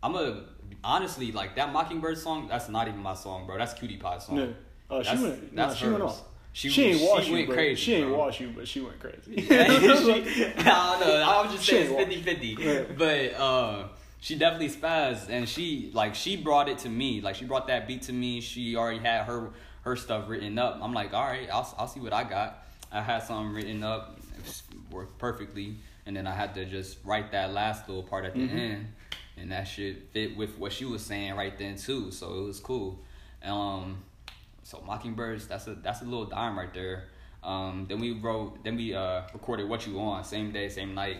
I'm 0.02 0.14
a 0.14 0.44
honestly 0.84 1.32
like 1.32 1.56
that 1.56 1.72
Mockingbird 1.72 2.18
song. 2.18 2.48
That's 2.48 2.68
not 2.68 2.88
even 2.88 3.00
my 3.00 3.14
song, 3.14 3.46
bro. 3.46 3.58
That's 3.58 3.74
Cutie 3.74 3.96
Pie 3.96 4.18
song. 4.18 4.36
Yeah. 4.38 4.46
Oh, 4.90 5.02
she 5.02 5.08
That's- 5.08 5.22
went. 5.22 5.52
Nah, 5.54 5.74
she 5.74 5.86
went 5.88 6.02
off. 6.02 6.22
She- 6.52 6.68
She, 6.70 6.82
ain't 6.86 6.98
she 6.98 7.06
wash 7.06 7.26
you, 7.28 7.32
went 7.34 7.46
but 7.48 7.54
crazy, 7.54 7.80
she 7.80 7.94
ain't 7.94 8.08
bro. 8.08 8.18
wash 8.18 8.40
you, 8.40 8.48
but 8.56 8.66
she 8.66 8.80
went 8.80 8.98
crazy. 8.98 9.20
She- 9.46 9.46
I 9.46 10.98
don't 10.98 11.06
know. 11.06 11.22
I 11.28 11.42
was 11.42 11.52
just 11.52 11.64
saying 11.66 11.92
ain't 11.94 12.10
it's 12.12 12.26
wa- 12.26 12.32
50 12.32 12.46
Yeah. 12.58 12.66
50. 12.78 12.94
But 12.94 13.34
uh, 13.40 13.88
she 14.20 14.36
definitely 14.36 14.68
spazzed 14.70 15.28
and 15.28 15.48
she 15.48 15.90
like 15.94 16.14
she 16.14 16.36
brought 16.36 16.68
it 16.68 16.78
to 16.78 16.88
me. 16.88 17.20
Like 17.20 17.34
she 17.36 17.44
brought 17.44 17.66
that 17.68 17.86
beat 17.86 18.02
to 18.02 18.12
me. 18.12 18.40
She 18.40 18.76
already 18.76 18.98
had 18.98 19.24
her 19.24 19.50
her 19.82 19.96
stuff 19.96 20.28
written 20.28 20.58
up. 20.58 20.78
I'm 20.82 20.92
like, 20.92 21.14
all 21.14 21.24
right, 21.24 21.48
I'll 21.52 21.74
I'll 21.78 21.88
see 21.88 22.00
what 22.00 22.12
I 22.12 22.24
got. 22.24 22.64
I 22.90 23.00
had 23.02 23.22
something 23.22 23.54
written 23.54 23.82
up, 23.84 24.18
it 24.38 24.62
worked 24.90 25.18
perfectly, 25.18 25.76
and 26.06 26.16
then 26.16 26.26
I 26.26 26.34
had 26.34 26.54
to 26.54 26.64
just 26.64 26.98
write 27.04 27.32
that 27.32 27.52
last 27.52 27.86
little 27.88 28.02
part 28.02 28.24
at 28.24 28.34
the 28.34 28.40
Mm-hmm. 28.40 28.56
end, 28.58 28.92
and 29.36 29.52
that 29.52 29.64
shit 29.64 30.10
fit 30.12 30.36
with 30.36 30.58
what 30.58 30.72
she 30.72 30.84
was 30.86 31.04
saying 31.04 31.34
right 31.36 31.56
then 31.58 31.76
too. 31.76 32.10
So 32.10 32.34
it 32.38 32.44
was 32.44 32.60
cool. 32.60 32.98
Um, 33.44 34.02
so 34.62 34.82
Mockingbirds, 34.86 35.46
that's 35.46 35.66
a 35.66 35.74
that's 35.74 36.00
a 36.02 36.04
little 36.04 36.24
dime 36.26 36.58
right 36.58 36.72
there. 36.74 37.04
Um, 37.44 37.86
then 37.88 38.00
we 38.00 38.12
wrote, 38.12 38.64
then 38.64 38.76
we 38.76 38.94
uh 38.94 39.22
recorded 39.32 39.68
what 39.68 39.86
you 39.86 40.00
on 40.00 40.24
same 40.24 40.50
day, 40.50 40.68
same 40.68 40.94
night. 40.94 41.18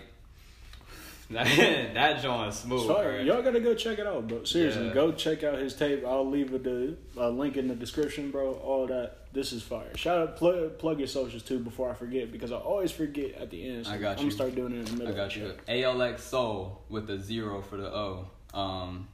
that 1.31 2.23
joint 2.23 2.49
is 2.49 2.55
smooth. 2.59 2.87
Sorry, 2.87 3.25
y'all 3.27 3.43
gotta 3.43 3.61
go 3.61 3.75
check 3.75 3.99
it 3.99 4.07
out, 4.07 4.27
bro. 4.29 4.45
Seriously, 4.45 4.87
Yeah. 4.89 4.95
go 4.95 5.13
check 5.13 5.45
out 5.45 5.59
his 5.59 5.75
tape. 5.75 6.05
I'll 6.07 6.27
leave 6.29 6.51
the 6.63 6.97
uh, 7.19 7.29
link 7.29 7.57
in 7.59 7.69
the 7.69 7.75
description, 7.75 8.31
bro. 8.31 8.55
All 8.55 8.87
that. 8.87 9.17
This 9.35 9.53
is 9.53 9.63
fire. 9.63 9.95
Shout 9.95 10.17
out, 10.19 10.37
plug, 10.37 10.79
plug 10.79 10.99
your 10.99 11.07
socials 11.07 11.43
too 11.43 11.59
before 11.59 11.91
I 11.91 11.95
forget 11.95 12.33
because 12.33 12.51
I 12.51 12.57
always 12.57 12.91
forget 12.91 13.35
at 13.35 13.51
the 13.51 13.69
end. 13.69 13.85
So 13.87 13.93
I 13.93 13.99
got 13.99 14.01
you 14.01 14.09
I'm 14.09 14.17
you. 14.17 14.23
gonna 14.25 14.31
start 14.33 14.55
doing 14.55 14.73
it 14.73 14.79
in 14.79 14.85
the 14.87 14.93
middle. 15.05 15.13
I 15.13 15.17
got 15.17 15.37
you. 15.37 15.53
ALX 15.69 16.21
Soul 16.21 16.81
with 16.89 17.11
a 17.11 17.19
zero 17.21 17.61
for 17.61 17.77
the 17.77 17.95
O. 17.95 18.31
Um, 18.55 19.07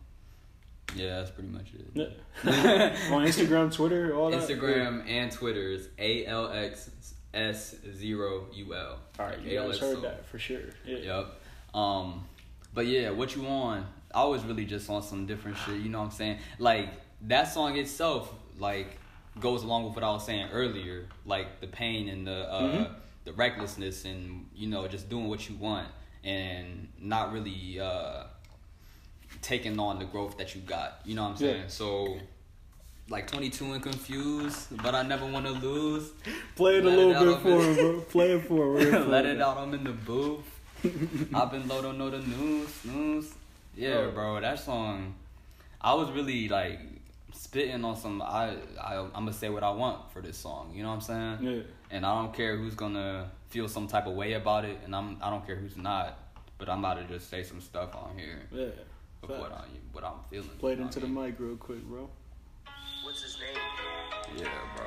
yeah, 0.95 1.17
that's 1.19 1.33
pretty 1.33 1.49
much 1.51 1.67
it. 1.75 2.17
On 3.11 3.27
Instagram, 3.27 3.73
Twitter, 3.75 4.15
all 4.15 4.31
that. 4.31 4.49
Instagram 4.49 5.05
and 5.11 5.33
Twitter 5.33 5.73
is 5.73 5.89
ALXS0UL. 5.99 8.97
All 9.19 9.27
right, 9.27 9.41
you 9.41 9.59
guys 9.59 9.77
ALX 9.77 9.81
heard 9.81 9.93
Soul. 9.95 10.03
that 10.03 10.25
for 10.27 10.39
sure. 10.39 10.61
Yeah. 10.87 10.99
Yep. 10.99 11.41
Um, 11.75 12.25
but 12.73 12.87
yeah, 12.87 13.11
what 13.11 13.35
you 13.37 13.47
on? 13.47 13.87
I 14.15 14.25
was 14.25 14.45
really 14.45 14.65
just 14.65 14.89
on 14.89 15.03
some 15.03 15.27
different 15.27 15.57
shit. 15.59 15.81
You 15.81 15.89
know 15.89 15.99
what 15.99 16.07
I'm 16.07 16.11
saying? 16.13 16.39
Like 16.59 16.91
that 17.23 17.45
song 17.45 17.77
itself, 17.77 18.33
like 18.59 18.99
goes 19.41 19.65
along 19.65 19.85
with 19.85 19.95
what 19.97 20.05
I 20.05 20.11
was 20.11 20.25
saying 20.25 20.49
earlier, 20.53 21.07
like 21.27 21.61
the 21.61 21.67
pain 21.67 22.09
and 22.09 22.27
the 22.27 22.51
uh, 22.51 22.63
Mm-hmm. 22.63 22.93
the 23.25 23.33
recklessness 23.33 24.05
and 24.05 24.47
you 24.55 24.69
know 24.69 24.87
just 24.87 25.09
doing 25.09 25.29
what 25.29 25.49
you 25.49 25.57
want 25.57 25.89
and 26.23 26.89
not 27.01 27.33
really 27.33 27.81
uh, 27.81 28.25
taking 29.43 29.79
on 29.79 29.99
the 29.99 30.05
growth 30.05 30.39
that 30.39 30.55
you 30.55 30.61
got. 30.61 31.01
You 31.05 31.17
know 31.17 31.25
what 31.25 31.31
I'm 31.31 31.37
saying? 31.37 31.61
Yeah. 31.63 31.69
So. 31.69 32.19
Like 33.11 33.27
22 33.31 33.73
and 33.75 33.83
confused, 33.83 34.75
but 34.83 34.95
I 34.95 35.03
never 35.03 35.27
want 35.27 35.45
to 35.45 35.53
lose. 35.53 36.11
Play 36.57 36.79
it 36.79 36.87
a 36.87 36.89
little 36.89 37.11
it 37.11 37.19
bit 37.21 37.43
for 37.43 37.63
him, 37.63 37.75
bro. 37.75 38.01
Play 38.01 38.31
it 38.33 38.47
for 38.47 38.79
him. 38.79 39.11
Let 39.11 39.27
it 39.27 39.43
out, 39.43 39.59
I'm 39.59 39.75
in 39.75 39.85
the 39.85 39.93
booth. 39.93 40.54
I've 41.35 41.51
been 41.51 41.67
low, 41.69 41.83
don't 41.83 41.99
know 41.99 42.11
the 42.11 42.19
news, 42.19 42.85
news. 42.85 43.33
Yeah, 43.77 44.07
Oh. 44.07 44.11
bro, 44.11 44.41
that 44.41 44.59
song, 44.59 45.15
I 45.81 45.95
was 45.95 46.11
really 46.11 46.49
like 46.49 46.79
spitting 47.33 47.85
on 47.85 47.97
some. 47.97 48.23
I, 48.23 48.55
I 48.81 48.99
I'm 48.99 49.11
gonna 49.13 49.33
say 49.33 49.49
what 49.49 49.63
I 49.63 49.71
want 49.71 50.11
for 50.13 50.21
this 50.21 50.37
song. 50.37 50.73
You 50.75 50.83
know 50.83 50.91
what 50.91 50.95
I'm 50.97 51.01
saying? 51.01 51.39
Yeah. 51.43 51.63
And 51.91 52.07
I 52.07 52.15
don't 52.21 52.33
care 52.35 52.57
who's 52.57 52.75
gonna 52.75 53.31
feel 53.49 53.69
some 53.69 53.87
type 53.89 54.07
of 54.07 54.15
way 54.15 54.35
about 54.35 54.65
it, 54.65 54.79
and 54.85 54.95
I'm 54.95 55.19
I 55.23 55.31
don't 55.31 55.47
care 55.47 55.57
who's 55.57 55.77
not. 55.77 56.19
But 56.59 56.69
I'm 56.69 56.79
about 56.79 56.99
to 56.99 57.05
just 57.05 57.29
say 57.31 57.43
some 57.43 57.61
stuff 57.61 57.95
on 57.97 58.17
here 58.17 58.39
Yeah. 58.53 58.67
of 59.23 59.29
what 59.31 59.53
I 59.53 59.65
what 59.93 60.05
I'm 60.05 60.21
feeling. 60.31 60.49
Play 60.59 60.75
it 60.75 60.81
into 60.81 61.01
the 61.01 61.09
mic 61.09 61.35
real 61.41 61.57
quick, 61.57 61.83
bro. 61.85 62.09
What's 63.03 63.23
his 63.23 63.37
name? 63.41 63.61
Yeah, 64.37 64.49
bro. 64.77 64.87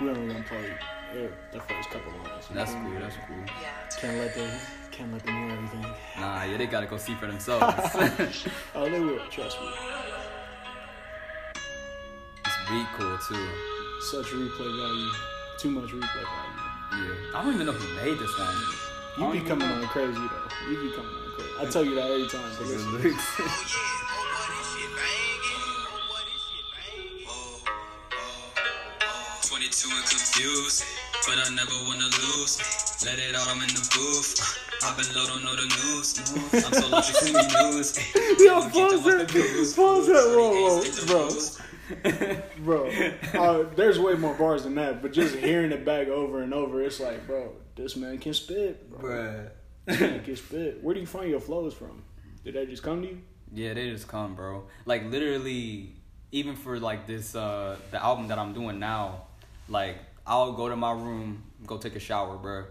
We're 0.00 0.10
only 0.16 0.32
gonna 0.32 0.44
play 0.46 0.72
yeah, 1.14 1.26
the 1.52 1.60
first 1.60 1.90
couple 1.90 2.12
lines. 2.12 2.46
That's 2.52 2.72
cool. 2.72 2.90
That's 3.00 3.16
cool. 3.26 3.36
Yeah. 3.60 4.00
Can't 4.00 4.18
let 4.18 4.34
them 4.34 4.60
can't 5.00 5.12
let 5.14 5.24
them 5.24 5.34
hear 5.34 5.56
everything. 5.56 5.86
Nah, 6.18 6.44
yeah, 6.44 6.56
they 6.58 6.66
gotta 6.66 6.86
go 6.86 6.98
see 6.98 7.14
for 7.14 7.26
themselves. 7.32 7.64
Oh, 8.74 8.88
they 8.90 9.00
will. 9.00 9.18
Trust 9.30 9.58
me. 9.60 9.68
It's 12.44 12.56
beat 12.68 12.86
cool 12.98 13.16
too. 13.26 13.48
Such 14.10 14.26
replay 14.26 14.70
value. 14.76 15.10
Too 15.58 15.70
much 15.70 15.88
replay 15.90 16.24
value. 16.28 16.52
Yeah. 16.92 17.38
I 17.38 17.42
don't 17.42 17.54
even 17.54 17.66
know 17.66 17.72
who 17.72 18.04
made 18.04 18.18
this 18.18 18.38
one. 18.38 18.54
You 19.16 19.40
be 19.40 19.48
coming 19.48 19.68
even 19.68 19.78
on 19.82 19.86
crazy 19.88 20.12
though. 20.12 20.70
You 20.70 20.76
be 20.90 20.94
coming 20.94 21.14
on 21.16 21.32
crazy. 21.32 21.50
I 21.60 21.64
tell 21.70 21.84
you 21.84 21.94
that 21.94 22.10
every 22.10 22.28
time. 22.28 22.50
But 22.58 22.66
know. 22.66 22.72
listen. 22.72 22.90
Good 22.90 23.02
lyrics. 23.04 23.40
22 29.48 29.88
and 29.96 30.06
confused, 30.06 30.84
but 31.26 31.36
I 31.38 31.48
never 31.54 31.72
wanna 31.88 32.04
lose. 32.20 32.60
Let 33.04 33.18
it 33.18 33.34
out, 33.34 33.48
I'm 33.48 33.62
in 33.62 33.68
the 33.68 33.88
booth. 33.96 34.69
I've 34.82 34.96
been 34.96 35.14
low, 35.14 35.26
don't 35.26 35.44
know 35.44 35.56
the 35.56 35.66
news. 35.66 36.18
I'm 36.64 36.72
so 36.72 36.88
lucky 36.88 37.12
to 37.12 37.18
see 37.18 37.32
news. 37.32 38.40
Yo, 38.40 38.60
pause 38.70 39.04
that. 39.04 39.28
Pause 39.76 40.06
that. 40.06 40.34
Whoa, 40.36 40.80
whoa, 40.80 41.06
bro. 41.06 41.30
Bro, 42.64 42.88
uh, 43.34 43.64
there's 43.74 43.98
way 43.98 44.14
more 44.14 44.34
bars 44.34 44.62
than 44.62 44.76
that, 44.76 45.02
but 45.02 45.12
just 45.12 45.34
hearing 45.34 45.72
it 45.72 45.84
back 45.84 46.06
over 46.06 46.40
and 46.40 46.54
over, 46.54 46.80
it's 46.82 47.00
like, 47.00 47.26
bro, 47.26 47.52
this 47.74 47.96
man 47.96 48.18
can 48.18 48.32
spit, 48.32 48.88
bro. 48.88 49.48
This 49.86 50.00
man 50.00 50.22
can 50.22 50.36
spit. 50.36 50.82
Where 50.84 50.94
do 50.94 51.00
you 51.00 51.06
find 51.06 51.28
your 51.28 51.40
flows 51.40 51.74
from? 51.74 52.04
Did 52.44 52.54
they 52.54 52.66
just 52.66 52.84
come 52.84 53.02
to 53.02 53.08
you? 53.08 53.20
Yeah, 53.52 53.74
they 53.74 53.90
just 53.90 54.06
come, 54.06 54.36
bro. 54.36 54.66
Like 54.86 55.10
literally, 55.10 55.96
even 56.30 56.54
for 56.54 56.78
like 56.78 57.08
this, 57.08 57.34
uh, 57.34 57.76
the 57.90 58.00
album 58.00 58.28
that 58.28 58.38
I'm 58.38 58.52
doing 58.52 58.78
now, 58.78 59.24
like 59.68 59.98
I'll 60.24 60.52
go 60.52 60.68
to 60.68 60.76
my 60.76 60.92
room, 60.92 61.42
go 61.66 61.76
take 61.76 61.96
a 61.96 62.00
shower, 62.00 62.36
bro, 62.36 62.66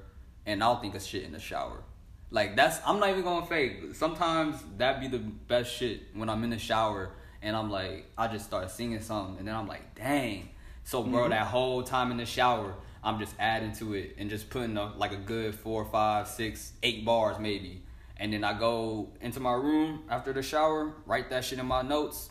and 0.46 0.64
I'll 0.64 0.80
think 0.80 0.96
of 0.96 1.04
shit 1.04 1.24
in 1.24 1.34
the 1.34 1.40
shower. 1.40 1.84
Like 2.32 2.56
that's 2.56 2.80
I'm 2.86 3.00
not 3.00 3.10
even 3.10 3.24
going 3.24 3.46
fake. 3.46 3.96
Sometimes 3.96 4.64
that 4.78 5.00
be 5.00 5.08
the 5.08 5.20
best 5.20 5.74
shit 5.74 6.02
when 6.14 6.30
I'm 6.30 6.44
in 6.44 6.52
the 6.52 6.60
shower 6.60 7.12
and 7.42 7.56
I'm 7.56 7.70
like 7.72 8.06
I 8.18 8.28
just 8.28 8.46
start 8.46 8.70
singing 8.70 9.02
something 9.02 9.40
and 9.40 9.48
then 9.48 9.56
I'm 9.56 9.68
like, 9.68 9.96
dang. 9.96 10.50
So 10.84 11.04
bro, 11.04 11.22
mm-hmm. 11.22 11.32
that 11.32 11.48
whole 11.48 11.84
time 11.84 12.12
in 12.12 12.18
the 12.18 12.26
shower, 12.26 12.76
I'm 13.04 13.20
just 13.20 13.34
adding 13.40 13.74
to 13.74 13.94
it 13.94 14.16
and 14.18 14.30
just 14.30 14.50
putting 14.50 14.78
a, 14.78 14.96
like 14.96 15.12
a 15.12 15.18
good 15.18 15.56
four, 15.56 15.86
five, 15.86 16.28
six, 16.28 16.74
eight 16.84 17.06
bars 17.06 17.40
maybe. 17.40 17.84
And 18.18 18.34
then 18.34 18.44
I 18.44 18.58
go 18.58 19.10
into 19.22 19.40
my 19.40 19.54
room 19.54 20.04
after 20.10 20.34
the 20.34 20.44
shower, 20.44 20.94
write 21.06 21.30
that 21.30 21.46
shit 21.46 21.58
in 21.58 21.66
my 21.66 21.82
notes. 21.82 22.30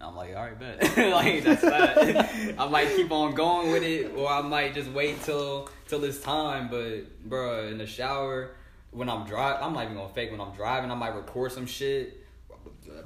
I'm 0.00 0.14
like, 0.14 0.36
all 0.36 0.44
right, 0.44 0.58
bet. 0.58 0.82
like 1.12 1.44
that's 1.44 1.60
that. 1.62 2.54
I 2.58 2.68
might 2.68 2.94
keep 2.96 3.10
on 3.10 3.34
going 3.34 3.70
with 3.70 3.82
it, 3.82 4.12
or 4.14 4.28
I 4.28 4.42
might 4.42 4.74
just 4.74 4.90
wait 4.90 5.22
till 5.22 5.68
till 5.88 6.04
it's 6.04 6.20
time. 6.20 6.68
But 6.68 7.28
bro, 7.28 7.68
in 7.68 7.78
the 7.78 7.86
shower, 7.86 8.56
when 8.96 9.10
I'm 9.10 9.26
driving, 9.26 9.62
I'm 9.62 9.74
not 9.74 9.84
even 9.84 9.96
gonna 9.96 10.12
fake. 10.14 10.30
When 10.30 10.40
I'm 10.40 10.52
driving, 10.52 10.90
I 10.90 10.94
might 10.94 11.14
record 11.14 11.52
some 11.52 11.66
shit, 11.66 12.24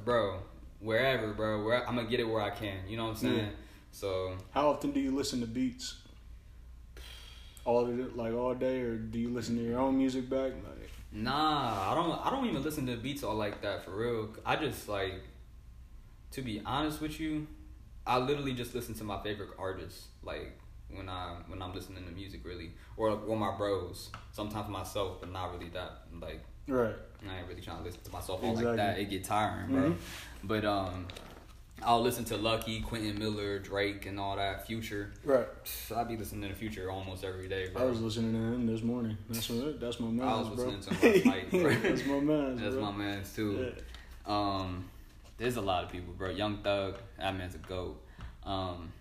bro. 0.04 0.38
Wherever, 0.78 1.32
bro, 1.32 1.64
where 1.64 1.86
I'm 1.86 1.96
gonna 1.96 2.08
get 2.08 2.20
it 2.20 2.24
where 2.24 2.40
I 2.40 2.50
can. 2.50 2.76
You 2.88 2.96
know 2.96 3.04
what 3.04 3.10
I'm 3.10 3.16
saying? 3.16 3.36
Yeah. 3.36 3.50
So 3.90 4.36
How 4.52 4.70
often 4.70 4.92
do 4.92 5.00
you 5.00 5.10
listen 5.10 5.40
to 5.40 5.46
beats? 5.46 5.96
All 7.64 7.86
of 7.86 7.98
it, 7.98 8.16
like 8.16 8.32
all 8.32 8.54
day, 8.54 8.80
or 8.82 8.96
do 8.96 9.18
you 9.18 9.30
listen 9.30 9.56
to 9.56 9.62
your 9.62 9.80
own 9.80 9.98
music 9.98 10.30
back? 10.30 10.52
Like, 10.52 10.90
Nah, 11.12 11.90
I 11.90 11.94
don't. 11.96 12.24
I 12.24 12.30
don't 12.30 12.46
even 12.46 12.62
listen 12.62 12.86
to 12.86 12.96
beats 12.96 13.24
all 13.24 13.34
like 13.34 13.60
that 13.62 13.84
for 13.84 13.90
real. 13.90 14.30
I 14.46 14.54
just 14.54 14.88
like, 14.88 15.14
to 16.30 16.40
be 16.40 16.62
honest 16.64 17.00
with 17.00 17.18
you, 17.18 17.48
I 18.06 18.18
literally 18.18 18.52
just 18.52 18.76
listen 18.76 18.94
to 18.94 19.04
my 19.04 19.20
favorite 19.24 19.50
artists. 19.58 20.06
Like 20.22 20.56
when 20.94 21.08
I 21.08 21.36
when 21.48 21.60
I'm 21.62 21.74
listening 21.74 22.04
to 22.04 22.10
music, 22.12 22.40
really, 22.44 22.72
or 22.96 23.10
or 23.10 23.36
my 23.36 23.56
bros. 23.56 24.10
Sometimes 24.32 24.68
myself, 24.68 25.20
but 25.20 25.32
not 25.32 25.52
really 25.52 25.68
that. 25.70 26.02
Like 26.20 26.42
right? 26.68 26.94
I 27.28 27.38
ain't 27.38 27.48
really 27.48 27.60
trying 27.60 27.78
to 27.78 27.84
listen 27.84 28.00
to 28.04 28.10
myself 28.10 28.42
all 28.42 28.50
Exactly. 28.50 28.66
like 28.68 28.76
that. 28.76 28.98
It 28.98 29.10
get 29.10 29.24
tiring, 29.24 29.66
bro. 29.68 29.90
Mhm. 29.90 29.96
But 30.44 30.64
um, 30.64 31.06
I'll 31.82 32.02
listen 32.02 32.24
to 32.26 32.34
Lucki, 32.36 32.82
Quentin 32.84 33.18
Miller, 33.18 33.58
Drake, 33.58 34.06
and 34.06 34.20
all 34.20 34.36
that. 34.36 34.66
Future. 34.66 35.12
Right. 35.24 35.46
I 35.94 36.04
be 36.04 36.16
listening 36.16 36.48
to 36.50 36.54
Future 36.54 36.90
almost 36.90 37.24
every 37.24 37.48
day, 37.48 37.68
bro. 37.72 37.82
I 37.82 37.84
was 37.86 38.00
listening 38.00 38.32
to 38.32 38.38
him 38.38 38.66
this 38.66 38.82
morning. 38.82 39.16
That's 39.28 39.48
what. 39.48 39.80
That's 39.80 39.98
my 40.00 40.08
man. 40.08 40.28
I 40.28 40.38
was 40.40 40.48
bro. 40.48 40.66
listening 40.66 40.80
to 40.82 40.94
him 40.94 41.12
last 41.14 41.24
night, 41.26 41.50
bro. 41.50 41.74
that's 41.90 42.06
my 42.06 42.20
man. 42.20 42.56
That's 42.56 42.74
bro. 42.74 42.84
my 42.84 42.92
man's 42.92 43.34
too. 43.34 43.72
Um, 44.26 44.84
there's 45.38 45.56
a 45.56 45.62
lot 45.62 45.84
of 45.84 45.90
people, 45.90 46.12
bro. 46.12 46.28
Young 46.30 46.58
Thug, 46.58 46.98
that 47.18 47.34
man's 47.36 47.54
a 47.54 47.58
goat. 47.58 48.00
Um, 48.44 48.92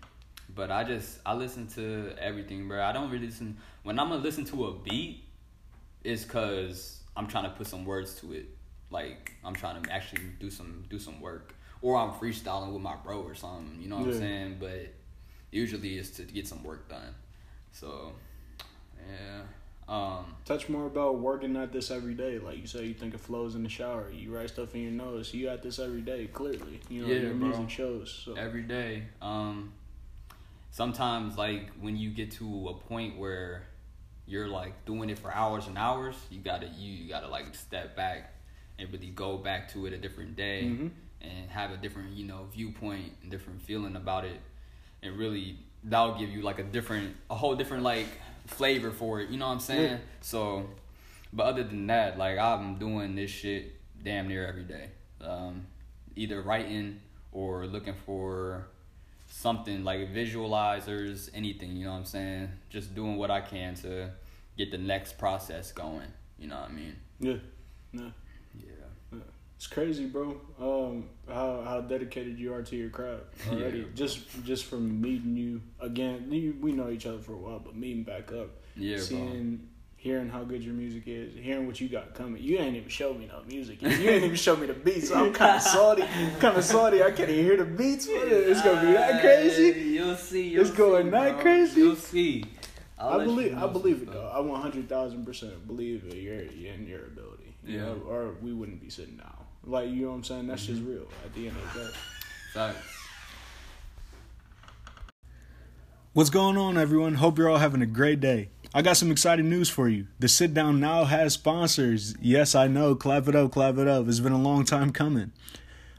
but 0.54 0.70
I 0.70 0.84
just 0.84 1.18
I 1.24 1.34
listen 1.34 1.66
to 1.68 2.14
everything, 2.18 2.66
bro. 2.68 2.82
I 2.82 2.92
don't 2.92 3.10
really 3.10 3.26
listen 3.26 3.56
when 3.82 3.98
I'm 3.98 4.08
gonna 4.08 4.22
listen 4.22 4.44
to 4.46 4.66
a 4.66 4.72
beat. 4.72 5.24
It's 6.04 6.24
cause 6.24 7.00
I'm 7.16 7.26
trying 7.26 7.44
to 7.44 7.50
put 7.50 7.66
some 7.66 7.84
words 7.84 8.14
to 8.20 8.32
it. 8.32 8.46
Like 8.90 9.32
I'm 9.44 9.54
trying 9.54 9.82
to 9.82 9.92
actually 9.92 10.22
do 10.38 10.50
some 10.50 10.84
do 10.88 10.98
some 10.98 11.20
work, 11.20 11.54
or 11.82 11.96
I'm 11.96 12.10
freestyling 12.12 12.72
with 12.72 12.82
my 12.82 12.96
bro 13.04 13.20
or 13.20 13.34
something. 13.34 13.78
You 13.80 13.88
know 13.88 13.96
what 13.98 14.08
Yeah. 14.08 14.14
I'm 14.14 14.20
saying? 14.20 14.56
But 14.60 14.92
usually 15.50 15.96
it's 15.98 16.10
to 16.12 16.22
get 16.22 16.46
some 16.48 16.62
work 16.64 16.88
done. 16.88 17.14
So 17.72 18.12
yeah. 19.08 19.42
Um, 19.88 20.36
Touch 20.44 20.68
more 20.68 20.86
about 20.86 21.18
working 21.18 21.56
at 21.56 21.72
this 21.72 21.90
every 21.90 22.14
day. 22.14 22.38
Like 22.38 22.58
you 22.58 22.66
say, 22.68 22.84
you 22.84 22.94
think 22.94 23.12
of 23.12 23.20
flows 23.20 23.56
in 23.56 23.64
the 23.64 23.68
shower. 23.68 24.08
You 24.12 24.32
write 24.32 24.50
stuff 24.50 24.72
in 24.76 24.82
your 24.82 24.92
nose. 24.92 25.34
You 25.34 25.48
at 25.48 25.64
this 25.64 25.80
every 25.80 26.00
day. 26.00 26.28
Clearly, 26.28 26.80
you 26.88 27.02
know 27.02 27.08
Yeah, 27.08 27.20
your 27.22 27.34
bro. 27.34 27.48
music 27.48 27.70
shows. 27.70 28.22
So. 28.24 28.34
every 28.34 28.62
day. 28.62 29.02
Um, 29.20 29.72
sometimes 30.70 31.36
like 31.36 31.70
when 31.80 31.96
you 31.96 32.10
get 32.10 32.30
to 32.32 32.68
a 32.68 32.74
point 32.74 33.18
where 33.18 33.66
you're 34.26 34.48
like 34.48 34.84
doing 34.84 35.10
it 35.10 35.18
for 35.18 35.32
hours 35.32 35.66
and 35.66 35.76
hours, 35.76 36.14
you 36.30 36.40
gotta 36.40 36.66
you, 36.68 36.92
you 36.92 37.08
gotta 37.08 37.28
like 37.28 37.54
step 37.54 37.96
back 37.96 38.32
and 38.78 38.90
really 38.92 39.08
go 39.08 39.36
back 39.36 39.70
to 39.72 39.86
it 39.86 39.92
a 39.92 39.98
different 39.98 40.36
day 40.36 40.62
Mhm. 40.64 40.90
and 41.20 41.50
have 41.50 41.70
a 41.72 41.76
different 41.76 42.12
you 42.12 42.26
know 42.26 42.46
viewpoint 42.52 43.12
and 43.22 43.30
different 43.30 43.60
feeling 43.62 43.96
about 43.96 44.24
it, 44.24 44.40
and 45.02 45.16
really 45.16 45.58
that'll 45.84 46.14
give 46.18 46.30
you 46.30 46.42
like 46.42 46.58
a 46.58 46.62
different 46.64 47.16
a 47.30 47.34
whole 47.34 47.54
different 47.56 47.82
like 47.82 48.06
flavor 48.46 48.90
for 48.90 49.20
it. 49.20 49.30
You 49.30 49.38
know 49.38 49.46
what 49.46 49.54
I'm 49.54 49.60
saying? 49.60 49.90
Yeah. 49.92 49.98
So, 50.20 50.68
but 51.32 51.44
other 51.46 51.64
than 51.64 51.86
that, 51.88 52.16
like 52.18 52.38
I'm 52.38 52.76
doing 52.78 53.14
this 53.16 53.30
shit 53.30 53.76
damn 54.02 54.28
near 54.28 54.46
every 54.46 54.64
day. 54.64 54.90
Um, 55.20 55.66
either 56.16 56.40
writing 56.40 57.00
or 57.32 57.66
looking 57.66 57.94
for 58.06 58.66
something 59.30 59.84
like 59.84 60.12
visualizers, 60.12 61.30
anything, 61.32 61.76
you 61.76 61.84
know 61.86 61.92
what 61.92 61.98
I'm 61.98 62.04
saying? 62.04 62.48
Just 62.68 62.94
doing 62.94 63.16
what 63.16 63.30
I 63.30 63.40
can 63.40 63.74
to 63.76 64.10
get 64.58 64.70
the 64.70 64.78
next 64.78 65.16
process 65.18 65.72
going. 65.72 66.08
You 66.38 66.48
know 66.48 66.56
what 66.56 66.70
I 66.70 66.72
mean? 66.72 66.96
Yeah, 67.20 67.36
yeah. 67.92 68.08
Yeah. 68.58 69.18
It's 69.56 69.66
crazy, 69.66 70.06
bro. 70.06 70.40
Um, 70.58 71.08
how 71.28 71.62
how 71.62 71.80
dedicated 71.82 72.38
you 72.38 72.52
are 72.54 72.62
to 72.62 72.76
your 72.76 72.90
craft 72.90 73.24
already. 73.50 73.80
Yeah. 73.80 73.84
Just 73.94 74.42
just 74.44 74.64
from 74.64 75.00
meeting 75.00 75.36
you 75.36 75.60
again. 75.80 76.26
You, 76.30 76.56
we 76.60 76.72
know 76.72 76.90
each 76.90 77.06
other 77.06 77.18
for 77.18 77.34
a 77.34 77.36
while, 77.36 77.58
but 77.58 77.76
meeting 77.76 78.02
back 78.02 78.32
up, 78.32 78.50
Yeah, 78.76 78.96
bro. 79.08 79.18
Seeing, 80.02 80.14
hearing 80.14 80.28
how 80.28 80.44
good 80.44 80.62
your 80.62 80.74
music 80.74 81.04
is, 81.06 81.34
hearing 81.36 81.66
what 81.66 81.80
you 81.80 81.88
got 81.88 82.14
coming. 82.14 82.42
You 82.42 82.58
ain't 82.58 82.76
even 82.76 82.88
show 82.88 83.14
me 83.14 83.26
no 83.26 83.42
music. 83.48 83.82
You 83.82 83.88
ain't 83.88 84.24
even 84.24 84.36
show 84.36 84.56
me 84.56 84.66
the 84.66 84.74
beats. 84.74 85.08
So 85.08 85.14
I'm 85.16 85.32
kind 85.32 85.56
of 85.56 85.62
salty. 85.62 86.04
Kind 86.38 86.56
of 86.56 86.64
salty. 86.64 87.02
I 87.02 87.10
can't 87.10 87.30
even 87.30 87.44
hear 87.44 87.56
the 87.56 87.64
beats. 87.64 88.06
It's 88.10 88.62
gonna 88.62 88.80
be 88.80 88.92
that 88.92 89.20
crazy. 89.20 89.80
You'll 89.80 90.16
see. 90.16 90.48
You'll 90.48 90.62
It's 90.62 90.70
going 90.70 91.06
see, 91.06 91.10
that 91.10 91.32
bro. 91.34 91.42
crazy? 91.42 91.80
You'll 91.80 91.96
see. 91.96 92.44
I'll 92.98 93.12
I 93.12 93.16
let 93.16 93.26
you 93.26 93.34
believe 93.34 93.52
know 93.52 93.64
I 93.68 93.72
believe 93.72 94.02
it 94.02 94.12
though. 94.12 94.28
I 94.32 94.40
one 94.40 94.60
hundred 94.60 94.88
thousand 94.88 95.24
percent 95.24 95.66
believe 95.66 96.04
in 96.10 96.16
your 96.20 96.40
in 96.40 96.86
your 96.86 97.06
ability. 97.06 97.54
You 97.64 97.78
Yeah. 97.78 97.84
know, 97.86 98.02
or 98.06 98.34
we 98.42 98.52
wouldn't 98.52 98.80
be 98.80 98.90
sitting 98.90 99.16
down. 99.16 99.44
Like 99.64 99.88
you 99.90 100.02
know 100.02 100.08
what 100.10 100.16
I'm 100.16 100.24
saying? 100.24 100.46
That's 100.48 100.64
Mm-hmm. 100.64 100.72
just 100.74 100.86
real 100.86 101.06
at 101.24 101.34
the 101.34 101.48
end 101.48 101.56
of 101.56 101.72
the 101.74 101.80
day. 101.80 101.90
Facts. 102.52 102.96
What's 106.12 106.30
going 106.30 106.56
on, 106.56 106.76
everyone? 106.76 107.14
Hope 107.14 107.38
you're 107.38 107.48
all 107.48 107.58
having 107.58 107.82
a 107.82 107.86
great 107.86 108.18
day. 108.20 108.48
I 108.72 108.82
got 108.82 108.96
some 108.96 109.10
exciting 109.10 109.50
news 109.50 109.68
for 109.68 109.88
you. 109.88 110.06
The 110.20 110.28
sit 110.28 110.54
down 110.54 110.78
now 110.78 111.02
has 111.04 111.32
sponsors. 111.32 112.14
Yes, 112.20 112.54
I 112.54 112.68
know. 112.68 112.94
Clap 112.94 113.26
it 113.26 113.34
up, 113.34 113.50
clap 113.50 113.78
it 113.78 113.88
up. 113.88 114.06
It's 114.06 114.20
been 114.20 114.30
a 114.30 114.38
long 114.38 114.64
time 114.64 114.92
coming. 114.92 115.32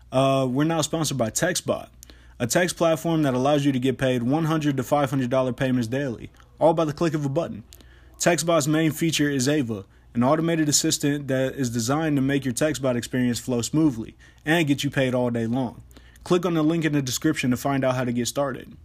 Uh, 0.09 0.47
we're 0.49 0.63
now 0.63 0.79
sponsored 0.79 1.17
by 1.17 1.31
TextBot, 1.31 1.89
a 2.39 2.47
text 2.47 2.77
platform 2.77 3.23
that 3.23 3.33
allows 3.33 3.65
you 3.65 3.73
to 3.73 3.79
get 3.79 3.97
paid 3.97 4.21
$100 4.21 4.61
to 4.61 4.83
$500 4.83 5.57
payments 5.57 5.87
daily, 5.87 6.31
all 6.59 6.73
by 6.73 6.85
the 6.85 6.93
click 6.93 7.13
of 7.13 7.25
a 7.25 7.29
button. 7.29 7.65
TextBot's 8.19 8.69
main 8.69 8.91
feature 8.91 9.29
is 9.29 9.49
Ava, 9.49 9.83
an 10.13 10.23
automated 10.23 10.69
assistant 10.69 11.27
that 11.27 11.55
is 11.55 11.69
designed 11.69 12.15
to 12.15 12.21
make 12.21 12.45
your 12.45 12.53
TextBot 12.53 12.95
experience 12.95 13.39
flow 13.39 13.61
smoothly 13.61 14.15
and 14.45 14.67
get 14.67 14.85
you 14.85 14.89
paid 14.89 15.13
all 15.13 15.29
day 15.29 15.45
long. 15.45 15.81
Click 16.23 16.45
on 16.45 16.53
the 16.53 16.63
link 16.63 16.85
in 16.85 16.93
the 16.93 17.01
description 17.01 17.51
to 17.51 17.57
find 17.57 17.83
out 17.83 17.95
how 17.95 18.05
to 18.05 18.13
get 18.13 18.29
started. 18.29 18.77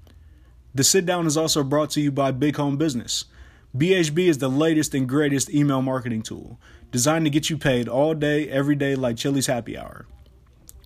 The 0.74 0.82
sit 0.82 1.06
down 1.06 1.26
is 1.26 1.36
also 1.36 1.62
brought 1.62 1.90
to 1.90 2.00
you 2.00 2.10
by 2.10 2.32
Big 2.32 2.56
Home 2.56 2.76
Business. 2.76 3.26
BHB 3.76 4.28
is 4.28 4.38
the 4.38 4.48
latest 4.48 4.94
and 4.94 5.06
greatest 5.06 5.52
email 5.52 5.82
marketing 5.82 6.22
tool, 6.22 6.58
designed 6.90 7.26
to 7.26 7.30
get 7.30 7.50
you 7.50 7.58
paid 7.58 7.88
all 7.88 8.14
day, 8.14 8.48
every 8.48 8.74
day, 8.74 8.94
like 8.94 9.18
Chili's 9.18 9.48
Happy 9.48 9.76
Hour. 9.76 10.06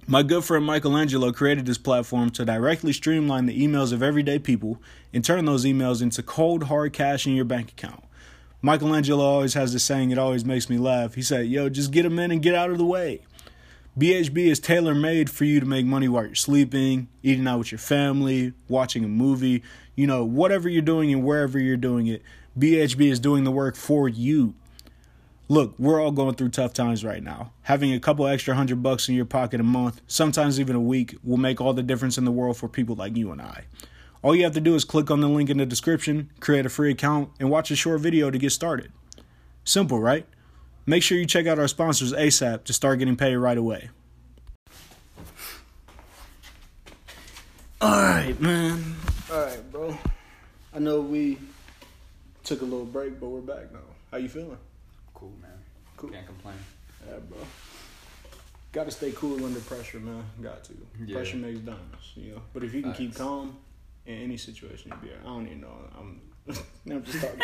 My 0.09 0.25
good 0.25 0.43
friend 0.43 0.67
Michelangelo 0.67 1.31
created 1.31 1.67
this 1.67 1.79
platform 1.79 2.31
to 2.31 2.45
directly 2.45 2.93
streamline 2.93 3.47
the 3.47 3.65
emails 3.65 3.93
of 3.93 4.03
everyday 4.03 4.41
people 4.41 4.83
and 5.15 5.25
turn 5.25 5.45
those 5.45 5.65
emails 5.65 6.03
into 6.03 6.21
cold, 6.21 6.65
hard 6.65 6.93
cash 6.93 7.29
in 7.29 7.35
your 7.35 7.45
bank 7.45 7.71
account. 7.71 8.03
Michelangelo 8.61 9.23
always 9.23 9.55
has 9.55 9.73
this 9.73 9.85
saying, 9.85 10.11
it 10.11 10.19
always 10.19 10.45
makes 10.45 10.69
me 10.69 10.77
laugh. 10.77 11.15
He 11.15 11.23
said, 11.23 11.47
Yo, 11.47 11.69
just 11.69 11.93
get 11.93 12.03
them 12.03 12.19
in 12.19 12.33
and 12.33 12.43
get 12.43 12.57
out 12.57 12.71
of 12.71 12.79
the 12.79 12.85
way. 12.85 13.21
BHB 13.97 14.47
is 14.47 14.59
tailor 14.59 14.97
made 14.97 15.31
for 15.31 15.45
you 15.45 15.61
to 15.61 15.67
make 15.67 15.87
money 15.87 16.09
while 16.09 16.25
you're 16.27 16.35
sleeping, 16.35 17.07
eating 17.23 17.47
out 17.47 17.59
with 17.59 17.71
your 17.71 17.79
family, 17.79 18.53
watching 18.69 19.05
a 19.05 19.09
movie, 19.09 19.63
you 19.95 20.09
know, 20.09 20.25
whatever 20.25 20.69
you're 20.69 20.83
doing 20.83 21.13
and 21.13 21.23
wherever 21.23 21.57
you're 21.57 21.77
doing 21.77 22.09
it. 22.09 22.23
BHB 22.59 23.11
is 23.11 23.21
doing 23.21 23.45
the 23.45 23.51
work 23.51 23.77
for 23.77 24.09
you. 24.09 24.55
Look, 25.49 25.75
we're 25.79 26.01
all 26.01 26.13
going 26.13 26.35
through 26.35 26.51
tough 26.51 26.73
times 26.73 27.05
right 27.05 27.23
now. 27.23 27.53
Having 27.63 27.93
a 27.93 28.01
couple 28.01 28.27
extra 28.27 28.55
hundred 28.55 28.83
bucks 28.83 29.09
in 29.09 29.15
your 29.15 29.25
pocket 29.25 29.61
a 29.61 29.65
month, 29.65 30.01
sometimes 30.07 30.61
even 30.61 30.77
a 30.77 30.81
week, 30.81 31.17
will 31.25 31.37
make 31.37 31.61
all 31.61 31.73
the 31.73 31.83
difference 31.83 32.19
in 32.19 32.25
the 32.25 32.31
world 32.31 32.57
for 32.57 32.69
people 32.69 32.95
like 32.95 33.17
you 33.17 33.33
and 33.33 33.43
I. 33.43 33.65
All 34.23 34.37
you 34.37 34.45
have 34.45 34.55
to 34.55 34.61
do 34.61 34.75
is 34.75 34.85
click 34.85 35.11
on 35.11 35.21
the 35.21 35.29
link 35.29 35.51
in 35.51 35.57
the 35.57 35.67
description, 35.67 36.31
create 36.41 36.67
a 36.67 36.69
free 36.69 36.91
account, 36.91 37.31
and 37.41 37.51
watch 37.51 37.71
a 37.71 37.77
short 37.77 38.01
video 38.01 38.31
to 38.31 38.39
get 38.39 38.51
started. 38.51 38.93
Simple, 39.65 40.01
right? 40.01 40.27
Make 40.87 41.03
sure 41.03 41.19
you 41.19 41.27
check 41.27 41.47
out 41.47 41.59
our 41.59 41.69
sponsors 41.69 42.13
ASAP 42.13 42.65
to 42.65 42.73
start 42.73 42.99
getting 42.99 43.17
paid 43.17 43.37
right 43.37 43.59
away. 43.59 43.91
Alright, 47.83 48.41
man. 48.41 48.97
Alright, 49.31 49.73
bro. 49.73 49.97
I 50.75 50.79
know 50.79 51.01
we 51.01 51.39
took 52.51 52.63
a 52.63 52.65
little 52.65 52.85
break, 52.85 53.21
but 53.21 53.29
we're 53.29 53.41
back 53.41 53.73
now. 53.73 53.79
How 54.11 54.17
you 54.19 54.29
feeling? 54.29 54.59
Cool, 55.15 55.33
man. 55.41 55.51
Cool. 55.97 56.11
Can't 56.11 56.27
complain. 56.27 56.57
Yeah, 57.09 57.19
bro. 57.29 57.39
Got 58.73 58.85
to 58.87 58.91
stay 58.91 59.13
cool 59.13 59.45
under 59.45 59.61
pressure, 59.61 60.01
man. 60.01 60.25
Got 60.43 60.65
to. 60.65 60.73
Yeah. 61.07 61.15
Pressure 61.15 61.37
makes 61.37 61.61
diamonds, 61.61 62.13
you 62.17 62.33
know. 62.33 62.43
But 62.53 62.65
if 62.65 62.75
you 62.75 62.83
can 62.83 62.93
keep 62.93 63.15
calm 63.15 63.57
in 64.05 64.17
any 64.17 64.37
situation, 64.37 64.91
you'll 64.91 64.99
be. 65.01 65.11
I 65.17 65.25
don't 65.25 65.47
even 65.47 65.61
know. 65.61 65.75
I'm. 65.97 66.21
I'm 66.91 67.05
just 67.05 67.21
talking. 67.21 67.39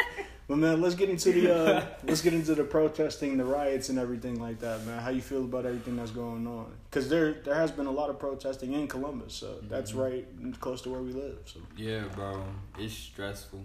but 0.49 0.57
man, 0.59 0.81
let's 0.81 0.97
get 0.97 1.09
into 1.09 1.31
the 1.31 1.55
uh, 1.55 1.87
let's 2.05 2.23
get 2.23 2.35
into 2.35 2.57
the 2.57 2.65
protesting, 2.65 3.37
the 3.37 3.45
riots, 3.45 3.91
and 3.91 3.99
everything 4.01 4.41
like 4.41 4.59
that, 4.61 4.85
man. 4.87 5.01
How 5.01 5.11
you 5.11 5.21
feel 5.23 5.45
about 5.45 5.67
everything 5.67 5.95
that's 5.97 6.11
going 6.11 6.49
on? 6.49 6.73
Because 6.91 7.09
there 7.09 7.35
there 7.45 7.55
has 7.55 7.71
been 7.71 7.87
a 7.87 7.93
lot 7.93 8.11
of 8.11 8.19
protesting 8.19 8.73
in 8.73 8.89
Columbus, 8.89 9.35
so 9.35 9.59
that's 9.69 9.93
Mm-hmm. 9.93 10.01
right 10.49 10.61
close 10.61 10.83
to 10.83 10.91
where 10.91 11.03
we 11.03 11.13
live. 11.13 11.39
So 11.45 11.61
Yeah, 11.77 12.05
bro. 12.13 12.43
It's 12.79 12.95
stressful. 12.95 13.63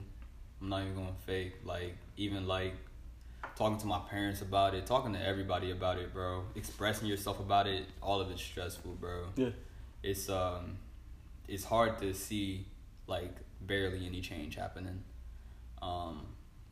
I'm 0.62 0.69
not 0.69 0.82
even 0.84 0.95
gonna 0.95 1.13
fake. 1.26 1.54
Like, 1.65 1.97
even 2.17 2.47
like 2.47 2.74
talking 3.56 3.78
to 3.80 3.88
my 3.88 4.00
parents 4.10 4.41
about 4.41 4.74
it, 4.76 4.86
talking 4.86 5.13
to 5.13 5.19
everybody 5.26 5.71
about 5.71 5.97
it, 5.97 6.13
bro. 6.13 6.43
Expressing 6.56 7.08
yourself 7.08 7.39
about 7.39 7.67
it, 7.67 7.86
all 8.02 8.21
of 8.21 8.30
it's 8.32 8.41
stressful, 8.41 8.91
bro. 9.00 9.26
yeah, 9.36 9.50
It's 10.04 10.30
um 10.30 10.78
it's 11.47 11.63
hard 11.63 11.97
to 12.00 12.13
see 12.13 12.65
like 13.08 13.36
barely 13.62 14.06
any 14.06 14.21
change 14.21 14.56
happening. 14.56 15.04
Um 15.82 16.28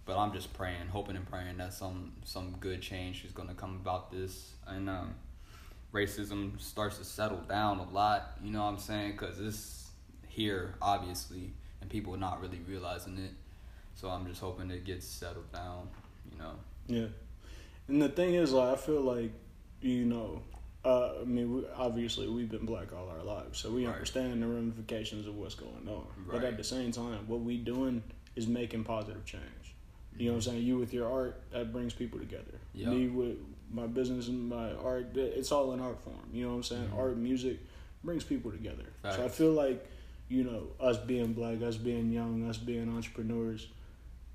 but 0.06 0.18
I'm 0.18 0.34
just 0.34 0.54
praying, 0.54 0.88
hoping 0.88 1.16
and 1.16 1.30
praying 1.30 1.58
that 1.58 1.74
some 1.74 2.14
some 2.24 2.56
good 2.60 2.82
change 2.82 3.26
is 3.26 3.32
gonna 3.32 3.54
come 3.54 3.76
about 3.76 4.12
this 4.12 4.54
and 4.68 4.90
um 4.90 5.16
racism 5.94 6.60
starts 6.62 6.98
to 7.00 7.04
settle 7.04 7.42
down 7.42 7.80
a 7.80 7.90
lot, 7.90 8.38
you 8.44 8.52
know 8.52 8.62
what 8.64 8.70
I'm 8.70 8.78
saying? 8.78 9.18
Cuz 9.18 9.40
it's 9.40 9.90
here 10.28 10.76
obviously 10.82 11.54
and 11.82 11.90
people 11.90 12.14
are 12.14 12.18
not 12.20 12.40
really 12.42 12.60
realizing 12.68 13.18
it. 13.18 13.32
So 14.00 14.08
I'm 14.10 14.26
just 14.28 14.40
hoping 14.40 14.72
it 14.72 14.86
gets 14.86 15.06
settled 15.06 15.52
down, 15.52 15.90
you 16.32 16.38
know. 16.40 16.54
Yeah, 16.88 17.08
and 17.90 18.02
the 18.02 18.08
thing 18.08 18.36
is, 18.36 18.54
like, 18.54 18.74
I 18.74 18.76
feel 18.78 19.02
like, 19.02 19.32
you 19.82 20.06
know, 20.06 20.42
uh, 20.86 21.16
I 21.22 21.26
mean, 21.26 21.54
we, 21.54 21.64
obviously 21.76 22.30
we've 22.30 22.50
been 22.50 22.66
black 22.66 22.94
all 22.94 23.10
our 23.10 23.24
lives, 23.24 23.60
so 23.60 23.72
we 23.72 23.86
Right. 23.86 23.94
understand 23.94 24.42
the 24.42 24.48
ramifications 24.48 25.28
of 25.28 25.36
what's 25.36 25.56
going 25.56 25.88
on. 25.90 26.06
Right. 26.26 26.32
But 26.32 26.44
at 26.46 26.56
the 26.56 26.64
same 26.64 26.94
time, 26.94 27.28
what 27.28 27.42
we 27.42 27.58
doing 27.58 28.02
is 28.38 28.48
making 28.48 28.86
positive 28.86 29.26
change. 29.26 29.44
You 30.18 30.28
know 30.28 30.32
what 30.32 30.48
I'm 30.48 30.54
saying? 30.54 30.64
You 30.64 30.78
with 30.78 30.94
your 30.94 31.12
art, 31.12 31.42
that 31.52 31.74
brings 31.74 31.94
people 31.94 32.20
together. 32.20 32.60
Yeah. 32.74 32.90
Me 32.90 33.08
with 33.08 33.38
my 33.74 33.88
business 33.88 34.30
and 34.30 34.48
my 34.48 34.74
art, 34.76 35.16
it's 35.16 35.52
all 35.52 35.74
in 35.74 35.82
art 35.82 36.00
form. 36.02 36.16
You 36.32 36.44
know 36.44 36.52
what 36.52 36.56
I'm 36.56 36.64
saying? 36.64 36.92
Art, 36.98 37.18
music, 37.18 37.60
brings 38.04 38.24
people 38.24 38.52
together. 38.52 38.86
So 39.04 39.26
I 39.26 39.28
feel 39.28 39.52
like 39.52 39.86
you 40.30 40.46
know 40.46 40.68
us 40.80 40.98
being 40.98 41.34
black, 41.34 41.62
us 41.62 41.76
being 41.76 42.12
young, 42.12 42.50
us 42.50 42.58
being 42.58 42.90
entrepreneurs, 42.96 43.68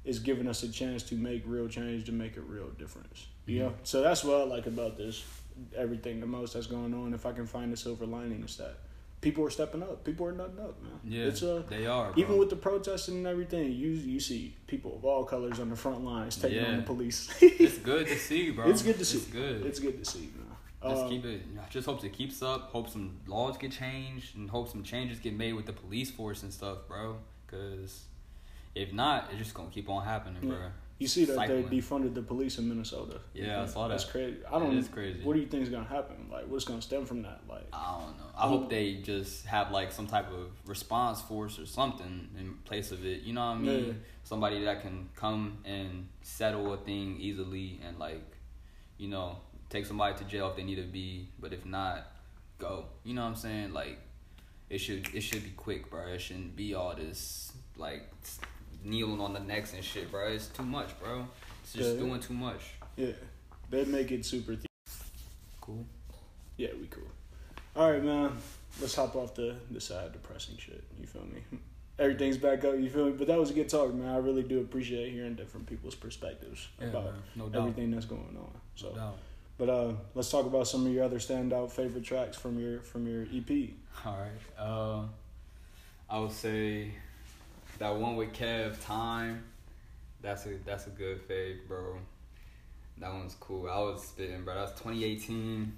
is 0.04 0.18
giving 0.18 0.46
us 0.46 0.62
a 0.62 0.70
chance 0.70 1.02
to 1.04 1.14
make 1.14 1.42
real 1.46 1.68
change, 1.68 2.04
to 2.06 2.12
make 2.12 2.36
a 2.36 2.40
real 2.40 2.68
difference. 2.78 3.26
You 3.46 3.56
Mm-hmm. 3.60 3.64
know, 3.68 3.74
so 3.84 4.00
that's 4.02 4.24
what 4.24 4.40
I 4.40 4.44
like 4.44 4.66
about 4.66 4.96
this. 4.96 5.22
Everything 5.76 6.20
the 6.20 6.26
most 6.26 6.54
that's 6.54 6.66
going 6.66 6.94
on. 6.94 7.14
If 7.14 7.26
I 7.26 7.32
can 7.32 7.46
find 7.46 7.72
a 7.72 7.76
silver 7.76 8.06
lining, 8.06 8.42
is 8.42 8.56
that 8.56 8.76
people 9.20 9.44
are 9.44 9.50
stepping 9.50 9.82
up. 9.82 10.02
People 10.04 10.26
are 10.26 10.32
nutting 10.32 10.58
up, 10.58 10.82
man. 10.82 10.92
Yeah, 11.04 11.24
it's 11.26 11.42
uh, 11.42 11.62
they 11.68 11.86
are. 11.86 12.12
Bro. 12.12 12.22
even 12.22 12.38
with 12.38 12.50
the 12.50 12.56
protesting 12.56 13.16
and 13.18 13.26
everything, 13.26 13.70
you 13.72 13.90
you 13.90 14.18
see 14.20 14.56
people 14.66 14.96
of 14.96 15.04
all 15.04 15.24
colors 15.24 15.60
on 15.60 15.70
the 15.70 15.76
front 15.76 16.04
lines 16.04 16.36
taking 16.36 16.64
on 16.64 16.76
the 16.76 16.82
police. 16.82 17.30
it's 17.40 17.78
good 17.78 18.06
to 18.08 18.16
see, 18.18 18.50
bro. 18.50 18.68
It's 18.68 18.82
good 18.82 18.98
to 18.98 19.04
see. 19.04 19.18
It's 19.18 19.26
good. 19.28 19.64
It's 19.66 19.78
good 19.80 20.02
to 20.04 20.10
see, 20.10 20.30
man. 20.36 20.90
Just 20.90 21.04
Uh, 21.04 21.08
keep 21.08 21.24
it. 21.24 21.42
I 21.64 21.68
just 21.70 21.86
hope 21.86 22.02
it 22.04 22.12
keeps 22.12 22.42
up. 22.42 22.70
Hope 22.72 22.90
some 22.90 23.20
laws 23.26 23.56
get 23.56 23.70
changed, 23.72 24.36
and 24.36 24.50
hope 24.50 24.68
some 24.68 24.82
changes 24.82 25.18
get 25.20 25.34
made 25.34 25.52
with 25.54 25.66
the 25.66 25.72
police 25.72 26.10
force 26.10 26.42
and 26.42 26.52
stuff, 26.52 26.78
bro. 26.88 27.16
Cause 27.46 28.04
if 28.74 28.92
not, 28.92 29.28
it's 29.30 29.38
just 29.38 29.54
gonna 29.54 29.70
keep 29.70 29.88
on 29.88 30.04
happening, 30.04 30.48
bro. 30.48 30.58
You 30.98 31.08
see 31.08 31.24
that 31.24 31.34
Cycling. 31.34 31.68
they 31.68 31.76
defunded 31.76 32.14
the 32.14 32.22
police 32.22 32.58
in 32.58 32.68
Minnesota. 32.68 33.20
Yeah, 33.32 33.62
I 33.62 33.66
saw 33.66 33.88
that. 33.88 33.94
That's 33.94 34.04
crazy. 34.04 34.38
I 34.46 34.58
don't. 34.60 34.76
It 34.76 34.78
is 34.78 34.88
crazy. 34.88 35.24
What 35.24 35.34
do 35.34 35.40
you 35.40 35.46
think 35.46 35.64
is 35.64 35.68
gonna 35.68 35.84
happen? 35.84 36.28
Like, 36.30 36.46
what's 36.46 36.64
gonna 36.64 36.82
stem 36.82 37.04
from 37.04 37.22
that? 37.22 37.40
Like, 37.48 37.66
I 37.72 37.98
don't 38.00 38.16
know. 38.16 38.24
I 38.36 38.46
hope 38.46 38.70
they 38.70 38.94
just 38.96 39.44
have 39.46 39.72
like 39.72 39.90
some 39.90 40.06
type 40.06 40.30
of 40.30 40.50
response 40.66 41.20
force 41.20 41.58
or 41.58 41.66
something 41.66 42.28
in 42.38 42.54
place 42.64 42.92
of 42.92 43.04
it. 43.04 43.22
You 43.22 43.32
know 43.32 43.44
what 43.44 43.56
I 43.56 43.58
mean? 43.58 43.86
Yeah. 43.86 43.92
Somebody 44.22 44.64
that 44.64 44.82
can 44.82 45.08
come 45.16 45.58
and 45.64 46.08
settle 46.22 46.72
a 46.72 46.76
thing 46.76 47.16
easily 47.18 47.80
and 47.86 47.98
like, 47.98 48.24
you 48.96 49.08
know, 49.08 49.38
take 49.70 49.86
somebody 49.86 50.16
to 50.18 50.24
jail 50.24 50.48
if 50.50 50.56
they 50.56 50.62
need 50.62 50.76
to 50.76 50.82
be. 50.82 51.28
But 51.40 51.52
if 51.52 51.66
not, 51.66 52.06
go. 52.58 52.86
You 53.02 53.14
know 53.14 53.22
what 53.22 53.28
I'm 53.28 53.36
saying? 53.36 53.72
Like, 53.72 53.98
it 54.70 54.78
should 54.78 55.12
it 55.12 55.22
should 55.22 55.42
be 55.42 55.50
quick, 55.50 55.90
bro. 55.90 56.06
It 56.06 56.20
shouldn't 56.20 56.54
be 56.54 56.72
all 56.74 56.94
this 56.94 57.52
like 57.76 58.08
kneeling 58.84 59.20
on 59.20 59.32
the 59.32 59.40
necks 59.40 59.72
and 59.74 59.82
shit, 59.82 60.10
bro. 60.10 60.28
It's 60.28 60.46
too 60.48 60.62
much, 60.62 60.98
bro. 61.00 61.26
It's 61.62 61.72
just 61.72 61.90
Yeah. 61.94 62.00
doing 62.00 62.20
too 62.20 62.34
much. 62.34 62.60
yeah, 62.96 63.12
they 63.70 63.84
make 63.86 64.12
it 64.12 64.24
super. 64.24 64.54
Th- 64.54 64.66
Cool. 65.60 65.84
yeah, 66.56 66.68
we 66.78 66.86
cool. 66.88 67.04
All 67.74 67.90
right, 67.90 68.04
man. 68.04 68.36
Let's 68.80 68.94
hop 68.94 69.16
off 69.16 69.34
the 69.34 69.56
the 69.70 69.80
sad, 69.80 70.12
depressing 70.12 70.56
shit. 70.58 70.84
You 71.00 71.06
feel 71.06 71.22
me? 71.22 71.42
Everything's 71.98 72.36
back 72.38 72.64
up. 72.64 72.76
You 72.76 72.90
feel 72.90 73.06
me? 73.06 73.12
But 73.12 73.28
that 73.28 73.38
was 73.38 73.50
a 73.50 73.54
good 73.54 73.68
talk, 73.68 73.94
man. 73.94 74.08
I 74.08 74.18
really 74.18 74.42
do 74.42 74.60
appreciate 74.60 75.12
hearing 75.12 75.34
different 75.36 75.66
people's 75.68 75.94
perspectives 75.94 76.68
Yeah, 76.80 76.88
about. 76.88 77.14
No 77.36 77.46
everything 77.54 77.92
that's 77.92 78.04
going 78.06 78.36
on. 78.36 78.50
So. 78.74 78.92
No. 78.94 79.14
But 79.56 79.68
uh, 79.68 79.92
let's 80.16 80.28
talk 80.28 80.44
about 80.46 80.66
some 80.66 80.84
of 80.86 80.92
your 80.92 81.04
other 81.04 81.18
standout 81.20 81.70
favorite 81.70 82.02
tracks 82.04 82.36
from 82.36 82.58
your 82.58 82.80
from 82.80 83.06
your 83.06 83.22
EP. 83.32 83.70
All 84.04 84.18
right. 84.18 84.60
Uh, 84.60 85.02
I 86.10 86.18
would 86.18 86.32
say 86.32 86.90
that 87.78 87.94
one 87.96 88.16
with 88.16 88.32
Kev, 88.32 88.82
Time. 88.84 89.44
That's 90.20 90.46
a 90.46 90.50
that's 90.64 90.86
a 90.86 90.90
good 90.90 91.26
fave, 91.28 91.66
bro. 91.68 91.98
That 92.98 93.12
one's 93.12 93.34
cool. 93.40 93.68
I 93.68 93.78
was 93.80 94.02
spitting, 94.06 94.44
bro. 94.44 94.54
That's 94.54 94.72
2018. 94.72 95.72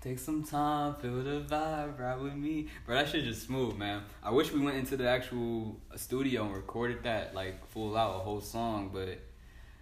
Take 0.00 0.18
some 0.18 0.44
time, 0.44 0.94
feel 0.96 1.22
the 1.22 1.40
vibe, 1.48 1.98
ride 1.98 2.20
with 2.20 2.34
me, 2.34 2.66
bro. 2.84 2.94
That 2.96 3.08
shit 3.08 3.24
just 3.24 3.44
smooth, 3.46 3.76
man. 3.76 4.02
I 4.22 4.30
wish 4.32 4.52
we 4.52 4.60
went 4.60 4.76
into 4.76 4.98
the 4.98 5.08
actual 5.08 5.76
studio 5.96 6.44
and 6.44 6.54
recorded 6.54 7.02
that 7.04 7.34
like 7.34 7.66
full 7.68 7.96
out 7.96 8.16
a 8.16 8.18
whole 8.18 8.42
song, 8.42 8.90
but 8.92 9.18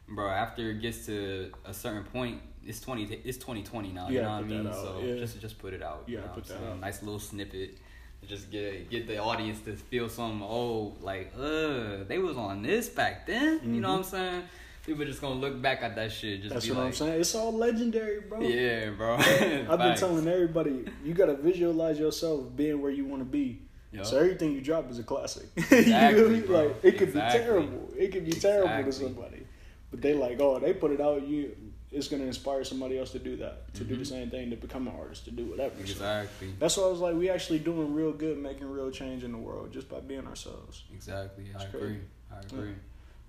bro, 0.09 0.29
after 0.29 0.71
it 0.71 0.81
gets 0.81 1.07
to 1.07 1.51
a 1.65 1.75
certain 1.75 2.05
point, 2.05 2.41
it's 2.65 2.81
twenty. 2.81 3.03
It's 3.25 3.39
2020 3.39 3.91
now. 3.93 4.09
You 4.09 4.17
Yeah, 4.17 4.23
know 4.23 4.29
what 4.29 4.39
I 4.39 4.43
mean? 4.43 4.73
so 4.73 5.01
yeah. 5.05 5.17
just 5.17 5.41
just 5.41 5.59
put 5.59 5.73
it 5.73 5.83
out. 5.83 6.05
Yeah, 6.07 6.19
you 6.21 6.25
know 6.27 6.33
put 6.35 6.35
what 6.35 6.37
I'm 6.37 6.43
that 6.43 6.59
saying? 6.61 6.73
out. 6.73 6.81
Nice 6.81 7.03
little 7.03 7.19
snippet. 7.19 7.79
Just 8.27 8.51
get 8.51 8.89
get 8.89 9.07
the 9.07 9.19
audience 9.19 9.61
to 9.63 9.73
feel 9.75 10.09
something. 10.09 10.43
Oh, 10.43 10.95
like 11.01 11.33
uh, 11.39 12.05
they 12.07 12.19
was 12.19 12.37
on 12.37 12.63
this 12.63 12.89
back 12.89 13.27
then. 13.27 13.61
You 13.65 13.81
know 13.81 13.91
what 13.91 13.99
I'm 13.99 14.05
saying? 14.05 14.43
People 14.87 15.05
just 15.05 15.21
gonna 15.21 15.35
look 15.41 15.61
back 15.61 15.83
at 15.83 15.95
that 15.97 16.11
shit. 16.13 16.43
Just 16.43 16.55
Mm-hmm. 16.55 16.55
That's 16.55 16.69
what 16.69 16.79
like, 16.79 16.87
I'm 16.87 16.93
saying. 16.93 17.21
It's 17.21 17.35
all 17.35 17.53
legendary, 17.53 18.21
bro. 18.21 18.41
Yeah, 18.41 18.91
bro. 18.91 19.15
I've 19.17 19.79
been 19.79 19.97
telling 19.97 20.27
everybody 20.27 20.85
you 21.05 21.15
gotta 21.15 21.35
visualize 21.35 21.99
yourself 21.99 22.55
being 22.57 22.81
where 22.81 22.91
you 22.91 23.05
want 23.05 23.21
to 23.23 23.27
be. 23.27 23.61
Yup. 23.93 24.07
So 24.07 24.19
everything 24.19 24.53
you 24.53 24.61
drop 24.61 24.91
is 24.91 24.99
a 24.99 25.03
classic. 25.03 25.47
You 25.71 25.77
Exactly, 25.79 26.29
me? 26.29 26.41
bro. 26.41 26.67
Like 26.67 26.77
it 26.85 26.99
could 26.99 27.09
Exactly. 27.09 27.41
be 27.41 27.45
terrible. 27.45 27.89
It 27.99 28.13
could 28.13 28.25
be 28.25 28.33
terrible 28.33 28.85
to 28.85 28.93
somebody, 28.93 29.47
but 29.91 30.01
they 30.01 30.15
like, 30.15 30.41
oh, 30.41 30.59
they 30.59 30.73
put 30.73 30.91
it 30.93 31.01
out. 31.01 31.27
You, 31.27 31.55
it's 31.93 32.09
gonna 32.09 32.25
inspire 32.25 32.65
somebody 32.65 32.99
else 32.99 33.11
to 33.13 33.19
do 33.19 33.37
that, 33.37 33.73
to 33.75 33.85
do 33.85 33.93
Mm-hmm. 33.95 33.99
the 34.01 34.05
same 34.07 34.31
thing, 34.31 34.51
to 34.51 34.57
become 34.57 34.87
an 34.89 34.95
artist, 34.99 35.25
to 35.27 35.31
do 35.31 35.45
whatever. 35.47 35.75
So 35.77 35.81
Exactly. 35.83 36.55
that's 36.59 36.77
why 36.77 36.85
I 36.85 36.89
was 36.89 37.01
like, 37.01 37.15
we 37.15 37.29
actually 37.31 37.59
doing 37.59 37.93
real 37.95 38.13
good, 38.13 38.39
making 38.39 38.71
real 38.71 38.91
change 38.91 39.25
in 39.25 39.33
the 39.33 39.39
world 39.39 39.73
just 39.73 39.89
by 39.89 40.01
being 40.01 40.27
ourselves. 40.27 40.85
Exactly. 40.95 41.45
I 41.59 41.63
It's 41.63 41.75
agree. 41.75 41.99
I 42.35 42.41
agree. 42.41 42.75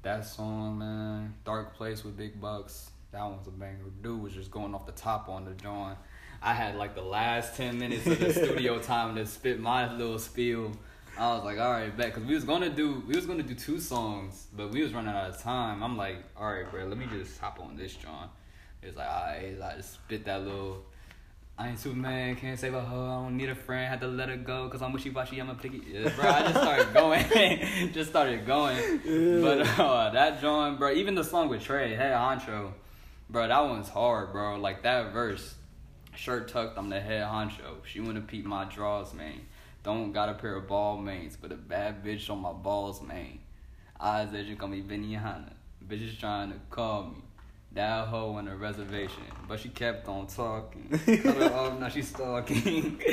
That 0.04 0.26
song, 0.26 0.80
man, 0.80 1.34
Dark 1.46 1.76
Place 1.76 2.04
with 2.04 2.18
Big 2.18 2.40
Bucks. 2.42 2.90
That 3.12 3.24
one's 3.24 3.48
a 3.48 3.52
banger. 3.52 3.78
Dude 4.02 4.22
was 4.22 4.34
just 4.34 4.50
going 4.52 4.74
off 4.74 4.86
the 4.86 4.92
top 4.94 5.30
on 5.30 5.46
the 5.46 5.52
joint. 5.52 5.98
I 6.42 6.54
had 6.54 6.76
like 6.76 6.94
the 6.96 7.02
last 7.04 7.56
ten 7.56 7.78
minutes 7.80 8.06
of 8.08 8.20
the 8.20 8.34
studio 8.46 8.80
time 8.80 9.16
to 9.16 9.26
spit 9.26 9.60
my 9.60 9.94
little 9.96 10.20
spiel. 10.20 10.72
I 11.18 11.36
was 11.36 11.44
like, 11.46 11.60
all 11.60 11.72
right, 11.72 11.96
bet, 11.96 12.08
because 12.08 12.24
we 12.28 12.34
was 12.34 12.44
gonna 12.44 12.70
do 12.72 13.04
we 13.08 13.16
was 13.16 13.26
gonna 13.28 13.44
do 13.44 13.54
two 13.54 13.80
songs, 13.80 14.48
but 14.52 14.72
we 14.72 14.82
was 14.82 14.94
running 14.94 15.14
out 15.14 15.30
of 15.30 15.42
time. 15.42 15.84
I'm 15.84 15.96
like, 15.96 16.18
all 16.36 16.52
right, 16.52 16.70
bro, 16.70 16.86
let 16.86 16.98
me 16.98 17.06
just 17.14 17.40
hop 17.40 17.60
on 17.62 17.78
this 17.78 17.96
It's 18.86 18.98
like, 18.98 19.08
all 19.08 19.26
right, 19.26 19.56
I 19.62 19.76
just 19.78 19.94
spit 19.94 20.26
that 20.26 20.42
little. 20.44 20.84
I 21.58 21.70
ain't 21.70 21.80
Superman, 21.80 22.36
can't 22.36 22.60
save 22.60 22.74
a 22.74 22.82
hoe, 22.82 23.06
I 23.06 23.24
don't 23.24 23.38
need 23.38 23.50
a 23.50 23.56
friend, 23.56 23.88
had 23.88 24.02
to 24.02 24.08
let 24.08 24.28
her 24.28 24.38
go, 24.38 24.68
cause 24.70 24.82
I'm 24.82 24.92
wishy-washy, 24.92 25.40
I'm 25.40 25.50
a 25.52 25.56
picky. 25.56 25.84
Yeah, 25.88 26.10
bro, 26.16 26.28
I 26.28 26.42
just 26.52 26.56
started 26.56 26.94
going, 26.96 27.92
just 27.94 28.10
started 28.10 28.48
going. 28.48 29.00
But 29.40 29.80
uh, 29.80 30.10
that 30.10 30.42
joint, 30.42 30.80
bro, 30.80 30.92
even 30.94 31.14
the 31.14 31.24
song 31.24 31.50
with 31.50 31.62
Trey, 31.62 31.94
Head 31.94 32.14
Honcho, 32.14 32.72
bro, 33.30 33.48
that 33.48 33.60
one's 33.60 33.88
hard, 33.88 34.32
bro. 34.32 34.58
Like 34.58 34.82
that 34.82 35.14
verse, 35.14 35.54
shirt 36.16 36.48
tucked, 36.48 36.78
I'm 36.78 36.90
the 36.90 37.00
head 37.00 37.24
honcho. 37.24 37.86
She 37.86 38.00
wanna 38.00 38.22
peep 38.22 38.46
my 38.46 38.66
draws, 38.66 39.14
man. 39.14 39.42
Don't 39.84 40.12
got 40.12 40.30
a 40.30 40.34
pair 40.34 40.56
of 40.56 40.68
ball 40.68 40.98
mates, 40.98 41.38
but 41.40 41.52
a 41.52 41.56
bad 41.56 42.04
bitch 42.04 42.30
on 42.30 42.40
my 42.40 42.54
balls, 42.54 43.02
man. 43.02 43.40
Eyes 44.00 44.32
that 44.32 44.46
you 44.46 44.56
call 44.56 44.70
me 44.70 44.82
Benihana. 44.82 45.52
Bitches 45.86 46.18
trying 46.20 46.52
to 46.52 46.58
call 46.70 47.04
me. 47.04 47.23
That 47.76 48.08
hoe 48.08 48.34
on 48.36 48.48
a 48.48 48.56
reservation, 48.56 49.24
but 49.48 49.60
she 49.60 49.70
kept 49.70 50.08
on 50.08 50.28
talking. 50.28 50.90
Her 51.08 51.44
off, 51.54 51.80
now 51.80 51.90
she's 51.90 52.08
stalking. 52.08 53.02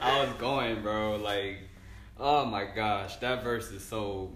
I 0.00 0.24
was 0.24 0.32
going, 0.38 0.82
bro. 0.82 1.16
Like, 1.16 1.58
oh 2.20 2.44
my 2.46 2.64
gosh, 2.64 3.16
that 3.16 3.42
verse 3.42 3.70
is 3.72 3.82
so. 3.84 4.30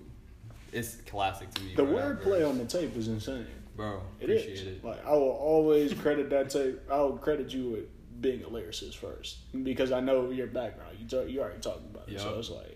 It's 0.72 0.97
classic 1.07 1.53
to 1.55 1.62
me. 1.62 1.74
The 1.76 1.84
bro, 1.84 1.94
wordplay 1.94 2.49
on 2.49 2.59
the 2.59 2.64
tape 2.64 2.97
is 2.97 3.07
insane. 3.07 3.47
bro. 3.76 4.01
It 4.20 4.24
appreciate 4.24 4.66
it. 4.66 4.84
Like 4.84 5.07
I 5.07 5.12
will 5.12 5.30
always 5.30 5.94
credit 5.94 6.28
that 6.30 6.51
tape. 6.51 6.80
I 6.90 6.99
will 6.99 7.16
credit 7.16 7.53
you 7.55 7.70
with 7.70 8.20
being 8.20 8.42
a 8.42 8.49
lyricist 8.49 8.97
first 8.97 9.36
because 9.62 9.92
I 9.92 10.01
know 10.01 10.30
your 10.30 10.49
background. 10.49 10.97
You 11.01 11.07
talk, 11.07 11.28
you 11.28 11.40
already 11.40 11.61
talked 11.61 11.84
about 11.86 12.09
it, 12.09 12.18
so 12.18 12.30
Yup. 12.30 12.38
it's 12.38 12.51
like. 12.51 12.72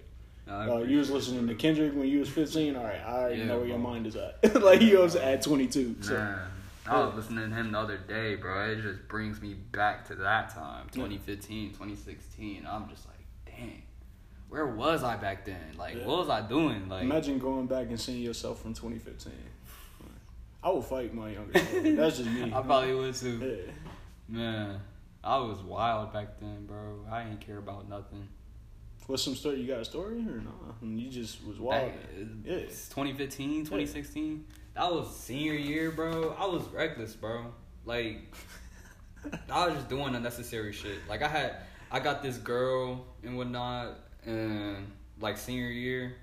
No, 0.47 0.79
Uh, 0.79 0.83
you 0.83 0.99
was 0.99 1.11
listening 1.11 1.47
to 1.49 1.55
Kendrick 1.55 1.95
when 1.95 2.09
you 2.09 2.21
was 2.21 2.29
15. 2.29 2.75
All 2.75 2.83
right, 2.83 3.01
I 3.07 3.12
already 3.21 3.39
Yeah, 3.41 3.45
know 3.47 3.59
where 3.59 3.68
your 3.68 3.79
mind 3.79 4.07
is 4.07 4.16
at. 4.16 4.55
like 4.62 4.81
you 4.81 4.99
was 4.99 5.14
at 5.14 5.43
22. 5.43 5.97
So 6.01 6.14
Man, 6.14 6.39
I 6.87 7.01
was 7.05 7.14
listening 7.14 7.51
to 7.51 7.55
him 7.55 7.72
the 7.72 7.78
other 7.78 7.99
day, 7.99 8.35
bro. 8.37 8.70
It 8.70 8.83
just 8.83 9.07
brings 9.09 9.41
me 9.41 9.55
back 9.55 10.07
to 10.09 10.14
that 10.16 10.51
time, 10.55 10.87
2015, 10.93 11.70
2016. 11.70 12.66
I'm 12.68 12.89
just 12.89 13.07
like, 13.07 13.18
dang, 13.47 13.83
where 14.49 14.66
was 14.66 15.05
I 15.05 15.16
back 15.16 15.45
then? 15.45 15.76
Like, 15.78 15.97
Yeah. 15.97 16.07
what 16.07 16.18
was 16.18 16.28
I 16.31 16.41
doing? 16.47 16.89
Like, 16.89 17.03
imagine 17.03 17.39
going 17.39 17.66
back 17.66 17.89
and 17.89 18.01
seeing 18.01 18.22
yourself 18.22 18.62
from 18.62 18.74
2015. 18.74 19.33
I 20.62 20.68
will 20.70 20.83
fight 20.83 21.14
my 21.14 21.31
younger 21.31 21.59
self. 21.59 21.70
That's 21.83 22.18
just 22.18 22.31
me. 22.31 22.45
I 22.55 22.61
probably 22.62 22.95
would 22.95 23.14
too. 23.14 23.64
Yeah. 24.28 24.37
Man, 24.37 24.81
I 25.24 25.39
was 25.39 25.59
wild 25.61 26.12
back 26.12 26.39
then, 26.41 26.66
bro. 26.66 27.05
I 27.11 27.22
ain't 27.22 27.41
care 27.41 27.59
about 27.59 27.89
nothing. 27.89 28.28
What's 29.07 29.22
some 29.24 29.35
story? 29.35 29.61
You 29.61 29.66
got 29.66 29.81
a 29.81 29.85
story 29.85 30.18
or 30.18 30.41
no? 30.43 30.53
You 30.83 31.09
just 31.11 31.45
was 31.45 31.59
wild. 31.59 31.91
Back, 31.93 31.99
Yeah. 32.45 32.53
it's 32.55 32.89
2015, 32.91 33.64
2016. 33.64 34.45
That 34.75 34.93
was 34.93 35.14
senior 35.14 35.55
year, 35.55 35.91
bro. 35.91 36.35
I 36.39 36.47
was 36.47 36.62
reckless, 36.68 37.14
bro. 37.14 37.47
Like, 37.85 38.35
I 39.51 39.66
was 39.66 39.75
just 39.75 39.89
doing 39.89 40.14
unnecessary 40.14 40.73
shit. 40.73 40.99
Like, 41.09 41.23
I 41.23 41.29
had, 41.29 41.57
I 41.91 42.01
got 42.01 42.23
this 42.23 42.39
girl 42.39 43.05
and 43.23 43.37
whatnot, 43.37 43.99
and 44.25 44.91
like 45.21 45.39
senior 45.39 45.68
year, 45.68 46.14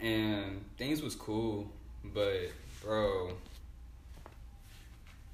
and 0.00 0.64
things 0.76 1.02
was 1.02 1.14
cool, 1.14 1.70
but 2.04 2.50
bro, 2.82 3.32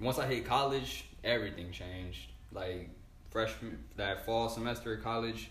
once 0.01 0.19
I 0.19 0.27
hit 0.27 0.45
college, 0.45 1.05
everything 1.25 1.71
changed. 1.73 2.29
Like 2.53 2.89
freshman, 3.31 3.83
that 3.97 4.27
fall 4.27 4.49
semester 4.49 4.95
of 4.95 5.03
college, 5.03 5.51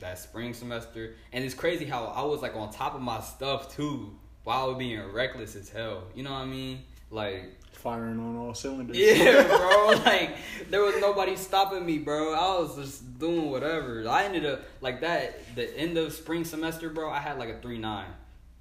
that 0.00 0.18
spring 0.18 0.52
semester, 0.52 1.14
and 1.32 1.44
it's 1.44 1.54
crazy 1.54 1.84
how 1.84 2.06
I 2.06 2.24
was 2.24 2.42
like 2.42 2.56
on 2.56 2.70
top 2.72 2.94
of 2.94 3.02
my 3.02 3.20
stuff 3.20 3.74
too, 3.74 4.16
while 4.46 4.72
being 4.74 5.02
reckless 5.12 5.56
as 5.56 5.68
hell. 5.68 6.04
You 6.14 6.22
know 6.22 6.30
what 6.30 6.42
I 6.42 6.44
mean? 6.46 6.78
Like 7.10 7.52
Firing 7.72 8.18
on 8.20 8.36
all 8.36 8.54
cylinders. 8.54 8.96
yeah, 8.96 9.42
bro. 9.42 9.86
Like, 10.04 10.36
there 10.70 10.82
was 10.82 10.94
nobody 11.00 11.34
stopping 11.36 11.84
me, 11.84 11.98
bro. 11.98 12.32
I 12.32 12.58
was 12.60 12.76
just 12.76 13.18
doing 13.18 13.50
whatever. 13.50 14.08
I 14.08 14.24
ended 14.24 14.46
up 14.46 14.62
like 14.80 15.00
that. 15.02 15.54
The 15.56 15.76
end 15.76 15.98
of 15.98 16.12
spring 16.12 16.44
semester, 16.44 16.88
bro. 16.90 17.10
I 17.10 17.18
had 17.18 17.38
like 17.38 17.48
a 17.50 17.58
three 17.60 17.78
nine 17.78 18.08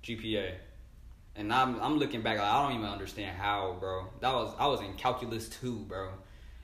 GPA, 0.03 0.51
and 1.35 1.53
I'm 1.53 1.79
I'm 1.81 1.97
looking 1.97 2.21
back. 2.23 2.39
Like, 2.39 2.47
I 2.47 2.63
don't 2.67 2.77
even 2.79 2.89
understand 2.91 3.37
how, 3.37 3.77
bro. 3.79 4.07
That 4.21 4.33
was 4.33 4.53
I 4.59 4.65
was 4.67 4.81
in 4.81 4.93
calculus 4.95 5.49
two, 5.49 5.77
bro. 5.87 6.09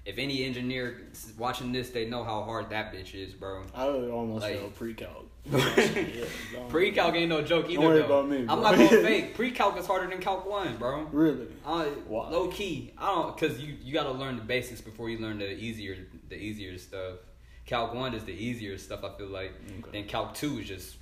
If 0.04 0.18
any 0.18 0.44
engineer 0.44 1.02
watching 1.38 1.72
this, 1.72 1.92
they 1.92 2.06
know 2.08 2.24
how 2.24 2.42
hard 2.44 2.72
that 2.72 2.92
bitch 2.92 3.14
is, 3.14 3.34
bro. 3.34 3.64
I 3.76 3.88
would 3.88 4.10
almost 4.10 4.42
Like- 4.44 4.56
failed 4.58 4.76
pre-calc. 4.76 5.28
Yeah, 5.46 6.26
Pre-calc 6.70 7.16
ain't 7.16 7.30
no 7.30 7.42
joke 7.42 7.70
either. 7.70 8.04
though. 8.04 8.24
me, 8.24 8.46
I'm 8.48 8.62
not 8.62 8.76
gonna 8.76 8.88
fake. 8.90 9.34
Pre-calc 9.36 9.78
is 9.78 9.88
harder 9.88 10.08
than 10.08 10.20
calc 10.20 10.46
one, 10.50 10.78
bro. 10.78 11.08
Really? 11.12 11.48
Uh, 11.66 11.88
low 12.10 12.48
key, 12.48 12.94
I 12.98 13.08
don't, 13.08 13.38
cause 13.38 13.60
you 13.60 13.76
you 13.84 13.94
gotta 13.94 14.12
learn 14.12 14.38
the 14.38 14.44
basics 14.44 14.82
before 14.82 15.10
you 15.10 15.18
learn 15.18 15.40
the 15.40 15.52
easier 15.52 15.98
the 16.30 16.36
easier 16.36 16.78
stuff. 16.78 17.16
Calc 17.66 17.94
one 17.94 18.14
is 18.14 18.24
the 18.24 18.34
easier 18.34 18.78
stuff. 18.78 19.04
I 19.04 19.18
feel 19.18 19.28
like. 19.28 19.54
Okay. 19.80 19.92
Then 19.92 20.08
calc 20.08 20.34
two 20.34 20.60
is 20.60 20.68
just. 20.68 20.98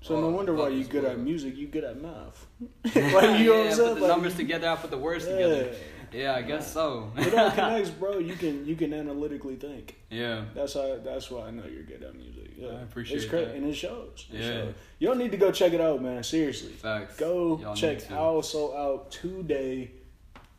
So 0.00 0.20
no 0.20 0.30
wonder 0.30 0.52
why 0.52 0.68
you 0.68 0.84
good 0.84 1.04
at 1.04 1.18
music. 1.18 1.56
You 1.56 1.68
good 1.68 1.84
at 1.84 2.00
math. 2.00 2.46
like 2.84 2.94
yeah, 2.94 3.38
you 3.38 3.46
know 3.46 3.64
what 3.64 3.72
I'm 3.72 3.76
put 3.76 3.76
the 3.76 4.00
Like, 4.00 4.08
numbers 4.08 4.34
together. 4.34 4.68
I 4.68 4.76
put 4.76 4.90
the 4.90 4.98
words 4.98 5.26
together. 5.26 5.74
Yeah. 6.12 6.34
I 6.34 6.42
guess 6.42 6.72
so. 6.72 7.10
It 7.16 7.34
all 7.34 7.50
connects, 7.50 7.90
bro. 7.90 8.18
You 8.18 8.34
can 8.34 8.66
you 8.66 8.76
can 8.76 8.92
analytically 8.92 9.56
think. 9.56 9.96
yeah. 10.10 10.44
That's 10.54 10.74
how. 10.74 10.98
That's 11.04 11.30
why 11.30 11.46
I 11.48 11.50
know 11.50 11.64
you're 11.66 11.82
good 11.84 12.02
at 12.02 12.14
music. 12.14 12.50
Yeah, 12.56 12.68
I 12.68 12.82
appreciate 12.82 13.16
it. 13.16 13.22
it's 13.22 13.30
cra- 13.30 13.40
that. 13.46 13.54
and 13.56 13.66
it 13.66 13.74
shows. 13.74 14.26
It 14.32 14.38
Yeah. 14.40 14.48
shows. 14.48 14.74
You 14.98 15.08
don't 15.08 15.18
need 15.18 15.30
to 15.32 15.36
go 15.36 15.50
check 15.50 15.72
it 15.72 15.80
out, 15.80 16.00
man. 16.02 16.22
Seriously, 16.22 16.72
Facts. 16.72 17.16
go 17.16 17.58
Y'all 17.60 17.74
check 17.74 17.98
need 17.98 18.08
to. 18.08 18.14
Owl 18.16 18.42
So 18.42 18.76
Out 18.76 19.10
today. 19.10 19.90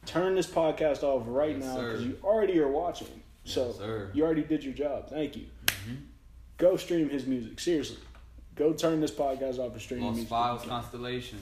Turn 0.06 0.36
this 0.36 0.48
podcast 0.48 1.02
off 1.04 1.24
right 1.28 1.56
Yes, 1.56 1.64
now 1.64 1.76
because 1.80 2.04
you 2.06 2.18
already 2.24 2.60
are 2.60 2.68
watching. 2.70 3.08
So 3.46 3.68
Yes, 3.68 3.78
sir. 3.78 4.12
you 4.14 4.26
already 4.26 4.44
did 4.44 4.62
your 4.64 4.74
job. 4.74 5.10
Thank 5.10 5.38
you. 5.38 5.46
Mm-hmm. 5.68 5.94
Go 6.58 6.76
stream 6.76 7.10
his 7.10 7.26
music. 7.26 7.58
Seriously, 7.60 8.00
go 8.56 8.74
turn 8.74 9.00
this 9.00 9.12
podcast 9.12 9.60
off 9.60 9.72
and 9.72 9.82
stream 9.82 10.02
music. 10.02 10.28
Files 10.28 10.64
Constellation, 10.66 11.40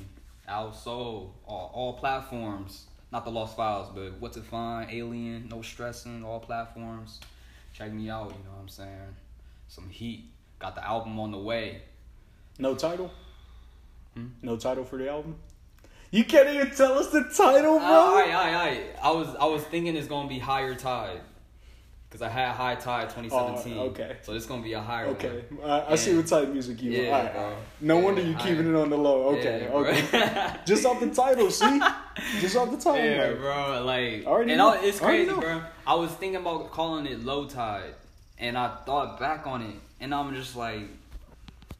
Our 0.47 0.73
Soul, 0.73 1.33
all, 1.45 1.71
all 1.73 1.93
platforms. 1.93 2.85
Not 3.11 3.25
the 3.25 3.31
Lost 3.31 3.57
Files, 3.57 3.89
but 3.93 4.19
What 4.19 4.33
to 4.33 4.41
Find, 4.41 4.89
Alien, 4.89 5.49
No 5.49 5.61
Stressing, 5.61 6.23
all 6.23 6.39
platforms. 6.39 7.19
Check 7.73 7.91
me 7.91 8.09
out, 8.09 8.29
you 8.29 8.43
know 8.45 8.51
what 8.51 8.61
I'm 8.61 8.69
saying? 8.69 9.15
Some 9.67 9.89
heat. 9.89 10.29
Got 10.59 10.75
the 10.75 10.85
album 10.85 11.19
on 11.19 11.31
the 11.31 11.37
way. 11.37 11.81
No 12.59 12.75
title. 12.75 13.11
Hmm? 14.13 14.27
No 14.41 14.57
title 14.57 14.83
for 14.83 14.97
the 14.97 15.09
album. 15.09 15.35
You 16.11 16.25
can't 16.25 16.49
even 16.49 16.71
tell 16.71 16.99
us 16.99 17.07
the 17.07 17.23
title, 17.23 17.79
bro. 17.79 17.87
Alright, 17.87 18.33
alright, 18.33 18.53
alright. 18.53 18.95
I 19.01 19.11
was 19.11 19.33
I 19.39 19.45
was 19.45 19.63
thinking 19.63 19.95
it's 19.95 20.07
gonna 20.07 20.27
be 20.27 20.39
Higher 20.39 20.75
Tide. 20.75 21.21
Cause 22.11 22.21
I 22.21 22.27
had 22.27 22.51
High 22.51 22.75
Tide 22.75 23.09
2017. 23.09 23.77
Oh, 23.77 23.83
okay. 23.83 24.17
So 24.23 24.33
it's 24.33 24.45
gonna 24.45 24.61
be 24.61 24.73
a 24.73 24.81
higher 24.81 25.05
Okay, 25.07 25.45
one. 25.49 25.69
I, 25.69 25.93
I 25.93 25.95
see 25.95 26.13
what 26.13 26.27
type 26.27 26.43
of 26.43 26.49
music 26.51 26.81
you. 26.81 26.91
Yeah, 26.91 27.09
right, 27.09 27.33
bro. 27.33 27.53
No 27.79 27.97
Yeah, 27.99 28.03
wonder 28.03 28.21
you 28.21 28.33
all 28.35 28.41
keeping 28.41 28.65
right. 28.73 28.79
it 28.79 28.81
on 28.83 28.89
the 28.89 28.97
low. 28.97 29.29
Okay, 29.37 29.61
Yeah, 29.63 29.73
okay. 29.77 30.53
Just 30.65 30.85
off 30.85 30.99
the 30.99 31.09
title, 31.09 31.49
see? 31.49 31.79
Just 32.41 32.57
off 32.57 32.69
the 32.69 32.75
title. 32.75 33.05
Yeah, 33.05 33.27
like, 33.27 33.37
bro. 33.37 33.83
Like, 33.85 34.25
Already 34.25 34.51
and 34.51 34.57
know. 34.57 34.73
I, 34.73 34.79
it's 34.81 34.99
crazy, 34.99 35.31
bro. 35.33 35.61
I 35.87 35.95
was 35.95 36.11
thinking 36.11 36.35
about 36.41 36.71
calling 36.71 37.05
it 37.05 37.23
low 37.23 37.45
tide, 37.45 37.93
and 38.37 38.57
I 38.57 38.75
thought 38.85 39.17
back 39.17 39.47
on 39.47 39.61
it, 39.61 39.75
and 40.01 40.13
I'm 40.13 40.35
just 40.35 40.57
like, 40.57 40.81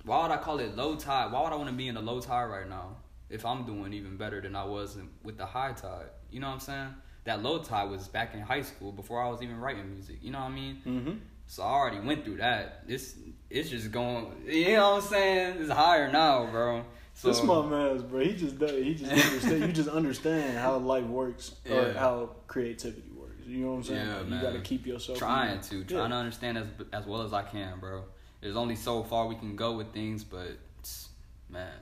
why 0.06 0.22
would 0.22 0.32
I 0.32 0.38
call 0.38 0.60
it 0.60 0.78
low 0.78 0.96
tide? 0.96 1.34
Why 1.34 1.44
would 1.44 1.52
I 1.52 1.56
want 1.58 1.70
to 1.70 1.76
be 1.76 1.90
in 1.90 1.96
the 1.96 2.02
low 2.02 2.22
tide 2.22 2.46
right 2.46 2.70
now 2.70 2.96
if 3.30 3.46
I'm 3.46 3.66
doing 3.66 3.92
even 3.92 4.16
better 4.16 4.40
than 4.40 4.56
I 4.56 4.64
was 4.64 4.96
in, 4.96 5.10
with 5.24 5.38
the 5.38 5.46
high 5.46 5.74
tide? 5.74 6.06
You 6.32 6.40
know 6.40 6.48
what 6.48 6.54
I'm 6.54 6.60
saying? 6.62 6.94
That 7.26 7.44
low 7.44 7.60
tide 7.60 7.90
was 7.90 8.08
back 8.08 8.34
in 8.34 8.42
high 8.42 8.64
school 8.64 8.92
before 8.92 9.22
I 9.22 9.30
was 9.30 9.42
even 9.44 9.60
writing 9.60 9.92
music. 9.94 10.18
You 10.22 10.32
know 10.32 10.40
what 10.40 10.46
I 10.52 10.56
mean? 10.56 10.82
Mhm. 10.86 11.20
So 11.48 11.64
I 11.64 11.68
already 11.68 12.00
went 12.00 12.24
through 12.26 12.38
that. 12.38 12.88
This 12.88 13.16
it's 13.50 13.70
just 13.70 13.92
going. 13.92 14.44
You 14.48 14.74
know 14.78 14.92
what 14.96 15.04
I'm 15.04 15.10
saying? 15.10 15.58
It's 15.62 15.70
higher 15.72 16.12
now, 16.12 16.50
bro. 16.50 16.84
So 17.14 17.28
This 17.28 17.44
my 17.44 17.64
man's, 17.66 18.02
bro. 18.04 18.22
He 18.22 18.34
just 18.34 18.58
does. 18.58 18.72
He 18.72 18.96
just 18.96 19.12
understand. 19.12 19.62
you 19.62 19.72
just 19.74 19.90
understand 19.90 20.58
how 20.58 20.78
life 20.78 21.06
works 21.06 21.54
or 21.70 21.76
Yeah. 21.76 21.94
how 21.94 22.30
creativity 22.48 23.12
works. 23.16 23.46
You 23.46 23.66
know 23.66 23.72
what 23.72 23.78
I'm 23.78 23.84
saying? 23.84 24.08
Yeah, 24.08 24.22
you 24.22 24.30
man. 24.30 24.42
got 24.44 24.54
to 24.54 24.62
keep 24.62 24.88
yourself 24.88 25.18
trying 25.18 25.60
to 25.62 25.78
Yeah. 25.80 25.84
trying 25.98 26.10
to 26.12 26.16
understand 26.16 26.58
as 26.58 26.68
as 26.94 27.06
well 27.06 27.22
as 27.22 27.34
I 27.34 27.44
can, 27.44 27.80
bro. 27.80 28.06
There's 28.40 28.56
only 28.56 28.76
so 28.78 29.04
far 29.04 29.28
we 29.28 29.36
can 29.36 29.56
go 29.56 29.76
with 29.78 29.92
things, 29.94 30.24
but 30.24 30.58
man, 31.50 31.74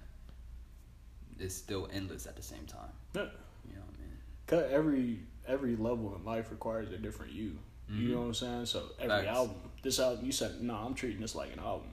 it's 1.39 1.55
still 1.55 1.87
endless 1.93 2.25
at 2.27 2.35
the 2.35 2.41
same 2.41 2.65
time. 2.65 2.89
Yeah. 3.15 3.27
You 4.51 4.57
know 4.57 4.63
what 4.63 4.71
I 4.71 4.75
mean? 4.75 4.77
Cut 4.77 4.77
every 4.77 5.19
every 5.47 5.75
level 5.75 6.15
in 6.15 6.23
life 6.25 6.51
requires 6.51 6.91
a 6.91 6.97
different 6.97 7.31
you. 7.33 7.57
You 7.91 8.09
know 8.13 8.19
what 8.21 8.25
I'm 8.27 8.33
saying? 8.35 8.65
So 8.67 8.83
every 8.99 9.15
Mm-hmm. 9.15 9.25
Facts. 9.25 9.37
album, 9.37 9.55
this 9.81 9.99
album, 9.99 10.23
you 10.25 10.31
said, 10.31 10.61
no, 10.61 10.75
I'm 10.75 10.93
treating 10.93 11.21
this 11.21 11.33
like 11.33 11.51
an 11.53 11.59
album. 11.59 11.87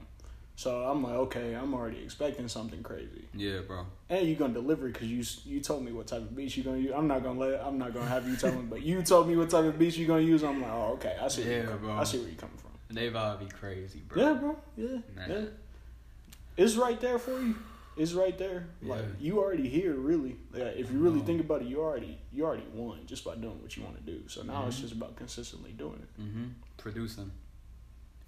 So 0.55 0.83
I'm 0.83 1.01
like, 1.03 1.13
okay, 1.13 1.53
I'm 1.55 1.73
already 1.73 2.03
expecting 2.03 2.47
something 2.47 2.81
crazy, 2.83 3.27
Yeah, 3.33 3.59
bro. 3.67 3.85
and 4.09 4.27
you're 4.27 4.37
gonna 4.37 4.53
deliver 4.53 4.87
because 4.87 5.07
you 5.07 5.23
you 5.45 5.59
told 5.59 5.83
me 5.83 5.91
what 5.91 6.05
type 6.07 6.21
of 6.21 6.35
beats 6.35 6.55
you're 6.57 6.65
gonna 6.65 6.77
use. 6.77 6.93
I'm 6.95 7.07
not 7.07 7.23
gonna 7.23 7.39
let 7.39 7.61
I'm 7.65 7.77
not 7.79 7.93
gonna 7.95 8.07
have 8.07 8.27
you 8.27 8.35
tell 8.35 8.51
me, 8.53 8.61
but 8.69 8.81
you 8.83 9.01
told 9.03 9.27
me 9.27 9.35
what 9.35 9.49
type 9.49 9.65
of 9.65 9.77
beats 9.79 9.97
you're 9.97 10.07
gonna 10.07 10.21
use. 10.21 10.43
I'm 10.43 10.61
like, 10.61 10.71
oh, 10.71 10.93
okay, 10.93 11.15
I 11.19 11.27
see. 11.27 11.41
where 11.43 11.51
Yeah, 11.51 11.57
you're 11.57 11.67
coming- 11.67 11.81
bro. 11.85 11.93
I 11.97 12.03
see 12.03 12.17
where 12.19 12.27
you're 12.27 12.37
coming 12.37 12.57
from. 12.57 12.71
They 12.95 13.09
to 13.09 13.37
be 13.39 13.45
crazy, 13.51 14.01
bro. 14.07 14.21
Yeah, 14.23 14.33
bro. 14.33 14.55
Yeah, 14.77 14.97
Man. 15.15 15.29
yeah. 15.31 16.63
It's 16.63 16.75
right 16.75 16.99
there 17.01 17.19
for 17.19 17.39
you. 17.39 17.55
It's 17.97 18.13
right 18.13 18.37
there. 18.37 18.67
Like 18.81 19.05
you 19.19 19.39
already 19.39 19.67
here, 19.67 19.93
really. 19.93 20.35
Like, 20.53 20.75
if 20.77 20.91
you 20.91 20.99
really 20.99 21.21
think 21.21 21.41
about 21.41 21.61
it, 21.61 21.67
you 21.67 21.81
already 21.81 22.17
you 22.31 22.45
already 22.45 22.65
won 22.73 22.99
just 23.05 23.23
by 23.25 23.35
doing 23.35 23.61
what 23.61 23.75
you 23.75 23.83
want 23.83 23.97
to 23.97 24.11
do. 24.11 24.27
So 24.27 24.43
now 24.43 24.53
Mm-hmm. 24.59 24.67
it's 24.69 24.79
just 24.81 24.93
about 24.93 25.15
consistently 25.15 25.71
doing 25.71 26.01
it. 26.03 26.21
Mm-hmm. 26.21 26.45
Producing. 26.77 27.31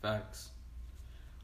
Facts. 0.02 0.50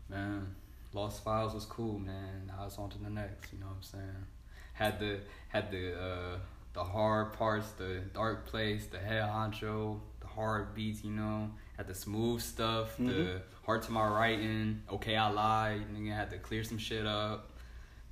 Man, 0.09 0.55
Lost 0.93 1.23
Files 1.23 1.53
was 1.53 1.65
cool, 1.65 1.99
man. 1.99 2.43
Now 2.47 2.65
it's 2.65 2.78
on 2.78 2.89
to 2.91 2.97
the 2.99 3.09
next. 3.09 3.51
You 3.51 3.59
know 3.59 3.65
what 3.67 3.76
I'm 3.78 3.84
saying? 3.84 4.26
Had 4.73 4.99
the 4.99 5.19
had 5.49 5.71
the 5.71 5.99
uh 5.99 6.38
the 6.73 6.84
hard 6.84 7.34
parts, 7.34 7.71
the 7.71 8.01
dark 8.13 8.45
place, 8.47 8.86
the 8.88 8.99
head 8.99 9.23
honcho, 9.23 9.99
the 10.19 10.28
hard 10.28 10.73
beats. 10.76 11.03
You 11.03 11.11
know, 11.11 11.51
had 11.78 11.88
the 11.88 11.95
smooth 11.95 12.41
stuff, 12.41 12.95
the 12.97 13.03
Mhm. 13.03 13.41
hard 13.65 13.82
to 13.84 13.91
my 13.91 14.07
writing. 14.07 14.82
Okay, 14.91 15.15
I 15.15 15.30
lied. 15.30 15.86
Nigga 15.93 16.13
had 16.15 16.30
to 16.32 16.38
clear 16.38 16.63
some 16.63 16.78
shit 16.78 17.05
up. 17.05 17.51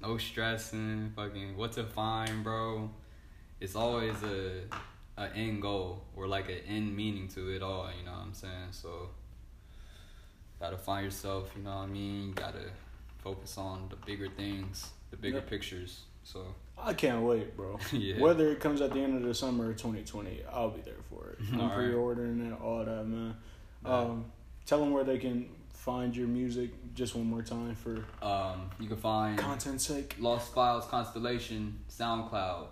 No 0.04 0.18
stressing. 0.18 1.14
Fucking 1.16 1.56
what 1.56 1.72
to 1.74 1.84
find, 1.86 2.44
bro. 2.44 2.90
It's 3.62 3.76
always 3.76 4.22
a 4.24 4.62
a 5.16 5.30
end 5.36 5.62
goal 5.62 6.02
or 6.16 6.28
like 6.28 6.50
an 6.50 6.58
end 6.68 6.96
meaning 6.96 7.28
to 7.30 7.50
it 7.56 7.62
all. 7.64 7.90
You 7.98 8.06
know 8.06 8.12
what 8.12 8.22
I'm 8.26 8.34
saying? 8.34 8.72
So 8.72 9.10
gotta 10.60 10.78
find 10.78 11.06
yourself. 11.06 11.52
You 11.56 11.64
know 11.64 11.70
what 11.78 11.84
I 11.84 11.86
mean? 11.88 12.28
You 12.30 12.34
gotta 12.34 12.66
focus 13.20 13.58
on 13.58 13.88
the 13.90 13.96
bigger 14.06 14.28
things, 14.28 14.90
the 15.12 15.18
bigger 15.18 15.38
Yep. 15.38 15.50
pictures. 15.50 16.02
So 16.26 16.54
I 16.78 16.94
can't 16.94 17.22
wait, 17.24 17.56
bro. 17.56 17.80
Yeah. 17.94 18.20
Whether 18.20 18.52
it 18.52 18.60
comes 18.60 18.82
at 18.82 18.92
the 18.92 19.00
end 19.00 19.16
of 19.16 19.24
the 19.24 19.34
summer 19.34 19.70
or 19.70 19.74
2020, 19.74 20.42
I'll 20.52 20.70
be 20.72 20.82
there 20.82 21.02
for 21.10 21.30
it. 21.30 21.38
I'm 21.54 21.62
All 21.62 21.68
right. 21.68 21.76
pre-ordering 21.76 22.42
it, 22.52 22.62
all 22.62 22.84
that, 22.84 23.08
man. 23.08 23.36
Um, 23.86 24.26
tell 24.66 24.80
them 24.80 24.92
where 24.92 25.04
they 25.06 25.18
can 25.18 25.50
find 25.84 26.16
your 26.16 26.28
music 26.28 26.70
just 26.96 27.14
one 27.14 27.26
more 27.26 27.42
time 27.42 27.76
for 27.76 28.06
um, 28.26 28.70
you 28.80 28.88
can 28.88 28.96
find 28.96 29.38
content's 29.38 29.86
sake. 29.86 30.16
Lost 30.18 30.54
Files 30.54 30.86
Constellation 30.86 31.78
SoundCloud. 31.90 32.68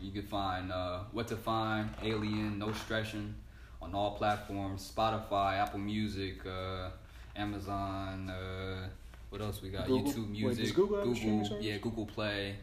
You 0.00 0.12
can 0.12 0.22
find 0.22 0.72
uh, 0.72 1.00
What 1.12 1.28
to 1.28 1.36
Find, 1.36 1.90
Alien, 2.02 2.58
No 2.58 2.72
Stressing 2.72 3.34
on 3.82 3.94
all 3.94 4.12
platforms 4.16 4.90
Spotify, 4.96 5.58
Apple 5.58 5.80
Music, 5.80 6.46
uh, 6.46 6.88
Amazon, 7.36 8.30
uh, 8.30 8.88
what 9.28 9.42
else 9.42 9.60
we 9.60 9.68
got? 9.68 9.86
Google? 9.86 10.10
YouTube 10.10 10.30
Music, 10.30 10.64
does 10.64 10.72
Google 10.72 10.98
have 11.00 11.08
a 11.08 11.14
streaming 11.14 11.42
Google, 11.42 11.60
yeah, 11.60 11.76
Google 11.78 12.06
Play, 12.06 12.56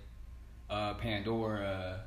uh, 0.69 0.95
Pandora, 0.95 2.01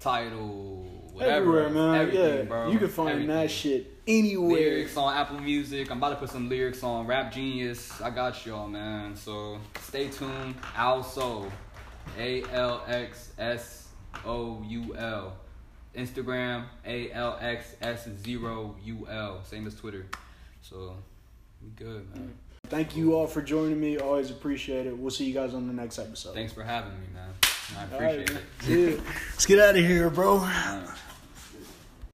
Tidal, 0.00 0.84
whatever. 1.12 1.60
Everywhere, 1.60 1.70
man. 1.70 2.00
Everything, 2.00 2.36
yeah, 2.38 2.42
bro. 2.42 2.70
you 2.70 2.78
can 2.78 2.88
find 2.88 3.10
Everything. 3.10 3.34
that 3.34 3.50
shit 3.50 3.92
anywhere. 4.06 4.56
Lyrics 4.56 4.96
on 4.96 5.16
Apple 5.16 5.40
Music. 5.40 5.90
I'm 5.90 5.98
about 5.98 6.10
to 6.10 6.16
put 6.16 6.30
some 6.30 6.48
lyrics 6.48 6.82
on 6.82 7.06
Rap 7.06 7.32
Genius. 7.32 8.00
I 8.00 8.10
got 8.10 8.44
y'all, 8.46 8.68
man. 8.68 9.16
So 9.16 9.58
stay 9.80 10.08
tuned. 10.08 10.54
Al 10.76 11.02
Soul. 11.02 11.50
A 12.16 12.42
L 12.52 12.82
X 12.86 13.32
S 13.38 13.88
O 14.24 14.64
U 14.66 14.94
L. 14.96 15.36
Instagram 15.94 16.64
A 16.86 17.10
L 17.12 17.38
X 17.40 17.74
S 17.82 18.08
0 18.24 18.76
U 18.84 19.06
L. 19.10 19.40
Same 19.44 19.66
as 19.66 19.74
Twitter. 19.74 20.06
So 20.62 20.94
we 21.62 21.70
good, 21.70 22.14
man. 22.14 22.34
Thank 22.66 22.96
you 22.96 23.14
all 23.14 23.26
for 23.26 23.42
joining 23.42 23.80
me. 23.80 23.98
Always 23.98 24.30
appreciate 24.30 24.86
it. 24.86 24.96
We'll 24.96 25.10
see 25.10 25.24
you 25.24 25.34
guys 25.34 25.54
on 25.54 25.66
the 25.66 25.72
next 25.72 25.98
episode. 25.98 26.34
Thanks 26.34 26.52
for 26.52 26.62
having 26.62 26.92
me, 26.92 27.06
man. 27.14 27.30
I 27.76 27.84
appreciate 27.84 28.32
man. 28.32 28.42
it. 28.68 29.00
Let's 29.32 29.46
get 29.46 29.58
out 29.58 29.76
of 29.76 29.84
here, 29.84 30.10
bro. 30.10 30.38
Right. 30.38 30.88